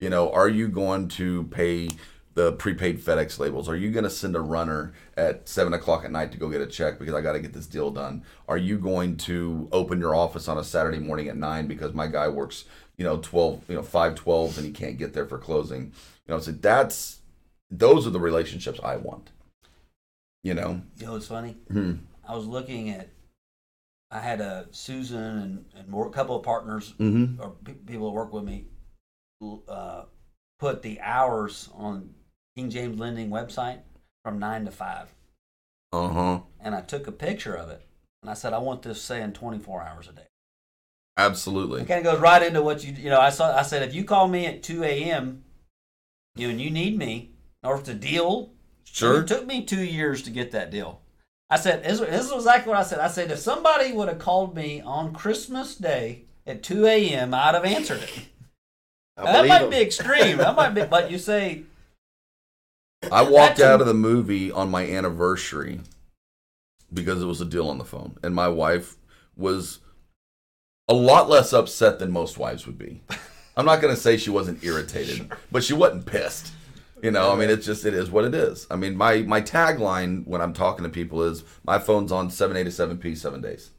You 0.00 0.08
know, 0.08 0.32
are 0.32 0.48
you 0.48 0.68
going 0.68 1.08
to 1.08 1.44
pay 1.44 1.90
the 2.34 2.52
prepaid 2.52 3.00
FedEx 3.00 3.38
labels? 3.38 3.68
Are 3.68 3.76
you 3.76 3.90
going 3.90 4.04
to 4.04 4.10
send 4.10 4.34
a 4.34 4.40
runner 4.40 4.94
at 5.16 5.46
seven 5.46 5.74
o'clock 5.74 6.04
at 6.04 6.10
night 6.10 6.32
to 6.32 6.38
go 6.38 6.48
get 6.48 6.62
a 6.62 6.66
check 6.66 6.98
because 6.98 7.12
I 7.12 7.20
got 7.20 7.32
to 7.32 7.40
get 7.40 7.52
this 7.52 7.66
deal 7.66 7.90
done? 7.90 8.24
Are 8.48 8.56
you 8.56 8.78
going 8.78 9.16
to 9.18 9.68
open 9.72 10.00
your 10.00 10.14
office 10.14 10.48
on 10.48 10.56
a 10.56 10.64
Saturday 10.64 11.00
morning 11.00 11.28
at 11.28 11.36
nine 11.36 11.66
because 11.66 11.92
my 11.92 12.06
guy 12.06 12.28
works, 12.28 12.64
you 12.96 13.04
know, 13.04 13.18
twelve, 13.18 13.62
you 13.68 13.74
know, 13.74 13.82
five 13.82 14.12
five 14.12 14.14
twelves 14.14 14.56
and 14.56 14.66
he 14.66 14.72
can't 14.72 14.96
get 14.96 15.12
there 15.12 15.26
for 15.26 15.38
closing? 15.38 15.92
You 16.26 16.34
know, 16.34 16.40
so 16.40 16.52
that's 16.52 17.19
those 17.70 18.06
are 18.06 18.10
the 18.10 18.20
relationships 18.20 18.80
I 18.82 18.96
want. 18.96 19.30
You 20.42 20.54
know, 20.54 20.80
You 20.96 21.06
know, 21.06 21.16
it's 21.16 21.26
funny. 21.28 21.56
Hmm. 21.70 21.94
I 22.26 22.34
was 22.34 22.46
looking 22.46 22.90
at. 22.90 23.08
I 24.10 24.18
had 24.18 24.40
a 24.40 24.66
Susan 24.72 25.22
and 25.38 25.64
and 25.76 25.88
more 25.88 26.06
a 26.06 26.10
couple 26.10 26.34
of 26.34 26.42
partners 26.42 26.94
mm-hmm. 26.98 27.40
or 27.40 27.50
pe- 27.62 27.74
people 27.74 28.06
that 28.08 28.14
work 28.16 28.32
with 28.32 28.44
me 28.44 28.66
uh, 29.68 30.04
put 30.58 30.82
the 30.82 31.00
hours 31.00 31.68
on 31.74 32.14
King 32.56 32.70
James 32.70 32.98
Lending 32.98 33.30
website 33.30 33.80
from 34.24 34.38
nine 34.38 34.64
to 34.64 34.70
five, 34.70 35.14
uh 35.92 36.08
huh, 36.08 36.40
and 36.58 36.74
I 36.74 36.80
took 36.80 37.06
a 37.06 37.12
picture 37.12 37.54
of 37.54 37.68
it, 37.70 37.86
and 38.22 38.30
I 38.30 38.34
said 38.34 38.52
I 38.52 38.58
want 38.58 38.82
this 38.82 39.00
saying 39.00 39.34
twenty 39.34 39.58
four 39.58 39.82
hours 39.82 40.08
a 40.08 40.12
day. 40.12 40.26
absolutely. 41.16 41.82
It 41.82 41.88
kind 41.88 42.04
of 42.04 42.12
goes 42.12 42.20
right 42.20 42.42
into 42.42 42.62
what 42.62 42.82
you 42.84 42.92
you 42.94 43.10
know. 43.10 43.20
I 43.20 43.30
saw. 43.30 43.56
I 43.56 43.62
said 43.62 43.82
if 43.82 43.94
you 43.94 44.04
call 44.04 44.26
me 44.26 44.46
at 44.46 44.62
two 44.62 44.82
a.m. 44.82 45.44
you 46.34 46.46
know, 46.48 46.50
and 46.52 46.60
you 46.60 46.70
need 46.70 46.98
me, 46.98 47.30
or 47.62 47.74
if 47.74 47.80
it's 47.80 47.88
a 47.90 47.94
deal, 47.94 48.50
Sure. 48.92 49.20
It 49.20 49.28
took 49.28 49.46
me 49.46 49.64
two 49.64 49.84
years 49.84 50.22
to 50.22 50.30
get 50.30 50.50
that 50.50 50.72
deal. 50.72 51.00
I 51.48 51.56
said 51.58 51.84
this, 51.84 52.00
this 52.00 52.26
is 52.26 52.32
exactly 52.32 52.70
what 52.70 52.80
I 52.80 52.82
said. 52.82 52.98
I 52.98 53.06
said 53.06 53.30
if 53.30 53.38
somebody 53.38 53.92
would 53.92 54.08
have 54.08 54.18
called 54.18 54.56
me 54.56 54.80
on 54.80 55.12
Christmas 55.14 55.76
Day 55.76 56.22
at 56.44 56.64
two 56.64 56.86
a.m., 56.86 57.32
I'd 57.32 57.54
have 57.54 57.64
answered 57.64 58.02
it. 58.02 58.10
That 59.16 59.46
might 59.46 59.62
him. 59.62 59.70
be 59.70 59.76
extreme. 59.76 60.38
That 60.38 60.56
might 60.56 60.70
be, 60.70 60.82
but 60.86 61.10
you 61.10 61.18
say 61.30 61.62
I 63.12 63.22
walked 63.22 63.58
That's 63.58 63.60
a- 63.60 63.72
out 63.74 63.80
of 63.80 63.86
the 63.86 63.94
movie 63.94 64.50
on 64.50 64.70
my 64.70 64.86
anniversary 64.86 65.80
because 66.92 67.22
it 67.22 67.26
was 67.26 67.40
a 67.40 67.44
deal 67.44 67.68
on 67.68 67.76
the 67.78 67.84
phone, 67.84 68.16
and 68.22 68.34
my 68.34 68.48
wife 68.48 68.96
was 69.36 69.80
a 70.88 70.94
lot 70.94 71.28
less 71.28 71.52
upset 71.52 71.98
than 71.98 72.10
most 72.10 72.38
wives 72.38 72.66
would 72.66 72.78
be. 72.78 73.02
I'm 73.56 73.66
not 73.66 73.80
gonna 73.82 73.94
say 73.96 74.16
she 74.16 74.30
wasn't 74.30 74.64
irritated, 74.64 75.30
but 75.52 75.62
she 75.62 75.74
wasn't 75.74 76.06
pissed. 76.06 76.52
You 77.02 77.10
know, 77.10 77.32
I 77.32 77.36
mean, 77.36 77.50
it's 77.50 77.66
just 77.66 77.84
it 77.84 77.94
is 77.94 78.10
what 78.10 78.24
it 78.24 78.34
is. 78.34 78.66
I 78.70 78.76
mean, 78.76 78.96
my 78.96 79.18
my 79.18 79.40
tagline 79.40 80.26
when 80.26 80.40
I'm 80.40 80.52
talking 80.52 80.82
to 80.84 80.90
people 80.90 81.22
is 81.22 81.44
my 81.64 81.78
phone's 81.78 82.12
on 82.12 82.30
seven 82.30 82.56
a 82.56 82.64
to 82.64 82.70
seven 82.70 82.98
p 82.98 83.14
seven 83.14 83.40
days. 83.40 83.70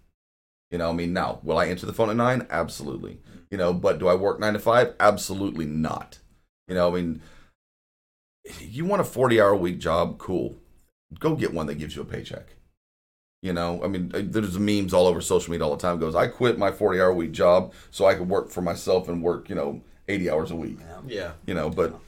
You 0.72 0.78
know, 0.78 0.90
I 0.90 0.94
mean, 0.94 1.14
now 1.14 1.40
will 1.44 1.58
I 1.58 1.66
answer 1.66 1.86
the 1.86 1.94
phone 1.94 2.10
at 2.10 2.16
nine? 2.16 2.48
Absolutely. 2.50 3.20
You 3.50 3.58
know, 3.58 3.74
but 3.74 4.00
do 4.00 4.08
I 4.08 4.16
work 4.16 4.40
nine 4.40 4.54
to 4.54 4.60
five? 4.60 4.96
Absolutely 5.00 5.66
not. 5.66 6.20
You 6.68 6.76
know, 6.76 6.90
I 6.90 7.02
mean, 7.02 7.22
you 8.60 8.86
want 8.86 9.02
a 9.02 9.06
40 9.06 9.42
hour 9.42 9.56
week 9.56 9.80
job? 9.80 10.18
Cool. 10.18 10.58
Go 11.20 11.36
get 11.36 11.54
one 11.54 11.68
that 11.68 11.76
gives 11.76 11.96
you 11.96 12.02
a 12.02 12.06
paycheck. 12.06 12.56
You 13.42 13.54
know, 13.54 13.84
I 13.84 13.88
mean, 13.88 14.12
there's 14.14 14.58
memes 14.58 14.94
all 14.94 15.08
over 15.08 15.20
social 15.20 15.52
media 15.52 15.66
all 15.66 15.76
the 15.76 15.82
time. 15.82 16.00
Goes, 16.00 16.16
I 16.16 16.28
quit 16.28 16.58
my 16.58 16.72
40 16.72 17.02
hour 17.02 17.14
week 17.14 17.32
job 17.32 17.74
so 17.90 18.06
I 18.06 18.14
could 18.14 18.30
work 18.30 18.50
for 18.50 18.62
myself 18.62 19.10
and 19.10 19.22
work, 19.22 19.50
you 19.50 19.56
know, 19.56 19.82
80 20.08 20.30
hours 20.30 20.52
a 20.52 20.56
week. 20.56 20.78
Yeah. 20.80 21.02
Yeah. 21.08 21.32
You 21.46 21.56
know, 21.56 21.70
but 21.70 22.00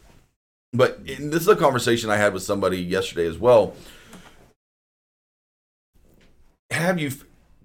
but 0.74 1.06
this 1.06 1.42
is 1.42 1.48
a 1.48 1.56
conversation 1.56 2.10
I 2.10 2.18
had 2.18 2.34
with 2.34 2.44
somebody 2.44 2.78
yesterday 2.80 3.28
as 3.28 3.38
well. 3.38 3.76
Have 6.72 7.00
you? 7.00 7.12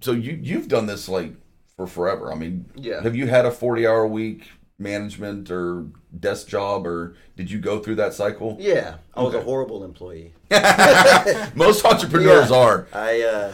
So 0.01 0.11
you 0.11 0.37
you've 0.41 0.67
done 0.67 0.85
this 0.85 1.09
like 1.09 1.33
for 1.75 1.87
forever. 1.87 2.31
I 2.31 2.35
mean, 2.35 2.65
Yeah. 2.75 3.01
have 3.01 3.15
you 3.15 3.27
had 3.27 3.45
a 3.45 3.51
40 3.51 3.87
hour 3.87 4.03
a 4.03 4.07
week 4.07 4.49
management 4.77 5.51
or 5.51 5.87
desk 6.17 6.47
job 6.47 6.87
or 6.87 7.15
did 7.35 7.51
you 7.51 7.59
go 7.59 7.79
through 7.79 7.95
that 7.95 8.13
cycle? 8.13 8.55
Yeah. 8.59 8.95
I 9.13 9.23
was 9.23 9.33
a 9.33 9.41
horrible 9.41 9.83
employee. 9.83 10.33
Most 11.55 11.83
entrepreneurs 11.85 12.49
Yeah. 12.51 12.55
are. 12.57 12.87
I 12.93 13.21
uh 13.21 13.53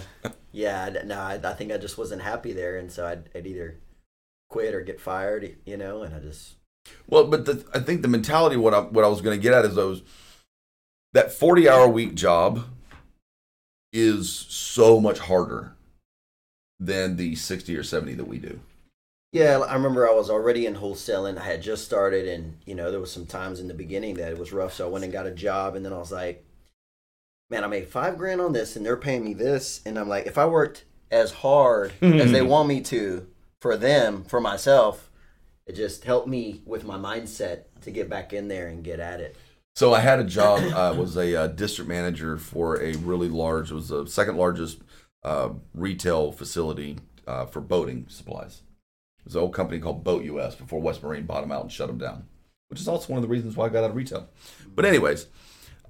yeah, 0.51 0.89
no, 1.03 1.19
I, 1.19 1.39
I 1.43 1.53
think 1.53 1.71
I 1.71 1.77
just 1.77 1.97
wasn't 1.97 2.21
happy 2.21 2.53
there 2.53 2.77
and 2.77 2.91
so 2.91 3.05
I'd, 3.07 3.29
I'd 3.35 3.45
either 3.47 3.77
quit 4.49 4.73
or 4.73 4.81
get 4.81 5.01
fired, 5.01 5.57
you 5.65 5.77
know, 5.77 6.03
and 6.03 6.13
I 6.15 6.19
just 6.19 6.55
Well, 7.07 7.27
but 7.27 7.45
the, 7.45 7.65
I 7.73 7.79
think 7.79 8.01
the 8.01 8.07
mentality 8.07 8.57
what 8.57 8.73
I 8.73 8.81
what 8.81 9.05
I 9.05 9.07
was 9.07 9.21
going 9.21 9.37
to 9.37 9.41
get 9.41 9.53
at 9.53 9.65
is 9.65 9.75
those 9.75 10.01
that 11.13 11.31
40 11.31 11.69
hour 11.69 11.87
week 11.87 12.15
job 12.15 12.65
is 13.93 14.29
so 14.29 14.99
much 14.99 15.19
harder 15.19 15.73
than 16.79 17.15
the 17.15 17.35
60 17.35 17.75
or 17.77 17.83
70 17.83 18.15
that 18.15 18.27
we 18.27 18.37
do. 18.37 18.59
Yeah, 19.31 19.59
I 19.59 19.73
remember 19.73 20.07
I 20.07 20.13
was 20.13 20.29
already 20.29 20.65
in 20.65 20.75
wholesaling. 20.75 21.37
I 21.37 21.43
had 21.43 21.61
just 21.61 21.83
started, 21.83 22.27
and 22.27 22.57
you 22.65 22.73
know 22.73 22.89
there 22.89 23.01
was 23.01 23.11
some 23.11 23.25
times 23.25 23.59
in 23.59 23.67
the 23.67 23.73
beginning 23.73 24.15
that 24.15 24.31
it 24.31 24.37
was 24.37 24.53
rough. 24.53 24.73
So 24.73 24.87
I 24.87 24.89
went 24.89 25.03
and 25.03 25.11
got 25.11 25.27
a 25.27 25.31
job, 25.31 25.75
and 25.75 25.85
then 25.85 25.91
I 25.91 25.97
was 25.97 26.11
like, 26.11 26.45
"Man, 27.49 27.65
I 27.65 27.67
made 27.67 27.89
five 27.89 28.17
grand 28.17 28.39
on 28.39 28.53
this, 28.53 28.77
and 28.77 28.85
they're 28.85 28.95
paying 28.95 29.25
me 29.25 29.33
this." 29.33 29.81
And 29.85 29.99
I'm 29.99 30.07
like, 30.07 30.25
if 30.25 30.37
I 30.37 30.45
worked 30.45 30.85
as 31.11 31.33
hard 31.33 31.91
as 32.01 32.31
they 32.31 32.41
want 32.43 32.69
me 32.69 32.79
to 32.81 33.27
for 33.59 33.75
them, 33.75 34.23
for 34.23 34.39
myself, 34.39 35.09
it 35.65 35.75
just 35.75 36.03
helped 36.03 36.27
me 36.27 36.61
with 36.65 36.85
my 36.85 36.97
mindset 36.97 37.63
to 37.81 37.91
get 37.91 38.09
back 38.09 38.33
in 38.33 38.47
there 38.47 38.67
and 38.67 38.83
get 38.83 38.99
at 38.99 39.19
it. 39.19 39.35
So 39.75 39.93
I 39.93 39.99
had 39.99 40.19
a 40.19 40.23
job. 40.23 40.61
I 40.73 40.91
was 40.91 41.17
a 41.17 41.35
uh, 41.35 41.47
district 41.47 41.89
manager 41.89 42.37
for 42.37 42.81
a 42.81 42.93
really 42.93 43.27
large. 43.27 43.71
It 43.71 43.75
was 43.75 43.89
the 43.89 44.05
second 44.05 44.37
largest 44.37 44.79
uh, 45.23 45.49
retail 45.73 46.31
facility 46.31 46.97
uh, 47.27 47.45
for 47.45 47.59
boating 47.59 48.05
supplies. 48.07 48.61
It 49.19 49.25
was 49.25 49.35
an 49.35 49.41
old 49.41 49.53
company 49.53 49.79
called 49.79 50.03
Boat 50.03 50.23
US 50.23 50.55
before 50.55 50.79
West 50.79 51.03
Marine 51.03 51.25
bought 51.25 51.41
them 51.41 51.51
out 51.51 51.63
and 51.63 51.71
shut 51.71 51.87
them 51.87 51.97
down, 51.97 52.25
which 52.69 52.79
is 52.79 52.87
also 52.87 53.11
one 53.11 53.17
of 53.17 53.23
the 53.23 53.33
reasons 53.33 53.57
why 53.57 53.65
I 53.65 53.69
got 53.69 53.83
out 53.83 53.89
of 53.89 53.95
retail. 53.95 54.29
But 54.73 54.85
anyways, 54.85 55.27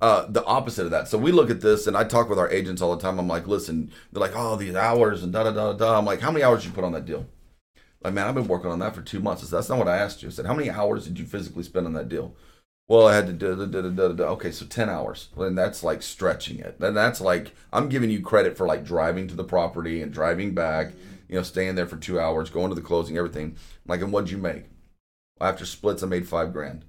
uh, 0.01 0.25
the 0.29 0.43
opposite 0.45 0.85
of 0.85 0.91
that. 0.91 1.07
So 1.07 1.17
we 1.17 1.31
look 1.31 1.49
at 1.49 1.61
this, 1.61 1.85
and 1.85 1.95
I 1.95 2.05
talk 2.05 2.29
with 2.29 2.39
our 2.39 2.49
agents 2.49 2.81
all 2.81 2.95
the 2.95 3.01
time. 3.01 3.19
I'm 3.19 3.27
like, 3.27 3.47
listen, 3.47 3.91
they're 4.11 4.21
like, 4.21 4.35
oh, 4.35 4.55
these 4.55 4.75
hours 4.75 5.21
and 5.21 5.31
da 5.31 5.43
da 5.43 5.51
da 5.51 5.73
da. 5.73 5.97
I'm 5.97 6.05
like, 6.05 6.21
how 6.21 6.31
many 6.31 6.43
hours 6.43 6.65
you 6.65 6.71
put 6.71 6.83
on 6.83 6.93
that 6.93 7.05
deal? 7.05 7.25
Like, 8.05 8.13
man, 8.13 8.27
I've 8.27 8.35
been 8.35 8.47
working 8.47 8.69
on 8.69 8.77
that 8.79 8.93
for 8.93 9.01
two 9.01 9.19
months. 9.19 9.41
I 9.41 9.45
said, 9.47 9.57
That's 9.57 9.69
not 9.69 9.79
what 9.79 9.87
I 9.87 9.97
asked 9.97 10.21
you. 10.21 10.29
I 10.29 10.31
said, 10.31 10.45
how 10.45 10.53
many 10.53 10.69
hours 10.69 11.07
did 11.07 11.17
you 11.17 11.25
physically 11.25 11.63
spend 11.63 11.87
on 11.87 11.93
that 11.93 12.07
deal? 12.07 12.35
Well, 12.87 13.07
I 13.07 13.15
had 13.15 13.25
to 13.25 13.33
da 13.33 13.55
da 13.55 13.65
da 13.65 13.81
da 13.81 13.89
da. 13.89 14.07
da. 14.09 14.23
Okay, 14.33 14.51
so 14.51 14.67
ten 14.67 14.91
hours. 14.91 15.29
And 15.35 15.57
that's 15.57 15.83
like 15.83 16.03
stretching 16.03 16.59
it. 16.59 16.75
And 16.79 16.95
that's 16.95 17.19
like 17.19 17.55
I'm 17.73 17.89
giving 17.89 18.11
you 18.11 18.21
credit 18.21 18.55
for 18.55 18.67
like 18.67 18.85
driving 18.85 19.27
to 19.29 19.33
the 19.33 19.43
property 19.43 20.03
and 20.03 20.13
driving 20.13 20.53
back. 20.53 20.91
You 21.27 21.37
know, 21.37 21.41
staying 21.41 21.73
there 21.73 21.87
for 21.87 21.97
two 21.97 22.19
hours, 22.19 22.51
going 22.51 22.69
to 22.69 22.75
the 22.75 22.81
closing, 22.81 23.17
everything. 23.17 23.55
Like, 23.87 24.01
and 24.01 24.13
what'd 24.13 24.29
you 24.29 24.37
make? 24.37 24.65
After 25.41 25.65
splits, 25.65 26.03
I 26.03 26.05
made 26.05 26.27
five 26.27 26.53
grand. 26.53 26.85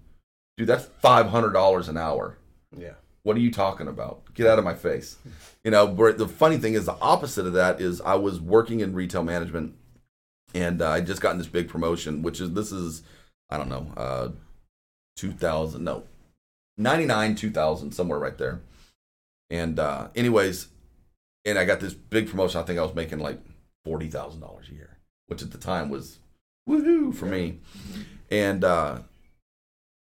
Dude, 0.59 0.67
that's 0.67 0.85
five 1.01 1.29
hundred 1.29 1.55
dollars 1.55 1.89
an 1.89 1.97
hour. 1.97 2.37
Yeah. 2.77 2.93
What 3.23 3.39
are 3.39 3.41
you 3.41 3.51
talking 3.51 3.89
about? 3.89 4.35
Get 4.35 4.49
out 4.49 4.59
of 4.59 4.67
my 4.67 4.75
face. 4.75 5.17
You 5.65 5.71
know, 5.71 5.87
but 5.87 6.19
the 6.19 6.29
funny 6.29 6.59
thing 6.59 6.75
is 6.75 6.85
the 6.85 6.99
opposite 7.01 7.47
of 7.47 7.55
that 7.55 7.81
is 7.81 8.03
I 8.03 8.17
was 8.17 8.39
working 8.39 8.81
in 8.81 8.93
retail 8.93 9.23
management 9.23 9.77
and 10.57 10.81
uh, 10.81 10.91
I 10.91 11.03
just 11.03 11.21
gotten 11.21 11.37
this 11.37 11.47
big 11.47 11.69
promotion, 11.69 12.23
which 12.23 12.41
is 12.41 12.53
this 12.53 12.73
is 12.73 13.03
I 13.51 13.59
don't 13.59 13.69
know, 13.69 13.93
uh 13.97 14.29
2000, 15.17 15.85
no. 15.85 16.05
99 16.79 17.35
2000 17.35 17.93
somewhere 17.93 18.19
right 18.19 18.39
there. 18.39 18.61
And 19.51 19.79
uh 19.79 20.09
anyways, 20.17 20.69
and 21.45 21.59
I 21.59 21.65
got 21.65 21.81
this 21.81 21.95
big 21.95 22.29
promotion. 22.29 22.61
I 22.61 22.65
think 22.65 22.79
I 22.79 22.83
was 22.83 22.95
making 22.95 23.19
like 23.19 23.39
$40,000 23.87 24.71
a 24.71 24.75
year, 24.75 24.97
which 25.27 25.43
at 25.43 25.53
the 25.53 25.59
time 25.59 25.91
was 25.91 26.19
woohoo 26.69 27.15
for 27.15 27.27
me. 27.27 27.61
And 28.31 28.65
uh 28.65 29.01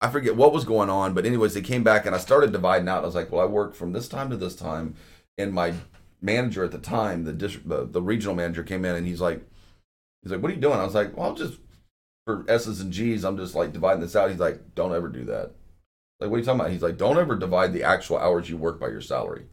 I 0.03 0.11
forget 0.11 0.37
what 0.37 0.53
was 0.53 0.67
going 0.67 0.91
on, 0.91 1.15
but 1.15 1.25
anyways, 1.25 1.55
they 1.55 1.63
came 1.63 1.83
back 1.83 2.05
and 2.05 2.15
I 2.15 2.19
started 2.19 2.53
dividing 2.53 2.89
out. 2.89 3.03
I 3.03 3.07
was 3.07 3.15
like, 3.15 3.33
well, 3.33 3.41
I 3.41 3.47
work 3.47 3.75
from 3.75 3.95
this 3.95 4.09
time 4.09 4.29
to 4.29 4.37
this 4.37 4.55
time, 4.55 4.97
and 5.39 5.55
my 5.55 5.73
manager 6.21 6.63
at 6.65 6.73
the 6.73 6.79
time, 6.79 7.25
the 7.25 7.33
district, 7.33 7.71
the, 7.71 7.87
the 7.87 8.03
regional 8.03 8.35
manager, 8.35 8.63
came 8.63 8.85
in 8.85 8.95
and 8.97 9.07
he's 9.07 9.23
like, 9.23 9.41
he's 10.25 10.33
like, 10.33 10.43
what 10.43 10.51
are 10.51 10.55
you 10.55 10.61
doing? 10.61 10.79
I 10.81 10.85
was 10.85 10.95
like, 10.95 11.17
well, 11.17 11.27
I'll 11.29 11.35
just 11.37 11.59
for 12.27 12.45
S's 12.49 12.81
and 12.81 12.93
G's, 12.93 13.23
I'm 13.25 13.37
just 13.37 13.55
like 13.55 13.73
dividing 13.73 14.01
this 14.01 14.17
out. 14.17 14.31
He's 14.31 14.41
like, 14.41 14.75
don't 14.75 14.95
ever 14.95 15.09
do 15.09 15.25
that. 15.27 15.53
Like, 16.21 16.31
what 16.31 16.37
are 16.37 16.39
you 16.41 16.45
talking 16.45 16.61
about? 16.61 16.73
He's 16.73 16.83
like, 16.83 16.97
don't 16.97 17.19
ever 17.19 17.37
divide 17.37 17.73
the 17.73 17.85
actual 17.85 18.17
hours 18.19 18.49
you 18.51 18.57
work 18.57 18.81
by 18.81 18.89
your 18.89 19.01
salary. 19.03 19.45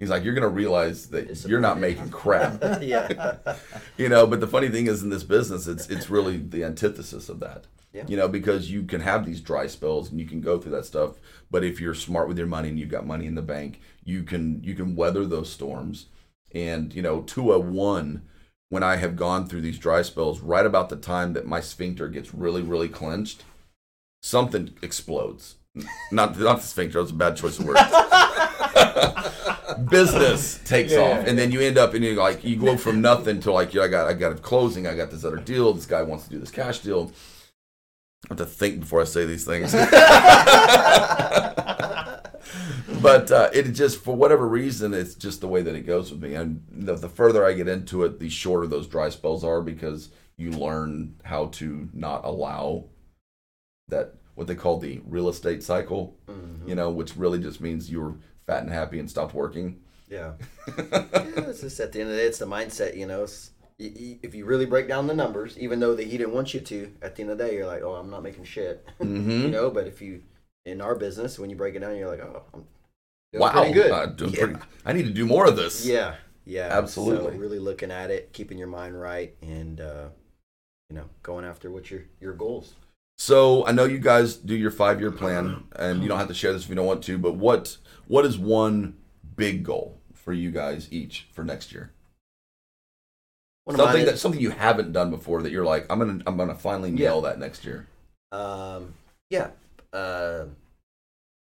He's 0.00 0.10
like, 0.10 0.22
you're 0.24 0.34
gonna 0.34 0.48
realize 0.48 1.06
that 1.10 1.44
you're 1.46 1.60
not 1.60 1.78
making 1.80 2.10
crap 2.10 2.60
yeah. 2.82 3.36
you 3.96 4.08
know 4.08 4.26
but 4.26 4.40
the 4.40 4.46
funny 4.46 4.68
thing 4.68 4.86
is 4.86 5.02
in 5.02 5.08
this 5.08 5.22
business 5.22 5.66
it's 5.66 5.88
it's 5.88 6.10
really 6.10 6.36
the 6.36 6.62
antithesis 6.64 7.28
of 7.30 7.40
that 7.40 7.66
Yeah. 7.92 8.04
you 8.08 8.16
know 8.16 8.28
because 8.28 8.70
you 8.70 8.82
can 8.82 9.00
have 9.00 9.24
these 9.24 9.40
dry 9.40 9.66
spells 9.66 10.10
and 10.10 10.20
you 10.20 10.26
can 10.26 10.40
go 10.42 10.58
through 10.58 10.72
that 10.72 10.84
stuff 10.84 11.12
but 11.50 11.64
if 11.64 11.80
you're 11.80 11.94
smart 11.94 12.28
with 12.28 12.36
your 12.36 12.48
money 12.48 12.68
and 12.68 12.78
you've 12.78 12.90
got 12.90 13.06
money 13.06 13.24
in 13.26 13.36
the 13.36 13.40
bank 13.40 13.80
you 14.04 14.24
can 14.24 14.62
you 14.62 14.74
can 14.74 14.96
weather 14.96 15.24
those 15.24 15.50
storms 15.50 16.06
and 16.52 16.92
you 16.92 17.00
know 17.00 17.22
to 17.22 17.52
a 17.52 17.56
oh 17.56 17.60
one 17.60 18.22
when 18.74 18.82
i 18.82 18.96
have 18.96 19.14
gone 19.16 19.46
through 19.46 19.60
these 19.60 19.78
dry 19.78 20.02
spells 20.02 20.40
right 20.40 20.66
about 20.66 20.88
the 20.88 20.96
time 20.96 21.32
that 21.32 21.46
my 21.46 21.60
sphincter 21.60 22.08
gets 22.08 22.34
really 22.34 22.62
really 22.62 22.88
clenched 22.88 23.44
something 24.22 24.74
explodes 24.82 25.56
not 26.10 26.38
not 26.38 26.60
the 26.60 26.66
sphincter 26.66 27.00
that's 27.00 27.12
a 27.12 27.14
bad 27.14 27.36
choice 27.36 27.58
of 27.58 27.66
words 27.66 27.80
business 29.90 30.60
takes 30.64 30.92
Yeah. 30.92 31.00
off, 31.00 31.26
and 31.26 31.38
then 31.38 31.50
you 31.52 31.60
end 31.60 31.78
up 31.78 31.94
and 31.94 32.04
you 32.04 32.14
like 32.14 32.44
you 32.44 32.56
go 32.56 32.76
from 32.76 33.00
nothing 33.00 33.40
to 33.40 33.52
like 33.52 33.74
yeah, 33.74 33.82
I 33.82 33.88
got 33.88 34.08
I 34.08 34.12
got 34.12 34.32
a 34.32 34.36
closing, 34.36 34.86
I 34.86 34.94
got 34.94 35.10
this 35.10 35.24
other 35.24 35.36
deal. 35.38 35.72
This 35.72 35.86
guy 35.86 36.02
wants 36.02 36.24
to 36.24 36.30
do 36.30 36.38
this 36.38 36.50
cash 36.50 36.80
deal. 36.80 37.10
I 38.30 38.34
have 38.34 38.38
to 38.38 38.46
think 38.46 38.80
before 38.80 39.00
I 39.00 39.04
say 39.04 39.24
these 39.26 39.44
things. 39.44 39.74
but 43.04 43.30
uh, 43.30 43.50
it 43.52 43.64
just 43.72 44.02
for 44.02 44.16
whatever 44.16 44.46
reason, 44.48 44.92
it's 44.94 45.14
just 45.14 45.40
the 45.40 45.48
way 45.48 45.62
that 45.62 45.74
it 45.74 45.82
goes 45.86 46.10
with 46.10 46.22
me. 46.22 46.34
And 46.34 46.64
the, 46.70 46.94
the 46.96 47.08
further 47.08 47.44
I 47.46 47.52
get 47.52 47.68
into 47.68 48.02
it, 48.04 48.18
the 48.18 48.28
shorter 48.28 48.66
those 48.66 48.86
dry 48.88 49.08
spells 49.10 49.44
are 49.44 49.60
because 49.62 50.10
you 50.36 50.50
learn 50.50 51.14
how 51.24 51.46
to 51.46 51.88
not 51.92 52.24
allow 52.24 52.86
that 53.88 54.14
what 54.34 54.46
they 54.48 54.54
call 54.54 54.78
the 54.78 55.00
real 55.06 55.28
estate 55.28 55.62
cycle. 55.62 56.16
Mhm. 56.26 56.68
You 56.68 56.74
know, 56.74 56.90
which 56.90 57.16
really 57.16 57.38
just 57.38 57.60
means 57.60 57.90
you're 57.90 58.16
fat 58.46 58.62
and 58.62 58.70
happy 58.70 58.98
and 58.98 59.08
stopped 59.08 59.34
working. 59.34 59.80
Yeah. 60.10 60.32
yeah, 60.78 61.04
it's 61.48 61.60
just 61.60 61.80
at 61.80 61.92
the 61.92 62.00
end 62.00 62.10
of 62.10 62.16
the 62.16 62.22
day, 62.22 62.26
it's 62.28 62.38
the 62.38 62.46
mindset, 62.46 62.96
you 62.96 63.06
know. 63.06 63.22
It's, 63.24 63.50
y- 63.80 63.92
y- 63.98 64.18
if 64.22 64.34
you 64.34 64.44
really 64.44 64.66
break 64.66 64.86
down 64.88 65.06
the 65.06 65.14
numbers, 65.14 65.56
even 65.58 65.80
though 65.80 65.94
that 65.94 66.06
he 66.06 66.18
didn't 66.18 66.34
want 66.34 66.52
you 66.54 66.60
to, 66.60 66.92
at 67.02 67.16
the 67.16 67.22
end 67.22 67.30
of 67.30 67.38
the 67.38 67.44
day, 67.46 67.54
you're 67.54 67.66
like, 67.66 67.82
oh, 67.82 67.94
I'm 67.94 68.10
not 68.10 68.22
making 68.22 68.44
shit, 68.44 68.86
Mm-hmm. 69.00 69.30
you 69.30 69.48
know. 69.48 69.70
But 69.70 69.86
if 69.86 70.02
you, 70.02 70.22
in 70.66 70.80
our 70.80 70.94
business, 70.94 71.38
when 71.38 71.48
you 71.50 71.56
break 71.56 71.74
it 71.74 71.80
down, 71.80 71.96
you're 71.96 72.08
like, 72.10 72.20
oh, 72.20 72.42
I'm 72.52 72.64
doing 73.38 73.40
Wow, 73.42 73.52
pretty 73.52 73.72
good. 73.72 73.90
uh, 73.90 74.06
doing 74.06 74.32
yeah. 74.32 74.38
pretty- 74.44 74.60
I 74.86 74.92
need 74.92 75.04
to 75.04 75.12
do 75.12 75.26
more 75.26 75.46
of 75.46 75.56
this. 75.56 75.84
yeah, 75.86 76.16
yeah, 76.44 76.68
Absolutely. 76.70 77.32
So 77.34 77.38
really 77.38 77.58
looking 77.58 77.90
at 77.90 78.10
it, 78.10 78.32
keeping 78.32 78.58
your 78.58 78.68
mind 78.68 79.00
right, 79.00 79.34
and 79.42 79.80
uh, 79.80 80.08
you 80.90 80.96
know, 80.96 81.08
going 81.22 81.44
after 81.44 81.70
what 81.70 81.90
your 81.90 82.02
your 82.20 82.32
goals. 82.34 82.74
So 83.16 83.64
I 83.66 83.72
know 83.72 83.84
you 83.84 83.98
guys 83.98 84.34
do 84.36 84.54
your 84.56 84.70
five 84.70 85.00
year 85.00 85.10
plan, 85.12 85.64
and 85.76 86.02
you 86.02 86.08
don't 86.08 86.18
have 86.18 86.28
to 86.28 86.34
share 86.34 86.52
this 86.52 86.64
if 86.64 86.68
you 86.68 86.74
don't 86.74 86.86
want 86.86 87.02
to. 87.04 87.16
But 87.18 87.34
what 87.36 87.76
what 88.06 88.24
is 88.26 88.36
one 88.38 88.96
big 89.36 89.62
goal 89.64 90.00
for 90.12 90.32
you 90.32 90.50
guys 90.50 90.88
each 90.92 91.26
for 91.32 91.44
next 91.44 91.72
year? 91.72 91.92
One 93.64 93.76
something 93.76 94.02
is- 94.02 94.06
that 94.06 94.18
something 94.18 94.40
you 94.40 94.50
haven't 94.50 94.92
done 94.92 95.10
before 95.10 95.42
that 95.42 95.50
you're 95.52 95.64
like, 95.64 95.86
I'm 95.90 95.98
gonna 95.98 96.22
I'm 96.26 96.36
gonna 96.36 96.54
finally 96.54 96.90
Yeah. 96.90 97.08
nail 97.08 97.20
that 97.22 97.38
next 97.38 97.64
year. 97.64 97.86
Um, 98.32 98.94
yeah. 99.30 99.50
Uh, 99.92 100.46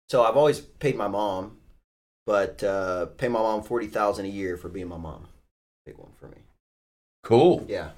so 0.09 0.25
I've 0.25 0.37
always 0.37 0.61
paid 0.61 0.97
my 0.97 1.07
mom, 1.09 1.57
but 2.27 2.63
uh, 2.63 3.07
pay 3.07 3.29
my 3.29 3.41
mom 3.41 3.63
forty 3.63 3.87
thousand 3.87 4.27
a 4.27 4.29
year 4.29 4.57
for 4.57 4.69
being 4.69 4.89
my 4.89 4.97
mom. 4.99 5.27
Big 5.87 5.97
one 5.99 6.11
for 6.19 6.27
me. 6.29 6.39
Cool. 7.23 7.65
Yeah. 7.69 7.91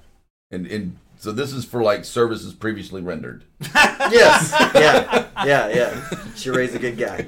And 0.51 0.67
and 0.67 0.97
So 1.17 1.31
this 1.31 1.53
is 1.53 1.65
for 1.65 1.81
like 1.83 2.05
services 2.05 2.53
previously 2.53 3.01
rendered. 3.01 3.43
yes. 3.75 4.51
Yeah. 4.75 5.27
Yeah. 5.45 5.67
Yeah. 5.69 6.09
She 6.35 6.49
raised 6.49 6.75
a 6.75 6.79
good 6.79 6.97
guy. 6.97 7.27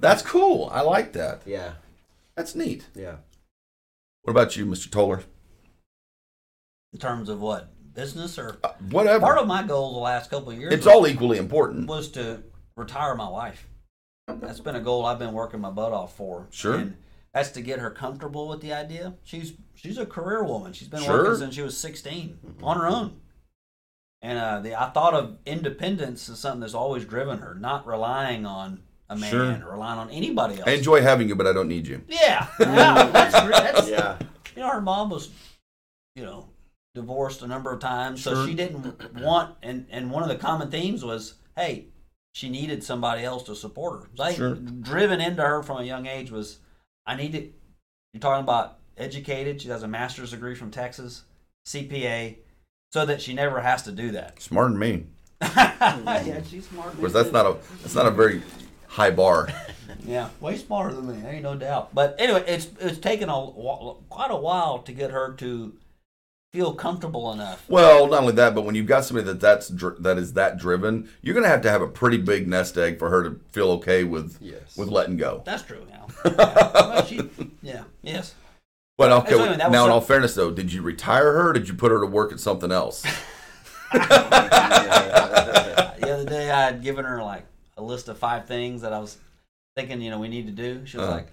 That's 0.00 0.22
cool. 0.22 0.68
I 0.72 0.80
like 0.82 1.12
that. 1.14 1.42
Yeah. 1.44 1.72
That's 2.36 2.54
neat. 2.54 2.86
Yeah. 2.94 3.16
What 4.22 4.30
about 4.32 4.56
you, 4.56 4.64
Mr. 4.66 4.90
Toller? 4.90 5.22
In 6.92 6.98
terms 6.98 7.28
of 7.28 7.40
what 7.40 7.68
business 7.94 8.38
or 8.38 8.58
Uh, 8.62 8.72
whatever. 8.90 9.20
part 9.20 9.38
of 9.38 9.46
my 9.46 9.62
goal 9.62 9.94
the 9.94 9.98
last 10.00 10.30
couple 10.30 10.50
of 10.52 10.58
years 10.58 10.72
it's 10.72 10.86
was, 10.86 10.94
all 10.94 11.06
equally 11.06 11.36
important. 11.38 11.88
was 11.88 12.08
to 12.12 12.42
retire 12.76 13.14
my 13.14 13.28
wife. 13.28 13.66
That's 14.28 14.60
been 14.60 14.76
a 14.76 14.80
goal 14.80 15.04
I've 15.06 15.18
been 15.18 15.32
working 15.32 15.60
my 15.60 15.70
butt 15.70 15.92
off 15.92 16.16
for. 16.16 16.46
Sure. 16.50 16.76
And 16.76 16.96
that's 17.32 17.50
to 17.52 17.60
get 17.60 17.78
her 17.78 17.90
comfortable 17.90 18.48
with 18.48 18.60
the 18.60 18.72
idea. 18.72 19.14
She's 19.24 19.54
she's 19.74 19.98
a 19.98 20.06
career 20.06 20.44
woman. 20.44 20.72
She's 20.72 20.88
been 20.88 21.02
Sure. 21.02 21.24
working 21.24 21.38
since 21.40 21.54
she 21.54 21.62
was 21.62 21.76
16 21.76 22.38
on 22.62 22.76
her 22.78 22.86
own. 22.86 23.20
And 24.22 24.38
uh, 24.38 24.60
the 24.60 24.80
I 24.80 24.90
thought 24.90 25.14
of 25.14 25.38
independence 25.46 26.28
as 26.28 26.38
something 26.40 26.60
that's 26.60 26.74
always 26.74 27.04
driven 27.04 27.38
her, 27.38 27.54
not 27.54 27.86
relying 27.86 28.44
on 28.46 28.82
a 29.08 29.16
man 29.16 29.30
Sure. 29.30 29.66
or 29.68 29.72
relying 29.72 29.98
on 29.98 30.10
anybody 30.10 30.54
else. 30.58 30.64
I 30.68 30.72
enjoy 30.72 31.00
having 31.02 31.28
you, 31.28 31.36
but 31.36 31.46
I 31.46 31.52
don't 31.52 31.68
need 31.68 31.86
you. 31.86 32.02
yeah, 32.08 32.46
yeah, 32.60 33.04
that's. 33.06 33.32
That's, 33.34 33.88
Yeah. 33.88 34.18
you 34.56 34.62
know, 34.62 34.70
her 34.70 34.80
mom 34.82 35.08
was, 35.10 35.30
you 36.16 36.24
know, 36.24 36.48
divorced 36.94 37.42
a 37.42 37.46
number 37.46 37.72
of 37.72 37.78
times, 37.80 38.22
so 38.22 38.44
she 38.46 38.54
didn't 38.54 39.14
want. 39.22 39.54
And 39.62 39.86
and 39.90 40.10
one 40.10 40.22
of 40.24 40.28
the 40.28 40.36
common 40.36 40.70
themes 40.70 41.04
was, 41.04 41.34
hey, 41.56 41.86
she 42.32 42.48
needed 42.48 42.82
somebody 42.84 43.24
else 43.24 43.42
to 43.44 43.54
support 43.56 44.00
her. 44.00 44.08
Think 44.16 44.36
Sure. 44.36 44.54
driven 44.54 45.20
into 45.20 45.42
her 45.42 45.62
from 45.62 45.78
a 45.78 45.84
young 45.84 46.06
age 46.06 46.30
was, 46.30 46.58
I 47.06 47.16
need 47.16 47.32
to. 47.32 47.50
You're 48.12 48.20
talking 48.20 48.42
about 48.44 48.78
educated. 48.96 49.60
She 49.62 49.68
has 49.68 49.82
a 49.82 49.88
master's 49.88 50.30
degree 50.30 50.54
from 50.54 50.70
Texas, 50.70 51.22
CPA, 51.66 52.36
so 52.92 53.04
that 53.06 53.20
she 53.20 53.34
never 53.34 53.60
has 53.60 53.82
to 53.84 53.92
do 53.92 54.10
that. 54.12 54.40
Smarter 54.40 54.70
than 54.70 54.78
me. 54.78 55.06
yeah, 55.42 56.40
she's 56.42 56.66
smart. 56.68 56.94
Of 56.94 57.00
course, 57.00 57.12
that's 57.12 57.32
not 57.32 57.46
a 57.46 57.56
that's 57.82 57.94
not 57.94 58.06
a 58.06 58.10
very 58.10 58.42
high 58.88 59.10
bar. 59.10 59.48
Yeah, 60.04 60.28
way 60.40 60.56
smarter 60.56 60.94
than 60.94 61.06
me, 61.22 61.28
ain't 61.28 61.42
no 61.42 61.54
doubt. 61.54 61.94
But 61.94 62.14
anyway, 62.18 62.44
it's 62.46 62.68
it's 62.80 62.98
taken 62.98 63.28
a 63.28 63.50
quite 64.08 64.30
a 64.30 64.36
while 64.36 64.78
to 64.80 64.92
get 64.92 65.10
her 65.10 65.32
to 65.34 65.74
feel 66.52 66.74
comfortable 66.74 67.30
enough. 67.32 67.64
Well, 67.68 68.06
not 68.08 68.20
only 68.22 68.32
that, 68.34 68.54
but 68.54 68.62
when 68.62 68.74
you've 68.74 68.86
got 68.86 69.04
somebody 69.04 69.26
that 69.26 69.40
that's 69.40 69.68
dr- 69.68 70.02
that 70.02 70.16
is 70.18 70.32
that 70.34 70.56
driven, 70.58 71.08
you're 71.22 71.34
gonna 71.34 71.48
have 71.48 71.60
to 71.62 71.70
have 71.70 71.82
a 71.82 71.88
pretty 71.88 72.16
big 72.18 72.48
nest 72.48 72.76
egg 72.78 72.98
for 72.98 73.10
her 73.10 73.22
to 73.24 73.40
feel 73.52 73.70
okay 73.72 74.04
with 74.04 74.38
Yes. 74.40 74.76
with 74.76 74.88
letting 74.88 75.16
go. 75.16 75.42
That's 75.44 75.62
true 75.62 75.86
now. 75.90 76.06
Yeah, 76.24 76.34
well, 76.72 77.04
she, 77.06 77.20
yeah, 77.62 77.84
yes. 78.02 78.34
But 78.96 79.12
okay, 79.12 79.30
So 79.32 79.40
anyway, 79.42 79.56
that 79.58 79.68
was 79.68 79.72
now 79.72 79.84
in 79.84 79.90
all 79.92 80.00
fairness 80.00 80.34
though, 80.34 80.50
did 80.50 80.72
you 80.72 80.82
retire 80.82 81.32
her? 81.32 81.50
or 81.50 81.52
Did 81.52 81.68
you 81.68 81.74
put 81.74 81.92
her 81.92 82.00
to 82.00 82.06
work 82.06 82.32
at 82.32 82.40
something 82.40 82.72
else? 82.72 83.04
The 85.98 86.14
other 86.14 86.24
day, 86.24 86.50
I 86.50 86.62
had 86.66 86.82
given 86.82 87.04
her 87.04 87.22
like 87.22 87.44
a 87.76 87.82
list 87.82 88.08
of 88.08 88.18
five 88.18 88.46
things 88.46 88.82
that 88.82 88.92
I 88.92 88.98
was 88.98 89.18
thinking, 89.76 90.00
you 90.00 90.10
know, 90.10 90.18
we 90.18 90.28
need 90.28 90.46
to 90.46 90.52
do. 90.52 90.84
She 90.86 90.96
was 90.96 91.06
Uh-huh. 91.06 91.16
like, 91.16 91.28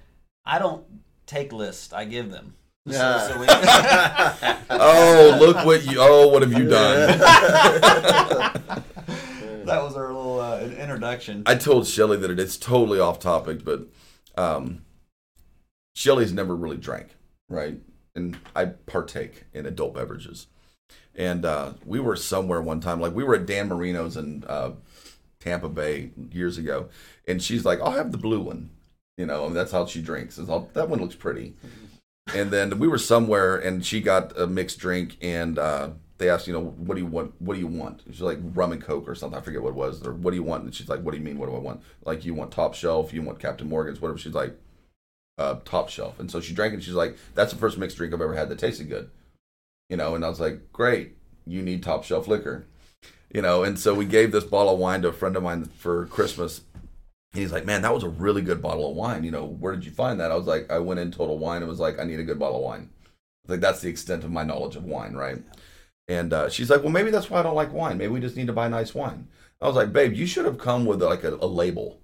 "I 0.46 0.60
don't 0.60 0.84
take 1.26 1.52
lists; 1.54 1.94
I 1.94 2.06
give 2.06 2.30
them." 2.32 2.56
So, 2.88 2.94
Yeah. 2.94 3.28
so 3.28 3.40
we, 3.40 3.48
oh, 4.80 5.38
look 5.40 5.66
what 5.66 5.86
you! 5.86 5.98
Oh, 6.00 6.28
what 6.28 6.44
have 6.44 6.54
you 6.54 6.70
done? 6.70 7.18
that 9.66 9.82
was 9.82 9.96
our 9.96 10.14
little 10.14 10.40
uh, 10.40 10.60
introduction. 10.62 11.42
I 11.48 11.56
told 11.56 11.88
Shelly 11.88 12.18
that 12.18 12.30
it 12.30 12.40
is 12.40 12.58
totally 12.58 13.00
off 13.00 13.20
topic, 13.20 13.66
but 13.66 13.88
um, 14.38 14.84
Shelly's 15.96 16.32
never 16.32 16.56
really 16.56 16.78
drank, 16.78 17.08
right? 17.50 17.80
And 18.14 18.38
I 18.56 18.66
partake 18.66 19.46
in 19.54 19.66
adult 19.66 19.96
beverages. 19.96 20.46
And 21.16 21.44
uh, 21.44 21.74
we 21.86 22.00
were 22.00 22.16
somewhere 22.16 22.62
one 22.62 22.82
time, 22.82 23.00
like 23.02 23.16
we 23.16 23.24
were 23.24 23.36
at 23.36 23.48
Dan 23.48 23.68
Marino's 23.70 24.16
in 24.16 24.44
uh, 24.48 24.74
Tampa 25.40 25.70
Bay 25.70 26.12
years 26.32 26.58
ago, 26.60 26.90
and 27.28 27.42
she's 27.42 27.66
like, 27.66 27.80
"I'll 27.82 27.92
have 27.94 28.12
the 28.12 28.18
blue 28.20 28.42
one," 28.42 28.70
you 29.18 29.26
know, 29.26 29.46
and 29.48 29.56
that's 29.56 29.72
how 29.72 29.86
she 29.88 30.02
drinks. 30.04 30.38
Is 30.38 30.48
that 30.48 30.88
one 30.90 31.00
looks 31.00 31.16
pretty. 31.16 31.56
And 32.34 32.52
then 32.52 32.80
we 32.80 32.88
were 32.88 32.98
somewhere, 32.98 33.56
and 33.56 33.86
she 33.86 34.02
got 34.02 34.38
a 34.38 34.48
mixed 34.48 34.80
drink, 34.80 35.18
and 35.22 35.60
uh, 35.60 35.90
they 36.18 36.30
asked, 36.30 36.48
you 36.48 36.54
know, 36.54 36.64
what 36.64 36.96
do 36.96 37.02
you 37.02 37.08
want? 37.08 37.34
What 37.40 37.56
do 37.56 37.60
you 37.60 37.68
want? 37.68 38.02
She's 38.08 38.22
like 38.22 38.40
rum 38.42 38.72
and 38.72 38.82
coke 38.82 39.08
or 39.08 39.16
something. 39.16 39.38
I 39.38 39.42
forget 39.42 39.62
what 39.62 39.70
it 39.70 39.76
was. 39.76 40.06
Or 40.06 40.14
what 40.14 40.32
do 40.32 40.38
you 40.38 40.44
want? 40.44 40.64
And 40.64 40.74
she's 40.74 40.90
like, 40.90 41.02
what 41.02 41.12
do 41.12 41.18
you 41.18 41.24
mean? 41.24 41.38
What 41.38 41.50
do 41.50 41.56
I 41.56 41.60
want? 41.60 41.82
Like 42.06 42.26
you 42.26 42.34
want 42.34 42.52
top 42.52 42.74
shelf? 42.74 43.14
You 43.14 43.22
want 43.22 43.40
Captain 43.40 43.68
Morgan's? 43.68 44.02
Whatever. 44.02 44.18
She's 44.18 44.34
like, 44.34 44.58
uh, 45.38 45.56
top 45.66 45.90
shelf. 45.90 46.20
And 46.20 46.32
so 46.32 46.40
she 46.40 46.54
drank 46.54 46.72
it. 46.72 46.76
And 46.76 46.84
she's 46.84 46.94
like, 46.94 47.18
that's 47.34 47.52
the 47.52 47.60
first 47.60 47.78
mixed 47.78 47.98
drink 47.98 48.14
I've 48.14 48.22
ever 48.22 48.36
had 48.36 48.50
that 48.50 48.60
tasted 48.60 48.90
good. 48.90 49.10
You 49.90 49.98
know. 49.98 50.16
And 50.16 50.24
I 50.24 50.30
was 50.30 50.40
like, 50.40 50.72
great. 50.72 51.18
You 51.46 51.62
need 51.62 51.84
top 51.84 52.06
shelf 52.06 52.28
liquor. 52.28 52.66
You 53.34 53.42
know. 53.42 53.64
And 53.64 53.78
so 53.78 53.94
we 53.94 54.06
gave 54.06 54.32
this 54.32 54.46
bottle 54.46 54.74
of 54.74 54.80
wine 54.80 55.02
to 55.02 55.10
a 55.10 55.14
friend 55.14 55.36
of 55.36 55.44
mine 55.44 55.66
for 55.66 56.06
Christmas. 56.06 56.62
He's 57.36 57.52
like, 57.52 57.66
man, 57.66 57.82
that 57.82 57.94
was 57.94 58.04
a 58.04 58.10
really 58.10 58.42
good 58.42 58.62
bottle 58.62 58.90
of 58.90 58.96
wine. 58.96 59.24
You 59.24 59.32
know, 59.32 59.46
where 59.46 59.76
did 59.76 59.86
you 59.86 59.92
find 59.92 60.20
that? 60.20 60.32
I 60.32 60.36
was 60.36 60.48
like, 60.48 60.72
I 60.72 60.80
went 60.80 61.00
in 61.00 61.12
Total 61.12 61.38
Wine 61.38 61.62
and 61.62 61.70
was 61.70 61.80
like, 61.80 62.00
I 62.00 62.04
need 62.04 62.20
a 62.20 62.24
good 62.24 62.40
bottle 62.40 62.58
of 62.58 62.64
wine. 62.64 62.90
Like 63.48 63.60
that's 63.60 63.82
the 63.82 63.90
extent 63.90 64.24
of 64.24 64.32
my 64.32 64.44
knowledge 64.44 64.76
of 64.76 64.86
wine, 64.86 65.14
right? 65.14 65.44
And 66.08 66.34
uh, 66.34 66.50
she's 66.50 66.70
like, 66.70 66.82
well, 66.82 66.92
maybe 66.92 67.12
that's 67.12 67.30
why 67.30 67.40
I 67.40 67.44
don't 67.44 67.56
like 67.56 67.74
wine. 67.74 67.98
Maybe 67.98 68.14
we 68.14 68.20
just 68.20 68.36
need 68.36 68.48
to 68.48 68.54
buy 68.54 68.68
nice 68.68 68.94
wine. 68.94 69.28
I 69.62 69.68
was 69.68 69.76
like, 69.76 69.94
babe, 69.94 70.14
you 70.14 70.26
should 70.26 70.46
have 70.46 70.58
come 70.58 70.86
with 70.86 71.02
like 71.02 71.24
a, 71.24 71.36
a 71.36 71.48
label. 71.48 72.00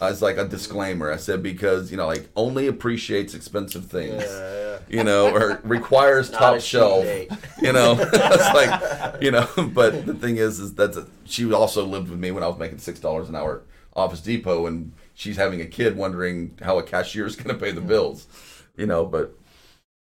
As 0.00 0.20
like 0.20 0.36
a 0.36 0.46
disclaimer, 0.46 1.10
I 1.10 1.16
said 1.16 1.42
because 1.42 1.90
you 1.90 1.96
know, 1.96 2.06
like 2.06 2.28
only 2.36 2.66
appreciates 2.66 3.34
expensive 3.34 3.86
things, 3.86 4.22
Yeah, 4.22 4.65
you 4.88 5.04
know, 5.04 5.34
or 5.34 5.60
requires 5.64 6.30
Not 6.32 6.38
top 6.38 6.60
shelf, 6.60 7.04
date. 7.04 7.30
you 7.60 7.72
know. 7.72 7.96
it's 8.00 8.54
like, 8.54 9.22
you 9.22 9.30
know, 9.30 9.48
but 9.72 10.06
the 10.06 10.14
thing 10.14 10.36
is, 10.36 10.60
is 10.60 10.74
that 10.74 11.06
she 11.24 11.52
also 11.52 11.84
lived 11.84 12.10
with 12.10 12.18
me 12.18 12.30
when 12.30 12.42
I 12.42 12.48
was 12.48 12.58
making 12.58 12.78
six 12.78 13.00
dollars 13.00 13.28
an 13.28 13.36
hour 13.36 13.58
at 13.58 13.62
Office 13.94 14.20
Depot, 14.20 14.66
and 14.66 14.92
she's 15.14 15.36
having 15.36 15.60
a 15.60 15.66
kid, 15.66 15.96
wondering 15.96 16.56
how 16.62 16.78
a 16.78 16.82
cashier 16.82 17.26
is 17.26 17.36
going 17.36 17.56
to 17.56 17.62
pay 17.62 17.72
the 17.72 17.80
mm-hmm. 17.80 17.88
bills, 17.88 18.26
you 18.76 18.86
know. 18.86 19.04
But 19.04 19.36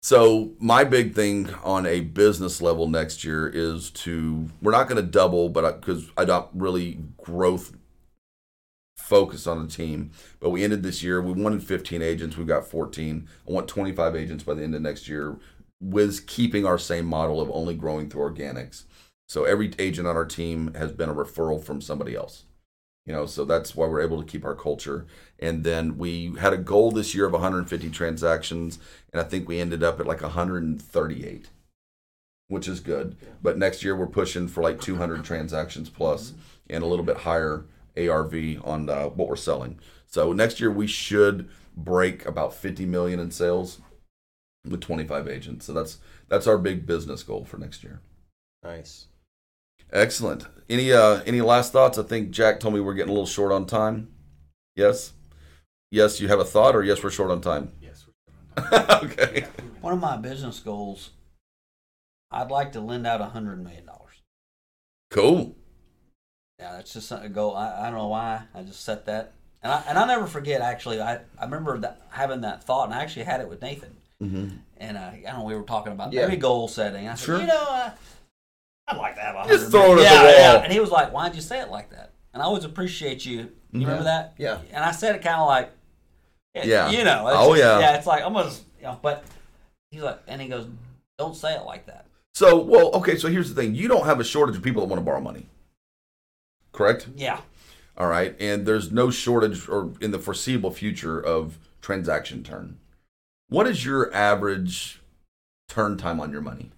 so 0.02 0.52
my 0.60 0.84
big 0.84 1.16
thing 1.16 1.50
on 1.64 1.86
a 1.86 2.02
business 2.02 2.62
level 2.62 2.88
next 2.90 3.24
year 3.24 3.48
is 3.48 3.90
to 3.92 4.50
we're 4.62 4.72
not 4.72 4.90
going 4.90 5.04
to 5.04 5.10
double, 5.10 5.50
but 5.50 5.80
because 5.80 6.10
I, 6.18 6.26
don't 6.26 6.50
really 6.54 7.00
growth 7.22 7.74
focused 8.98 9.48
on 9.48 9.62
the 9.62 9.72
team. 9.72 10.12
But 10.40 10.52
we 10.52 10.64
ended 10.64 10.84
this 10.84 11.04
year. 11.04 11.22
We 11.22 11.34
wanted 11.34 11.64
15 11.64 12.02
agents. 12.02 12.38
We've 12.38 12.48
got 12.48 12.68
14. 12.68 13.28
I 13.48 13.52
want 13.52 13.68
25 13.68 14.16
agents 14.16 14.44
by 14.44 14.54
the 14.54 14.64
end 14.64 14.76
of 14.76 14.82
next 14.82 15.08
year, 15.08 15.38
with 15.82 16.26
keeping 16.28 16.66
our 16.66 16.78
same 16.78 17.06
model 17.06 17.42
of 17.42 17.52
only 17.52 17.76
growing 17.76 18.10
through 18.10 18.30
organics. 18.30 18.84
So 19.28 19.46
every 19.46 19.74
agent 19.80 20.08
on 20.08 20.16
our 20.16 20.26
team 20.26 20.74
has 20.76 20.92
been 20.92 21.10
a 21.10 21.16
referral 21.16 21.64
from 21.64 21.82
somebody 21.82 22.16
else. 22.16 22.44
You 23.06 23.12
know, 23.12 23.26
so 23.26 23.44
that's 23.44 23.76
why 23.76 23.88
we're 23.88 24.02
able 24.02 24.22
to 24.22 24.30
keep 24.30 24.46
our 24.46 24.56
culture. 24.56 25.06
And 25.40 25.66
then 25.66 25.98
we 25.98 26.34
had 26.40 26.54
a 26.54 26.58
goal 26.58 26.92
this 26.92 27.14
year 27.14 27.26
of 27.26 27.34
150 27.34 27.90
transactions, 27.90 28.80
and 29.12 29.20
I 29.22 29.26
think 29.26 29.48
we 29.48 29.60
ended 29.60 29.84
up 29.84 30.00
at 30.00 30.08
like 30.08 30.22
138, 30.22 31.50
which 32.48 32.68
is 32.68 32.80
good. 32.80 33.18
But 33.42 33.58
next 33.58 33.84
year 33.84 33.96
we're 33.96 34.08
pushing 34.08 34.48
for 34.48 34.64
like 34.64 34.80
200 34.80 35.26
transactions 35.26 35.90
plus 35.90 36.32
mm-hmm. 36.32 36.40
and 36.70 36.84
a 36.84 36.88
little 36.88 37.04
bit 37.04 37.18
higher 37.18 37.66
ARV 37.98 38.34
on 38.64 38.90
uh, 38.90 39.06
what 39.06 39.28
we're 39.28 39.36
selling. 39.36 39.80
So 40.08 40.34
next 40.34 40.60
year 40.60 40.72
we 40.72 40.88
should 40.88 41.50
break 41.76 42.26
about 42.26 42.54
50 42.54 42.86
million 42.86 43.20
in 43.20 43.32
sales 43.32 43.80
with 44.68 44.82
25 44.82 45.28
agents. 45.28 45.66
So 45.66 45.74
that's 45.74 45.98
that's 46.30 46.48
our 46.48 46.58
big 46.58 46.86
business 46.86 47.24
goal 47.24 47.46
for 47.46 47.58
next 47.58 47.84
year. 47.84 48.02
Nice. 48.64 49.08
Excellent. 49.92 50.46
Any 50.70 50.92
uh 50.92 51.22
any 51.26 51.42
last 51.42 51.72
thoughts? 51.72 51.98
I 51.98 52.04
think 52.04 52.32
Jack 52.32 52.60
told 52.60 52.74
me 52.74 52.80
we're 52.80 52.94
getting 52.94 53.10
a 53.10 53.14
little 53.14 53.28
short 53.28 53.52
on 53.52 53.66
time. 53.66 54.10
Yes. 54.76 55.14
Yes, 55.92 56.20
you 56.20 56.28
have 56.28 56.40
a 56.40 56.46
thought, 56.46 56.76
or 56.76 56.84
yes, 56.84 57.04
we're 57.04 57.12
short 57.12 57.30
on 57.30 57.42
time. 57.42 57.72
Yes. 57.80 58.06
we're 58.08 58.64
short 58.64 58.74
on 58.74 58.88
time. 58.88 59.06
okay. 59.12 59.46
One 59.82 59.94
of 59.94 60.00
my 60.00 60.18
business 60.18 60.60
goals, 60.60 61.12
I'd 62.32 62.50
like 62.50 62.72
to 62.72 62.80
lend 62.82 63.06
out 63.06 63.22
a 63.22 63.26
hundred 63.26 63.64
million 63.64 63.86
dollars. 63.86 64.22
Cool. 65.12 65.56
Yeah, 66.64 66.72
that's 66.78 66.94
just 66.94 67.12
a 67.12 67.28
goal. 67.28 67.58
I, 67.58 67.82
I 67.82 67.90
don't 67.90 67.98
know 68.00 68.08
why. 68.08 68.44
I 68.56 68.62
just 68.64 68.86
set 68.86 69.06
that, 69.08 69.34
and 69.62 69.70
I 69.70 69.84
and 69.86 69.98
I 70.00 70.08
never 70.08 70.28
forget. 70.28 70.62
Actually, 70.62 71.02
I 71.02 71.16
I 71.38 71.44
remember 71.44 71.78
that 71.80 72.02
having 72.10 72.40
that 72.42 72.64
thought, 72.64 72.86
and 72.86 72.94
I 72.94 73.02
actually 73.02 73.26
had 73.26 73.42
it 73.42 73.50
with 73.50 73.62
Nathan. 73.62 73.94
Mm-hmm. 74.24 74.56
And 74.78 74.98
uh, 74.98 75.02
I 75.02 75.22
don't 75.26 75.40
know, 75.40 75.44
we 75.44 75.56
were 75.56 75.64
talking 75.64 75.92
about 75.92 76.14
Yeah. 76.14 76.26
maybe 76.28 76.38
goal 76.38 76.70
setting. 76.70 77.10
I 77.10 77.16
said, 77.16 77.26
Sure. 77.26 77.42
you 77.42 77.48
know, 77.48 77.66
uh, 77.68 77.92
I'd 78.88 78.96
like 78.98 79.16
to 79.16 79.22
have 79.22 79.46
a 79.46 79.50
Just 79.50 79.72
throw 79.72 79.92
it 79.92 79.96
million." 79.96 80.06
at 80.06 80.10
the 80.24 80.30
yeah, 80.32 80.48
wall. 80.52 80.58
Yeah. 80.60 80.64
And 80.64 80.72
he 80.72 80.80
was 80.80 80.90
like, 80.92 81.12
why'd 81.12 81.36
you 81.36 81.42
say 81.42 81.60
it 81.60 81.70
like 81.70 81.90
that? 81.90 82.14
And 82.34 82.42
I 82.42 82.46
always 82.46 82.64
appreciate 82.64 83.26
you. 83.26 83.52
You 83.74 83.82
remember 83.82 84.06
that? 84.06 84.36
Yeah. 84.38 84.60
And 84.72 84.86
I 84.86 84.92
said 84.92 85.16
it 85.16 85.22
kind 85.24 85.42
of 85.42 85.48
like, 85.48 85.72
Yeah. 86.56 86.90
you 86.90 87.04
know. 87.04 87.26
Oh, 87.28 87.50
just- 87.50 87.60
yeah. 87.66 87.80
Yeah, 87.80 87.98
it's 87.98 88.08
like 88.08 88.24
I'm 88.24 88.32
gonna, 88.32 88.52
you 88.78 88.84
know, 88.84 89.00
but 89.02 89.26
he's 89.92 90.02
like, 90.02 90.22
and 90.28 90.42
he 90.42 90.48
goes, 90.48 90.68
don't 91.18 91.36
say 91.36 91.56
it 91.56 91.66
like 91.66 91.88
that. 91.88 92.06
So, 92.34 92.62
well, 92.62 92.92
okay. 92.94 93.18
So 93.18 93.28
here's 93.28 93.54
the 93.54 93.62
thing: 93.62 93.76
you 93.76 93.88
don't 93.90 94.06
have 94.06 94.20
a 94.22 94.24
shortage 94.24 94.56
of 94.56 94.64
people 94.64 94.82
that 94.82 94.88
want 94.90 95.00
to 95.02 95.06
borrow 95.06 95.22
money, 95.22 95.46
correct? 96.74 97.08
Yeah. 97.16 97.40
All 97.98 98.08
right, 98.08 98.36
and 98.40 98.66
there's 98.66 98.92
no 98.92 99.10
shortage 99.12 99.70
or 99.70 99.92
in 100.02 100.12
the 100.12 100.20
foreseeable 100.20 100.72
future 100.72 101.20
of 101.20 101.58
transaction 101.82 102.44
turn. 102.44 102.80
What 103.50 103.68
is 103.68 103.86
your 103.86 104.14
average 104.14 105.00
turn 105.70 105.98
time 105.98 106.20
on 106.20 106.32
your 106.32 106.42
money? 106.42 106.72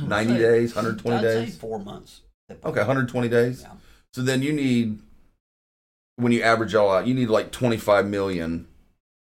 90 0.00 0.32
Say- 0.34 0.38
days, 0.38 0.74
120 0.74 1.16
I'd 1.16 1.22
say 1.22 1.44
days. 1.46 1.56
four 1.58 1.78
months. 1.78 2.20
Okay, 2.64 2.80
120 2.80 3.28
days. 3.28 3.62
Yeah. 3.62 3.72
So 4.14 4.22
then 4.22 4.42
you 4.42 4.52
need, 4.52 5.00
when 6.16 6.32
you 6.32 6.42
average 6.42 6.74
all 6.74 6.90
out, 6.90 7.06
you 7.06 7.14
need 7.14 7.28
like 7.28 7.50
25 7.50 8.06
million 8.06 8.68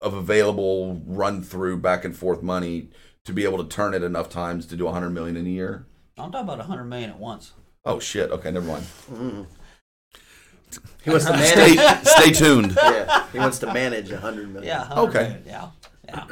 of 0.01 0.13
available 0.15 1.01
run 1.07 1.43
through 1.43 1.79
back 1.79 2.05
and 2.05 2.15
forth 2.15 2.43
money 2.43 2.89
to 3.25 3.33
be 3.33 3.45
able 3.45 3.59
to 3.59 3.69
turn 3.69 3.95
it 3.95 4.03
enough 4.03 4.29
times 4.29 4.67
to 4.67 4.77
do 4.77 4.85
100 4.85 5.11
million 5.11 5.37
in 5.37 5.47
a 5.47 5.51
year. 5.51 5.87
I'm 6.19 6.31
talking 6.31 6.47
about 6.47 6.59
100 6.59 6.85
million 6.85 7.11
at 7.11 7.19
once. 7.19 7.53
Oh 7.85 7.99
shit. 7.99 8.31
Okay, 8.31 8.51
never 8.51 8.67
mind. 8.67 8.85
Mm-hmm. 9.11 9.43
He 11.03 11.11
wants 11.11 11.27
to 11.27 11.33
manage. 11.33 11.79
Stay, 11.79 12.05
stay 12.05 12.33
tuned. 12.33 12.77
yeah, 12.77 13.27
he 13.33 13.39
wants 13.39 13.59
to 13.61 13.73
manage 13.73 14.11
a 14.11 14.19
hundred 14.19 14.49
million. 14.53 14.69
Yeah. 14.69 14.89
100 14.89 15.09
Okay. 15.09 15.19
million, 15.29 15.43
Yeah. 15.47 15.69
Yeah. 16.07 16.25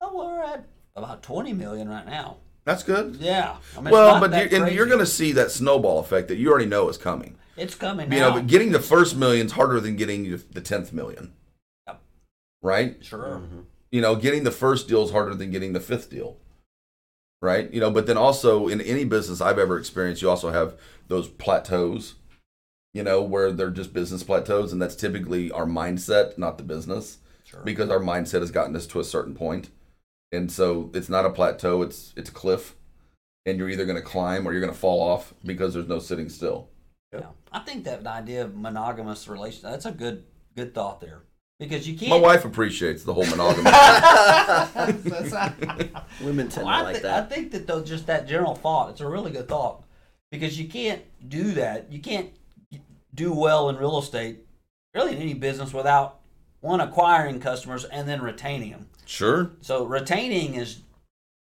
Oh, 0.00 0.16
we're 0.16 0.42
at 0.42 0.64
about 0.96 1.22
20 1.22 1.52
million 1.52 1.88
right 1.88 2.06
now. 2.06 2.36
That's 2.64 2.82
good. 2.82 3.16
Yeah. 3.20 3.56
I 3.74 3.76
mean, 3.78 3.86
it's 3.88 3.92
Well, 3.92 4.12
not 4.14 4.20
but 4.20 4.30
that 4.30 4.50
you're, 4.50 4.64
and 4.64 4.74
you're 4.74 4.84
crazy. 4.84 4.96
going 4.96 4.98
to 5.06 5.10
see 5.10 5.32
that 5.32 5.50
snowball 5.50 5.98
effect 5.98 6.28
that 6.28 6.36
you 6.36 6.50
already 6.50 6.66
know 6.66 6.88
is 6.88 6.96
coming. 6.96 7.36
It's 7.56 7.74
coming 7.74 8.10
You 8.12 8.20
now. 8.20 8.28
know, 8.30 8.34
but 8.36 8.46
getting 8.46 8.72
the 8.72 8.80
first 8.80 9.16
million's 9.16 9.52
harder 9.52 9.80
than 9.80 9.96
getting 9.96 10.24
you 10.24 10.38
the 10.38 10.60
tenth 10.60 10.92
million. 10.92 11.32
Yep. 11.86 12.00
Right? 12.62 12.96
sure. 13.04 13.42
Mhm. 13.44 13.64
You 13.92 14.00
know, 14.00 14.16
getting 14.16 14.44
the 14.44 14.50
first 14.50 14.88
deal 14.88 15.04
is 15.04 15.10
harder 15.10 15.34
than 15.34 15.50
getting 15.50 15.72
the 15.72 15.80
fifth 15.80 16.10
deal. 16.10 16.36
Right? 17.42 17.72
You 17.72 17.80
know, 17.80 17.90
but 17.90 18.06
then 18.06 18.16
also 18.16 18.68
in 18.68 18.80
any 18.80 19.04
business 19.04 19.40
I've 19.40 19.58
ever 19.58 19.78
experienced, 19.78 20.22
you 20.22 20.30
also 20.30 20.50
have 20.50 20.74
those 21.08 21.28
plateaus, 21.28 22.14
you 22.94 23.02
know, 23.02 23.20
where 23.20 23.52
they're 23.52 23.70
just 23.70 23.92
business 23.92 24.22
plateaus, 24.22 24.72
and 24.72 24.80
that's 24.80 24.96
typically 24.96 25.50
our 25.50 25.66
mindset, 25.66 26.38
not 26.38 26.56
the 26.56 26.64
business. 26.64 27.18
Sure. 27.44 27.60
Because 27.60 27.90
our 27.90 27.98
mindset 27.98 28.40
has 28.40 28.50
gotten 28.50 28.74
us 28.74 28.86
to 28.86 29.00
a 29.00 29.04
certain. 29.04 29.36
And 30.32 30.50
so 30.50 30.90
it's 30.94 31.10
not 31.10 31.26
a 31.26 31.30
plateau, 31.30 31.82
it's 31.82 32.14
it's 32.16 32.30
a 32.30 32.32
cliff. 32.32 32.74
And 33.46 33.58
you're 33.58 33.68
either 33.68 33.84
gonna 33.84 34.00
climb 34.00 34.48
or 34.48 34.52
you're 34.52 34.62
gonna 34.62 34.72
fall 34.72 35.02
off 35.02 35.34
because 35.44 35.74
there's 35.74 35.86
no 35.88 35.98
sitting 35.98 36.30
still. 36.30 36.68
Yeah. 37.12 37.26
I 37.52 37.60
think 37.60 37.84
that 37.84 38.06
idea 38.06 38.44
of 38.44 38.56
monogamous 38.56 39.28
relation 39.28 39.70
that's 39.70 39.86
a 39.86 39.92
good 39.92 40.24
good 40.56 40.74
thought 40.74 41.00
there. 41.00 41.22
Because 41.60 41.86
you 41.88 41.96
can't 41.96 42.10
My 42.10 42.18
wife 42.18 42.44
appreciates 42.44 43.04
the 43.04 43.14
whole 43.14 43.26
monogamy. 43.26 43.70
Women 46.20 46.48
tend 46.48 46.66
Well, 46.66 46.74
to 46.74 46.80
I, 46.80 46.82
like 46.82 46.96
thi- 46.96 47.02
that. 47.02 47.24
I 47.24 47.26
think 47.26 47.52
that 47.52 47.66
though, 47.66 47.82
just 47.84 48.06
that 48.06 48.26
general 48.26 48.54
thought, 48.56 48.90
it's 48.90 49.00
a 49.00 49.06
really 49.06 49.30
good 49.30 49.46
thought 49.48 49.84
because 50.32 50.58
you 50.58 50.66
can't 50.68 51.02
do 51.28 51.52
that. 51.52 51.92
You 51.92 52.00
can't 52.00 52.30
do 53.14 53.32
well 53.32 53.68
in 53.68 53.76
real 53.76 53.98
estate, 53.98 54.40
really 54.94 55.12
in 55.12 55.22
any 55.22 55.34
business, 55.34 55.72
without 55.72 56.20
one 56.60 56.80
acquiring 56.80 57.40
customers 57.40 57.84
and 57.84 58.08
then 58.08 58.22
retaining 58.22 58.70
them. 58.70 58.88
Sure. 59.06 59.50
So 59.60 59.84
retaining 59.84 60.54
is, 60.54 60.80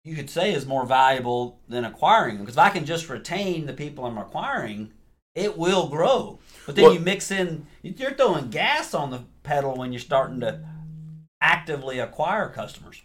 you 0.05 0.17
could 0.17 0.29
say, 0.29 0.53
is 0.53 0.67
more 0.67 0.85
valuable 0.85 1.61
than 1.69 1.85
acquiring 1.85 2.37
them 2.37 2.45
because 2.45 2.57
if 2.57 2.63
I 2.63 2.71
can 2.71 2.85
just 2.85 3.09
retain 3.09 3.67
the 3.67 3.73
people 3.73 4.05
I'm 4.05 4.19
acquiring, 4.19 4.93
it 5.35 5.57
will 5.57 5.89
grow. 5.89 6.39
But 6.67 6.77
then 6.77 6.85
Well- 6.85 6.95
you 6.95 7.01
mix 7.01 7.31
in, 7.31 7.67
you're 7.83 8.15
throwing 8.15 8.51
gas 8.51 8.93
on 8.95 9.11
the 9.11 9.23
pedal 9.43 9.77
when 9.77 9.93
you're 9.93 10.01
starting 10.01 10.41
to 10.41 10.61
actively 11.41 11.99
acquire 11.99 12.49
customers. 12.49 13.03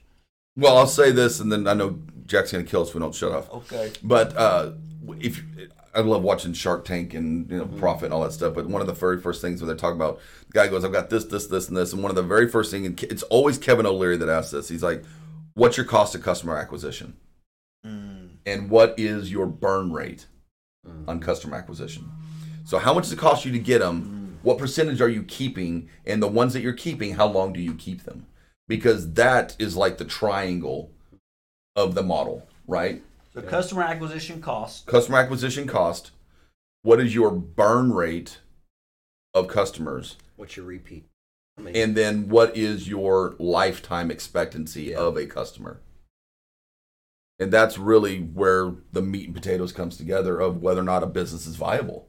Well, 0.55 0.77
I'll 0.77 0.87
say 0.87 1.11
this, 1.11 1.39
and 1.39 1.51
then 1.51 1.67
I 1.67 1.73
know 1.73 1.99
Jack's 2.25 2.51
gonna 2.51 2.63
kill 2.63 2.81
us 2.81 2.89
if 2.89 2.95
we 2.95 3.01
don't 3.01 3.15
shut 3.15 3.31
off. 3.31 3.49
Okay. 3.51 3.91
But 4.03 4.35
uh, 4.35 4.71
if 5.19 5.41
I 5.93 6.01
love 6.01 6.23
watching 6.23 6.53
Shark 6.53 6.85
Tank 6.85 7.13
and 7.13 7.49
you 7.49 7.57
know 7.57 7.65
mm-hmm. 7.65 7.79
profit 7.79 8.05
and 8.05 8.13
all 8.13 8.23
that 8.23 8.33
stuff, 8.33 8.53
but 8.53 8.67
one 8.67 8.81
of 8.81 8.87
the 8.87 8.93
very 8.93 9.19
first 9.19 9.41
things 9.41 9.61
when 9.61 9.67
they're 9.67 9.77
talking 9.77 9.95
about 9.95 10.19
the 10.47 10.53
guy 10.53 10.67
goes, 10.67 10.85
"I've 10.85 10.91
got 10.91 11.09
this, 11.09 11.25
this, 11.25 11.47
this, 11.47 11.67
and 11.67 11.77
this," 11.77 11.93
and 11.93 12.01
one 12.03 12.11
of 12.11 12.15
the 12.15 12.23
very 12.23 12.47
first 12.47 12.71
thing, 12.71 12.85
and 12.85 13.01
it's 13.03 13.23
always 13.23 13.57
Kevin 13.57 13.85
O'Leary 13.85 14.17
that 14.17 14.29
asks 14.29 14.51
this. 14.51 14.69
He's 14.69 14.83
like, 14.83 15.03
"What's 15.55 15.77
your 15.77 15.85
cost 15.85 16.15
of 16.15 16.21
customer 16.21 16.57
acquisition, 16.57 17.17
Mm. 17.85 18.31
and 18.45 18.69
what 18.69 18.93
is 18.97 19.31
your 19.31 19.45
burn 19.45 19.93
rate 19.93 20.27
mm. 20.85 21.07
on 21.07 21.19
customer 21.19 21.55
acquisition? 21.57 22.11
So 22.65 22.77
how 22.77 22.93
much 22.93 23.05
does 23.05 23.13
it 23.13 23.19
cost 23.19 23.45
you 23.45 23.51
to 23.53 23.59
get 23.59 23.79
them? 23.79 24.37
Mm. 24.41 24.43
What 24.43 24.57
percentage 24.57 25.01
are 25.01 25.09
you 25.09 25.23
keeping, 25.23 25.89
and 26.05 26.21
the 26.21 26.27
ones 26.27 26.53
that 26.53 26.61
you're 26.61 26.73
keeping, 26.73 27.15
how 27.15 27.27
long 27.27 27.53
do 27.53 27.61
you 27.61 27.73
keep 27.73 28.03
them? 28.03 28.27
Because 28.67 29.13
that 29.13 29.55
is 29.59 29.75
like 29.75 29.97
the 29.97 30.05
triangle 30.05 30.91
of 31.75 31.95
the 31.95 32.03
model, 32.03 32.47
right?" 32.67 33.01
So 33.33 33.41
customer 33.41 33.83
acquisition 33.83 34.41
cost. 34.41 34.85
customer 34.87 35.17
acquisition 35.19 35.67
cost 35.67 36.11
what 36.81 36.99
is 36.99 37.13
your 37.13 37.31
burn 37.31 37.91
rate 37.93 38.39
of 39.33 39.47
customers 39.47 40.15
What's 40.37 40.55
your 40.55 40.65
repeat? 40.65 41.05
I 41.57 41.61
mean, 41.61 41.75
and 41.75 41.95
then 41.95 42.29
what 42.29 42.55
is 42.55 42.87
your 42.87 43.35
lifetime 43.37 44.09
expectancy 44.09 44.83
Yeah. 44.83 44.97
of 44.99 45.17
a 45.17 45.25
customer 45.25 45.81
and 47.37 47.51
that's 47.51 47.77
really 47.77 48.19
where 48.19 48.73
the 48.91 49.01
meat 49.01 49.25
and 49.27 49.35
potatoes 49.35 49.71
comes 49.71 49.95
together 49.97 50.39
of 50.39 50.61
whether 50.61 50.81
or 50.81 50.85
not 50.85 51.03
a 51.03 51.07
business 51.07 51.45
is 51.45 51.55
viable 51.55 52.07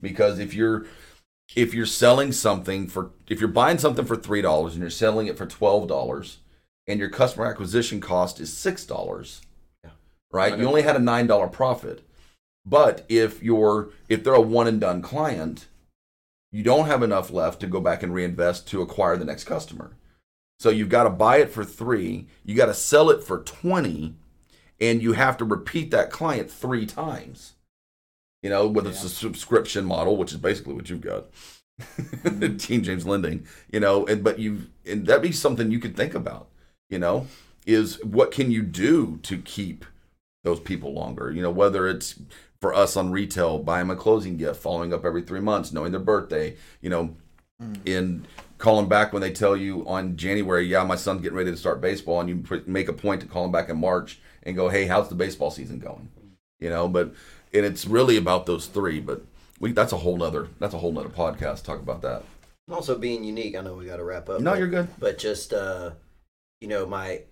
because 0.00 0.38
if 0.38 0.52
you're 0.54 0.86
if 1.54 1.72
you're 1.72 1.86
selling 1.86 2.32
something 2.32 2.88
for 2.88 3.12
if 3.28 3.40
you're 3.40 3.48
buying 3.48 3.78
something 3.78 4.04
for 4.04 4.16
three 4.16 4.42
dollars 4.42 4.72
and 4.74 4.80
you're 4.82 4.90
selling 4.90 5.28
it 5.28 5.38
for 5.38 5.46
twelve 5.46 5.88
dollars 5.88 6.38
and 6.88 7.00
your 7.00 7.08
customer 7.08 7.46
acquisition 7.46 8.00
cost 8.00 8.38
is 8.40 8.52
six 8.52 8.84
dollars 8.84 9.40
Yeah. 9.42 9.46
Right? 10.36 10.58
You 10.58 10.66
only 10.66 10.82
had 10.82 10.96
a 10.96 11.00
nine 11.00 11.26
dollar 11.26 11.48
profit. 11.48 12.06
But 12.64 13.06
if 13.08 13.42
you're 13.42 13.90
if 14.08 14.22
they're 14.22 14.34
a 14.34 14.40
one 14.40 14.66
and 14.66 14.80
done 14.80 15.00
client 15.00 15.66
you 16.52 16.62
don't 16.62 16.86
have 16.86 17.02
enough 17.02 17.30
left 17.30 17.60
to 17.60 17.66
go 17.66 17.80
back 17.80 18.02
and 18.02 18.14
reinvest 18.14 18.66
to 18.68 18.80
acquire 18.80 19.16
the 19.16 19.24
next 19.24 19.44
customer. 19.44 19.90
So 20.58 20.70
you've 20.70 20.88
got 20.88 21.02
to 21.04 21.10
buy 21.10 21.38
it 21.38 21.50
for 21.50 21.64
three 21.64 22.26
you 22.44 22.54
got 22.54 22.66
to 22.66 22.74
sell 22.74 23.10
it 23.10 23.24
for 23.24 23.42
20 23.42 24.14
and 24.80 25.02
you 25.02 25.12
have 25.12 25.36
to 25.38 25.44
repeat 25.44 25.90
that 25.90 26.10
client 26.10 26.50
three 26.50 26.86
times. 26.86 27.54
You 28.42 28.50
know 28.50 28.66
whether 28.66 28.90
it's 28.90 29.04
a 29.04 29.08
subscription 29.08 29.84
model 29.84 30.16
which 30.16 30.32
is 30.32 30.38
basically 30.38 30.74
what 30.74 30.90
you've 30.90 31.00
got. 31.00 31.26
Mm-hmm. 31.80 32.56
Team 32.58 32.82
james 32.82 33.06
lending 33.06 33.46
you 33.70 33.80
know 33.80 34.06
and 34.06 34.24
but 34.24 34.38
you 34.38 34.66
and 34.86 35.06
that'd 35.06 35.22
be 35.22 35.32
something 35.32 35.70
you 35.70 35.78
could 35.78 35.96
think 35.96 36.14
about 36.14 36.48
you 36.88 36.98
know 36.98 37.26
is 37.66 38.02
what 38.02 38.30
can 38.30 38.50
you 38.50 38.62
do 38.62 39.18
to 39.24 39.38
keep 39.38 39.84
those 40.46 40.60
people 40.60 40.92
longer 40.94 41.30
you 41.32 41.42
know 41.42 41.50
whether 41.50 41.88
it's 41.88 42.14
for 42.60 42.72
us 42.72 42.96
on 42.96 43.10
retail 43.10 43.58
buying 43.58 43.88
them 43.88 43.96
a 43.96 44.00
closing 44.00 44.36
gift 44.36 44.62
following 44.62 44.94
up 44.94 45.04
every 45.04 45.20
three 45.20 45.40
months 45.40 45.72
knowing 45.72 45.90
their 45.90 46.00
birthday 46.00 46.54
you 46.80 46.88
know 46.88 47.14
in 47.84 48.24
calling 48.58 48.88
back 48.88 49.12
when 49.12 49.20
they 49.20 49.32
tell 49.32 49.56
you 49.56 49.84
on 49.88 50.16
january 50.16 50.64
yeah 50.64 50.84
my 50.84 50.94
son's 50.94 51.20
getting 51.20 51.36
ready 51.36 51.50
to 51.50 51.56
start 51.56 51.80
baseball 51.80 52.20
and 52.20 52.28
you 52.28 52.62
make 52.66 52.88
a 52.88 52.92
point 52.92 53.20
to 53.20 53.26
call 53.26 53.44
him 53.44 53.50
back 53.50 53.68
in 53.68 53.76
march 53.76 54.20
and 54.44 54.54
go 54.54 54.68
hey 54.68 54.86
how's 54.86 55.08
the 55.08 55.16
baseball 55.16 55.50
season 55.50 55.80
going 55.80 56.08
you 56.60 56.70
know 56.70 56.86
but 56.86 57.12
and 57.52 57.64
it's 57.66 57.84
really 57.84 58.16
about 58.16 58.46
those 58.46 58.66
three 58.66 59.00
but 59.00 59.22
we 59.58 59.72
that's 59.72 59.92
a 59.92 59.96
whole 59.98 60.16
nother 60.16 60.48
that's 60.60 60.74
a 60.74 60.78
whole 60.78 60.92
nother 60.92 61.08
podcast 61.08 61.64
talk 61.64 61.80
about 61.80 62.02
that 62.02 62.22
also 62.70 62.98
being 62.98 63.22
unique. 63.22 63.56
I 63.56 63.60
know 63.60 63.74
we 63.74 63.86
got 63.86 63.98
to 63.98 64.04
wrap 64.04 64.28
up. 64.28 64.40
no 64.40 64.50
but- 64.50 64.58
you're 64.58 64.68
good 64.68 64.88
but 64.98 65.18
just 65.18 65.52
uh 65.52 65.90
you 66.60 66.68
know 66.68 66.86
my 66.86 67.22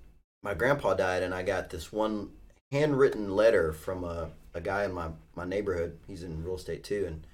my 0.43 0.53
grandpa 0.55 0.95
died 0.95 1.23
and 1.23 1.33
i 1.35 1.43
got 1.43 1.71
this 1.71 1.93
one 1.93 2.31
handwritten 2.79 3.37
letter 3.37 3.73
from 3.73 4.03
a, 4.03 4.29
a 4.53 4.61
guy 4.61 4.85
in 4.85 4.93
my 4.93 5.07
my 5.37 5.45
neighborhood 5.45 5.97
he's 6.09 6.25
in 6.25 6.43
real 6.43 6.57
estate 6.57 6.83
too 6.83 7.05
and 7.07 7.25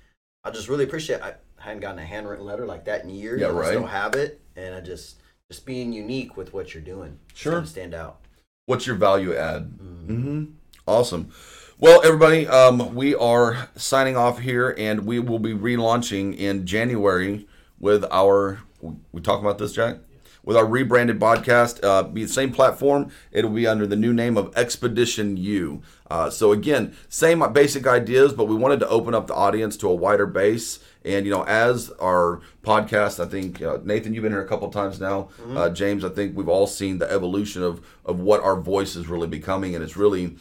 i 0.45 0.51
just 0.51 0.69
really 0.69 0.85
appreciate 0.85 1.23
i 1.23 1.33
hadn't 1.59 1.81
gotten 1.81 1.99
a 1.99 2.05
handwritten 2.05 2.45
letter 2.45 2.67
like 2.67 2.85
that 2.85 3.05
in 3.05 3.09
years 3.11 3.41
Yeah, 3.41 3.47
right. 3.47 3.69
i 3.69 3.71
still 3.71 3.87
have 3.87 4.15
it 4.15 4.39
and 4.55 4.75
i 4.75 4.81
just 4.83 5.17
just 5.51 5.65
being 5.65 5.95
unique 5.95 6.37
with 6.37 6.53
what 6.53 6.75
you're 6.75 6.83
doing 6.83 7.19
Sure. 7.33 7.65
stand 7.65 7.95
out 7.95 8.19
what's 8.67 8.87
your 8.87 8.97
value 8.97 9.35
add 9.35 9.71
Mhm. 9.79 10.07
hmm 10.07 10.45
Awesome. 10.87 11.31
Well, 11.79 12.01
everybody, 12.05 12.49
um, 12.49 12.97
we 12.97 13.15
are 13.15 13.69
signing 13.77 14.17
off 14.17 14.41
here, 14.41 14.75
and 14.77 15.07
we 15.07 15.21
will 15.21 15.39
be 15.39 15.53
relaunching 15.55 16.37
in 16.37 16.67
January 16.67 17.47
with 17.79 18.05
our. 18.11 18.59
We 19.13 19.21
talk 19.21 19.41
about 19.41 19.59
this, 19.59 19.73
Jack. 19.73 19.99
With 20.51 20.57
our 20.57 20.67
rebranded 20.67 21.21
podcast, 21.21 21.79
uh, 21.85 22.03
be 22.03 22.25
the 22.25 22.29
same 22.29 22.51
platform. 22.51 23.13
It'll 23.31 23.53
be 23.53 23.69
under 23.69 23.87
the 23.87 23.95
new 23.95 24.13
name 24.13 24.37
of 24.37 24.53
Expedition 24.57 25.37
You. 25.37 25.81
Uh, 26.11 26.29
so 26.29 26.51
again, 26.51 26.97
same 27.09 27.41
basic 27.53 27.87
ideas, 27.87 28.33
but 28.33 28.47
we 28.47 28.57
wanted 28.57 28.81
to 28.81 28.89
open 28.89 29.15
up 29.15 29.29
the 29.29 29.35
audience 29.35 29.77
to 29.77 29.89
a 29.89 29.95
wider 29.95 30.27
base. 30.27 30.81
And 31.05 31.25
you 31.25 31.31
know, 31.31 31.45
as 31.45 31.91
our 32.01 32.41
podcast, 32.65 33.25
I 33.25 33.29
think 33.29 33.63
uh, 33.63 33.79
Nathan, 33.85 34.13
you've 34.13 34.25
been 34.25 34.33
here 34.33 34.43
a 34.43 34.49
couple 34.49 34.69
times 34.71 34.99
now. 34.99 35.29
Uh, 35.57 35.71
James, 35.71 36.05
I 36.05 36.09
think 36.09 36.37
we've 36.37 36.49
all 36.49 36.67
seen 36.67 36.99
the 36.99 37.09
evolution 37.09 37.63
of 37.63 37.87
of 38.05 38.19
what 38.19 38.43
our 38.43 38.61
voice 38.61 38.97
is 38.97 39.07
really 39.07 39.29
becoming, 39.29 39.77
and 39.77 39.85
it's 39.85 39.97
really 39.97 40.35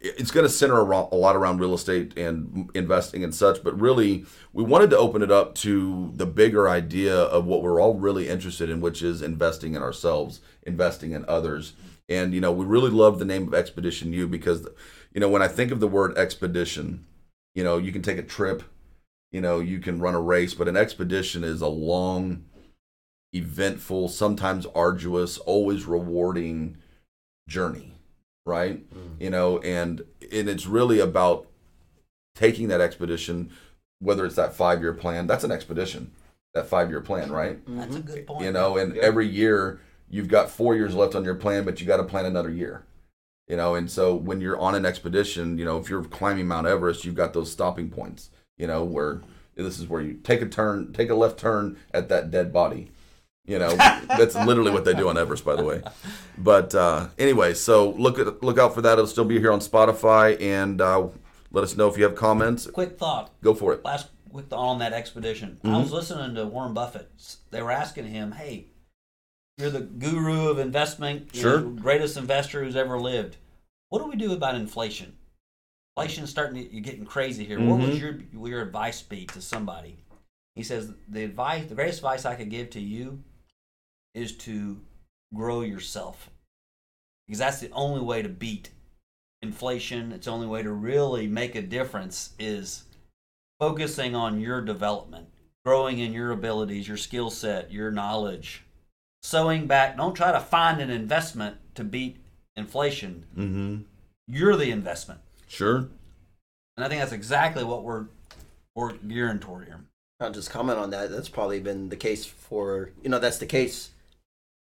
it's 0.00 0.30
going 0.30 0.44
to 0.44 0.52
center 0.52 0.74
around, 0.74 1.08
a 1.12 1.16
lot 1.16 1.36
around 1.36 1.58
real 1.58 1.74
estate 1.74 2.16
and 2.18 2.70
investing 2.74 3.24
and 3.24 3.34
such 3.34 3.62
but 3.62 3.78
really 3.80 4.24
we 4.52 4.62
wanted 4.62 4.90
to 4.90 4.98
open 4.98 5.22
it 5.22 5.30
up 5.30 5.54
to 5.54 6.12
the 6.14 6.26
bigger 6.26 6.68
idea 6.68 7.16
of 7.16 7.46
what 7.46 7.62
we're 7.62 7.80
all 7.80 7.94
really 7.94 8.28
interested 8.28 8.68
in 8.68 8.80
which 8.80 9.02
is 9.02 9.22
investing 9.22 9.74
in 9.74 9.82
ourselves 9.82 10.40
investing 10.64 11.12
in 11.12 11.24
others. 11.26 11.72
And 12.08 12.34
you 12.34 12.40
know 12.40 12.52
we 12.52 12.64
really 12.64 12.90
love 12.90 13.18
the 13.18 13.24
name 13.24 13.48
of 13.48 13.54
expedition 13.54 14.12
u 14.12 14.28
because 14.28 14.66
you 15.12 15.20
know 15.20 15.28
when 15.28 15.42
i 15.42 15.48
think 15.48 15.72
of 15.72 15.80
the 15.80 15.88
word 15.88 16.16
expedition 16.16 17.04
you 17.54 17.64
know 17.64 17.78
you 17.78 17.90
can 17.90 18.02
take 18.02 18.18
a 18.18 18.22
trip 18.22 18.62
you 19.32 19.40
know 19.40 19.58
you 19.58 19.80
can 19.80 19.98
run 19.98 20.14
a 20.14 20.20
race 20.20 20.54
but 20.54 20.68
an 20.68 20.76
expedition 20.76 21.42
is 21.42 21.60
a 21.60 21.66
long 21.66 22.44
eventful 23.34 24.08
sometimes 24.08 24.66
arduous 24.66 25.38
always 25.38 25.84
rewarding 25.84 26.76
journey 27.48 27.95
right? 28.46 28.88
Mm. 28.94 29.20
You 29.20 29.30
know, 29.30 29.58
and 29.58 30.02
and 30.32 30.48
it's 30.48 30.66
really 30.66 31.00
about 31.00 31.46
taking 32.34 32.68
that 32.68 32.80
expedition, 32.80 33.50
whether 33.98 34.24
it's 34.24 34.36
that 34.36 34.54
five 34.54 34.80
year 34.80 34.94
plan. 34.94 35.26
That's 35.26 35.44
an 35.44 35.52
expedition, 35.52 36.12
that 36.54 36.66
five 36.66 36.88
year 36.88 37.02
plan, 37.02 37.30
right? 37.30 37.58
That's 37.66 37.96
a 37.96 38.00
good 38.00 38.16
mm-hmm. 38.16 38.24
point. 38.24 38.44
You 38.44 38.52
know, 38.52 38.78
and 38.78 38.96
Yeah. 38.96 39.02
every 39.02 39.26
year 39.26 39.80
you've 40.08 40.28
got 40.28 40.48
four 40.50 40.74
years 40.74 40.94
left 40.94 41.14
on 41.14 41.24
your 41.24 41.34
plan, 41.34 41.64
but 41.64 41.80
you 41.80 41.86
got 41.86 41.98
to 41.98 42.04
plan 42.04 42.24
another 42.24 42.50
year. 42.50 42.84
You 43.48 43.56
know, 43.56 43.74
and 43.74 43.90
so 43.90 44.14
when 44.14 44.40
you're 44.40 44.58
on 44.58 44.74
an 44.74 44.84
expedition, 44.84 45.58
you 45.58 45.64
know, 45.64 45.78
if 45.78 45.88
you're 45.88 46.02
climbing 46.02 46.48
Mount 46.48 46.66
Everest, 46.66 47.04
you've 47.04 47.14
got 47.14 47.32
those 47.32 47.52
stopping 47.52 47.90
points. 47.90 48.30
You 48.56 48.66
know, 48.66 48.82
where 48.84 49.20
this 49.54 49.78
is 49.78 49.86
where 49.86 50.00
you 50.02 50.14
take 50.14 50.42
a 50.42 50.46
turn, 50.46 50.92
take 50.92 51.10
a 51.10 51.14
left 51.14 51.38
turn 51.38 51.76
at 51.92 52.08
that 52.08 52.30
dead 52.30 52.52
body. 52.52 52.90
You 53.46 53.60
know, 53.60 53.76
that's 53.76 54.34
literally 54.34 54.72
what 54.72 54.84
they 54.84 54.92
do 54.94 55.08
on 55.08 55.16
Everest, 55.16 55.44
by 55.44 55.54
the 55.54 55.62
way. 55.64 55.82
But 56.36 56.74
uh, 56.74 57.08
anyway, 57.18 57.54
so 57.54 57.90
look 57.90 58.18
at 58.18 58.42
look 58.42 58.58
out 58.58 58.74
for 58.74 58.82
that. 58.82 58.94
It'll 58.94 59.06
still 59.06 59.24
be 59.24 59.38
here 59.38 59.52
on 59.52 59.60
Spotify, 59.60 60.40
and 60.40 60.80
uh, 60.80 61.08
let 61.52 61.62
us 61.62 61.76
know 61.76 61.88
if 61.88 61.96
you 61.96 62.04
have 62.04 62.16
comments. 62.16 62.66
Quick 62.66 62.98
thought. 62.98 63.30
Go 63.42 63.54
for 63.54 63.72
it. 63.72 63.84
last 63.84 64.08
quick 64.32 64.46
thought 64.46 64.58
on 64.58 64.78
that 64.80 64.92
expedition. 64.92 65.60
I 65.64 65.78
was 65.78 65.92
listening 65.92 66.34
to 66.34 66.46
Warren 66.46 66.74
Buffett. 66.74 67.08
They 67.50 67.62
were 67.62 67.70
asking 67.70 68.06
him, 68.06 68.32
"Hey, 68.32 68.66
you're 69.58 69.70
the 69.70 69.80
guru 69.80 70.48
of 70.48 70.58
investment, 70.58 71.34
Sure. 71.34 71.60
greatest 71.62 72.16
investor 72.16 72.64
who's 72.64 72.76
ever 72.76 72.98
lived. 72.98 73.36
What 73.90 74.00
do 74.02 74.08
we 74.08 74.16
do 74.16 74.32
about 74.32 74.56
inflation? 74.56 75.16
Inflation's 75.96 76.30
starting 76.30 76.62
to 76.62 76.72
you're 76.74 76.82
getting 76.82 77.06
crazy 77.06 77.44
here. 77.44 77.60
What 77.60 77.78
would 77.78 77.94
your 77.96 78.18
your 78.34 78.62
advice 78.62 79.02
be 79.02 79.24
to 79.26 79.40
somebody?" 79.40 79.98
He 80.56 80.64
says, 80.64 80.92
"The 81.08 81.22
advice, 81.22 81.68
the 81.68 81.74
greatest 81.76 81.98
advice 82.00 82.24
I 82.24 82.34
could 82.34 82.50
give 82.50 82.70
to 82.70 82.80
you 82.80 83.22
is 84.16 84.32
to 84.38 84.80
grow 85.32 85.60
yourself, 85.60 86.30
because 87.26 87.38
that's 87.38 87.60
the 87.60 87.70
only 87.70 88.00
way 88.00 88.22
to 88.22 88.28
beat 88.28 88.70
inflation. 89.42 90.10
It's 90.10 90.24
the 90.26 90.32
only 90.32 90.46
way 90.48 90.62
to 90.64 90.72
really 90.72 91.28
make 91.28 91.54
a 91.54 91.62
difference 91.62 92.32
is." 92.38 92.82
focusing 93.58 94.14
on 94.14 94.38
your 94.38 94.60
development, 94.60 95.26
growing 95.64 95.98
in 95.98 96.12
your 96.12 96.30
abilities, 96.30 96.86
your 96.86 96.98
skill 96.98 97.30
set, 97.30 97.72
your 97.72 97.90
knowledge, 97.90 98.62
sowing 99.22 99.66
back. 99.66 99.96
Don't 99.96 100.14
try 100.14 100.30
to 100.30 100.40
find 100.40 100.78
an 100.78 100.90
investment 100.90 101.56
to 101.74 101.82
beat 101.82 102.18
inflation. 102.54 103.24
Mm-hmm. 103.34 103.76
You're 104.28 104.56
the 104.56 104.70
investment, 104.70 105.20
Sure. 105.48 105.88
and 106.76 106.84
I 106.84 106.88
think 106.88 107.00
that's 107.00 107.12
exactly 107.12 107.64
what 107.64 107.82
we're 107.82 108.08
we're 108.74 108.92
gearing 108.92 109.38
toward 109.38 109.64
here. 109.68 109.80
I'll 110.20 110.30
just 110.30 110.50
comment 110.50 110.78
on 110.78 110.90
that. 110.90 111.10
That's 111.10 111.30
probably 111.30 111.60
been 111.60 111.88
the 111.88 111.96
case 111.96 112.26
for 112.26 112.90
you 113.02 113.08
know 113.08 113.18
that's 113.18 113.38
the 113.38 113.46
case 113.46 113.88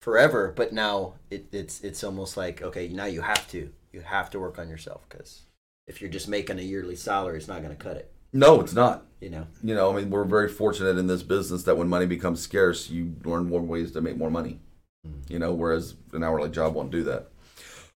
forever. 0.03 0.53
But 0.55 0.73
now 0.73 1.13
it, 1.31 1.47
it's 1.51 1.81
it's 1.81 2.03
almost 2.03 2.35
like 2.35 2.61
okay, 2.61 2.89
now 2.89 3.05
you 3.05 3.21
have 3.21 3.47
to 3.51 3.71
you 3.91 4.01
have 4.01 4.29
to 4.31 4.39
work 4.39 4.59
on 4.59 4.67
yourself 4.69 5.07
because 5.09 5.43
if 5.87 6.01
you're 6.01 6.11
just 6.11 6.27
making 6.27 6.59
a 6.59 6.61
yearly 6.61 6.95
salary, 6.95 7.37
it's 7.37 7.47
not 7.47 7.63
going 7.63 7.75
to 7.75 7.81
cut 7.81 7.97
it. 7.97 8.11
No, 8.33 8.59
it's 8.59 8.73
not. 8.73 9.05
You 9.21 9.29
know. 9.29 9.47
You 9.63 9.75
know, 9.75 9.91
I 9.91 9.95
mean, 9.95 10.09
we're 10.09 10.25
very 10.25 10.49
fortunate 10.49 10.97
in 10.97 11.07
this 11.07 11.23
business 11.23 11.63
that 11.63 11.77
when 11.77 11.87
money 11.87 12.05
becomes 12.05 12.41
scarce, 12.41 12.89
you 12.89 13.15
learn 13.23 13.47
more 13.47 13.61
ways 13.61 13.91
to 13.91 14.01
make 14.01 14.17
more 14.17 14.31
money. 14.31 14.59
Mm-hmm. 15.07 15.33
You 15.33 15.39
know, 15.39 15.53
whereas 15.53 15.95
an 16.11 16.23
hourly 16.23 16.49
job 16.49 16.73
won't 16.73 16.91
do 16.91 17.03
that. 17.03 17.29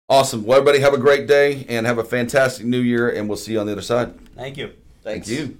Awesome. 0.08 0.44
Well, 0.44 0.58
everybody 0.58 0.80
have 0.80 0.92
a 0.92 0.98
great 0.98 1.26
day 1.26 1.64
and 1.68 1.86
have 1.86 1.98
a 1.98 2.04
fantastic 2.04 2.66
new 2.66 2.80
year, 2.80 3.08
and 3.08 3.26
we'll 3.26 3.38
see 3.38 3.52
you 3.52 3.60
on 3.60 3.66
the 3.66 3.72
other 3.72 3.80
side. 3.80 4.14
Thank 4.34 4.58
you. 4.58 4.72
Thanks. 5.02 5.28
Thank 5.28 5.40
you. 5.40 5.58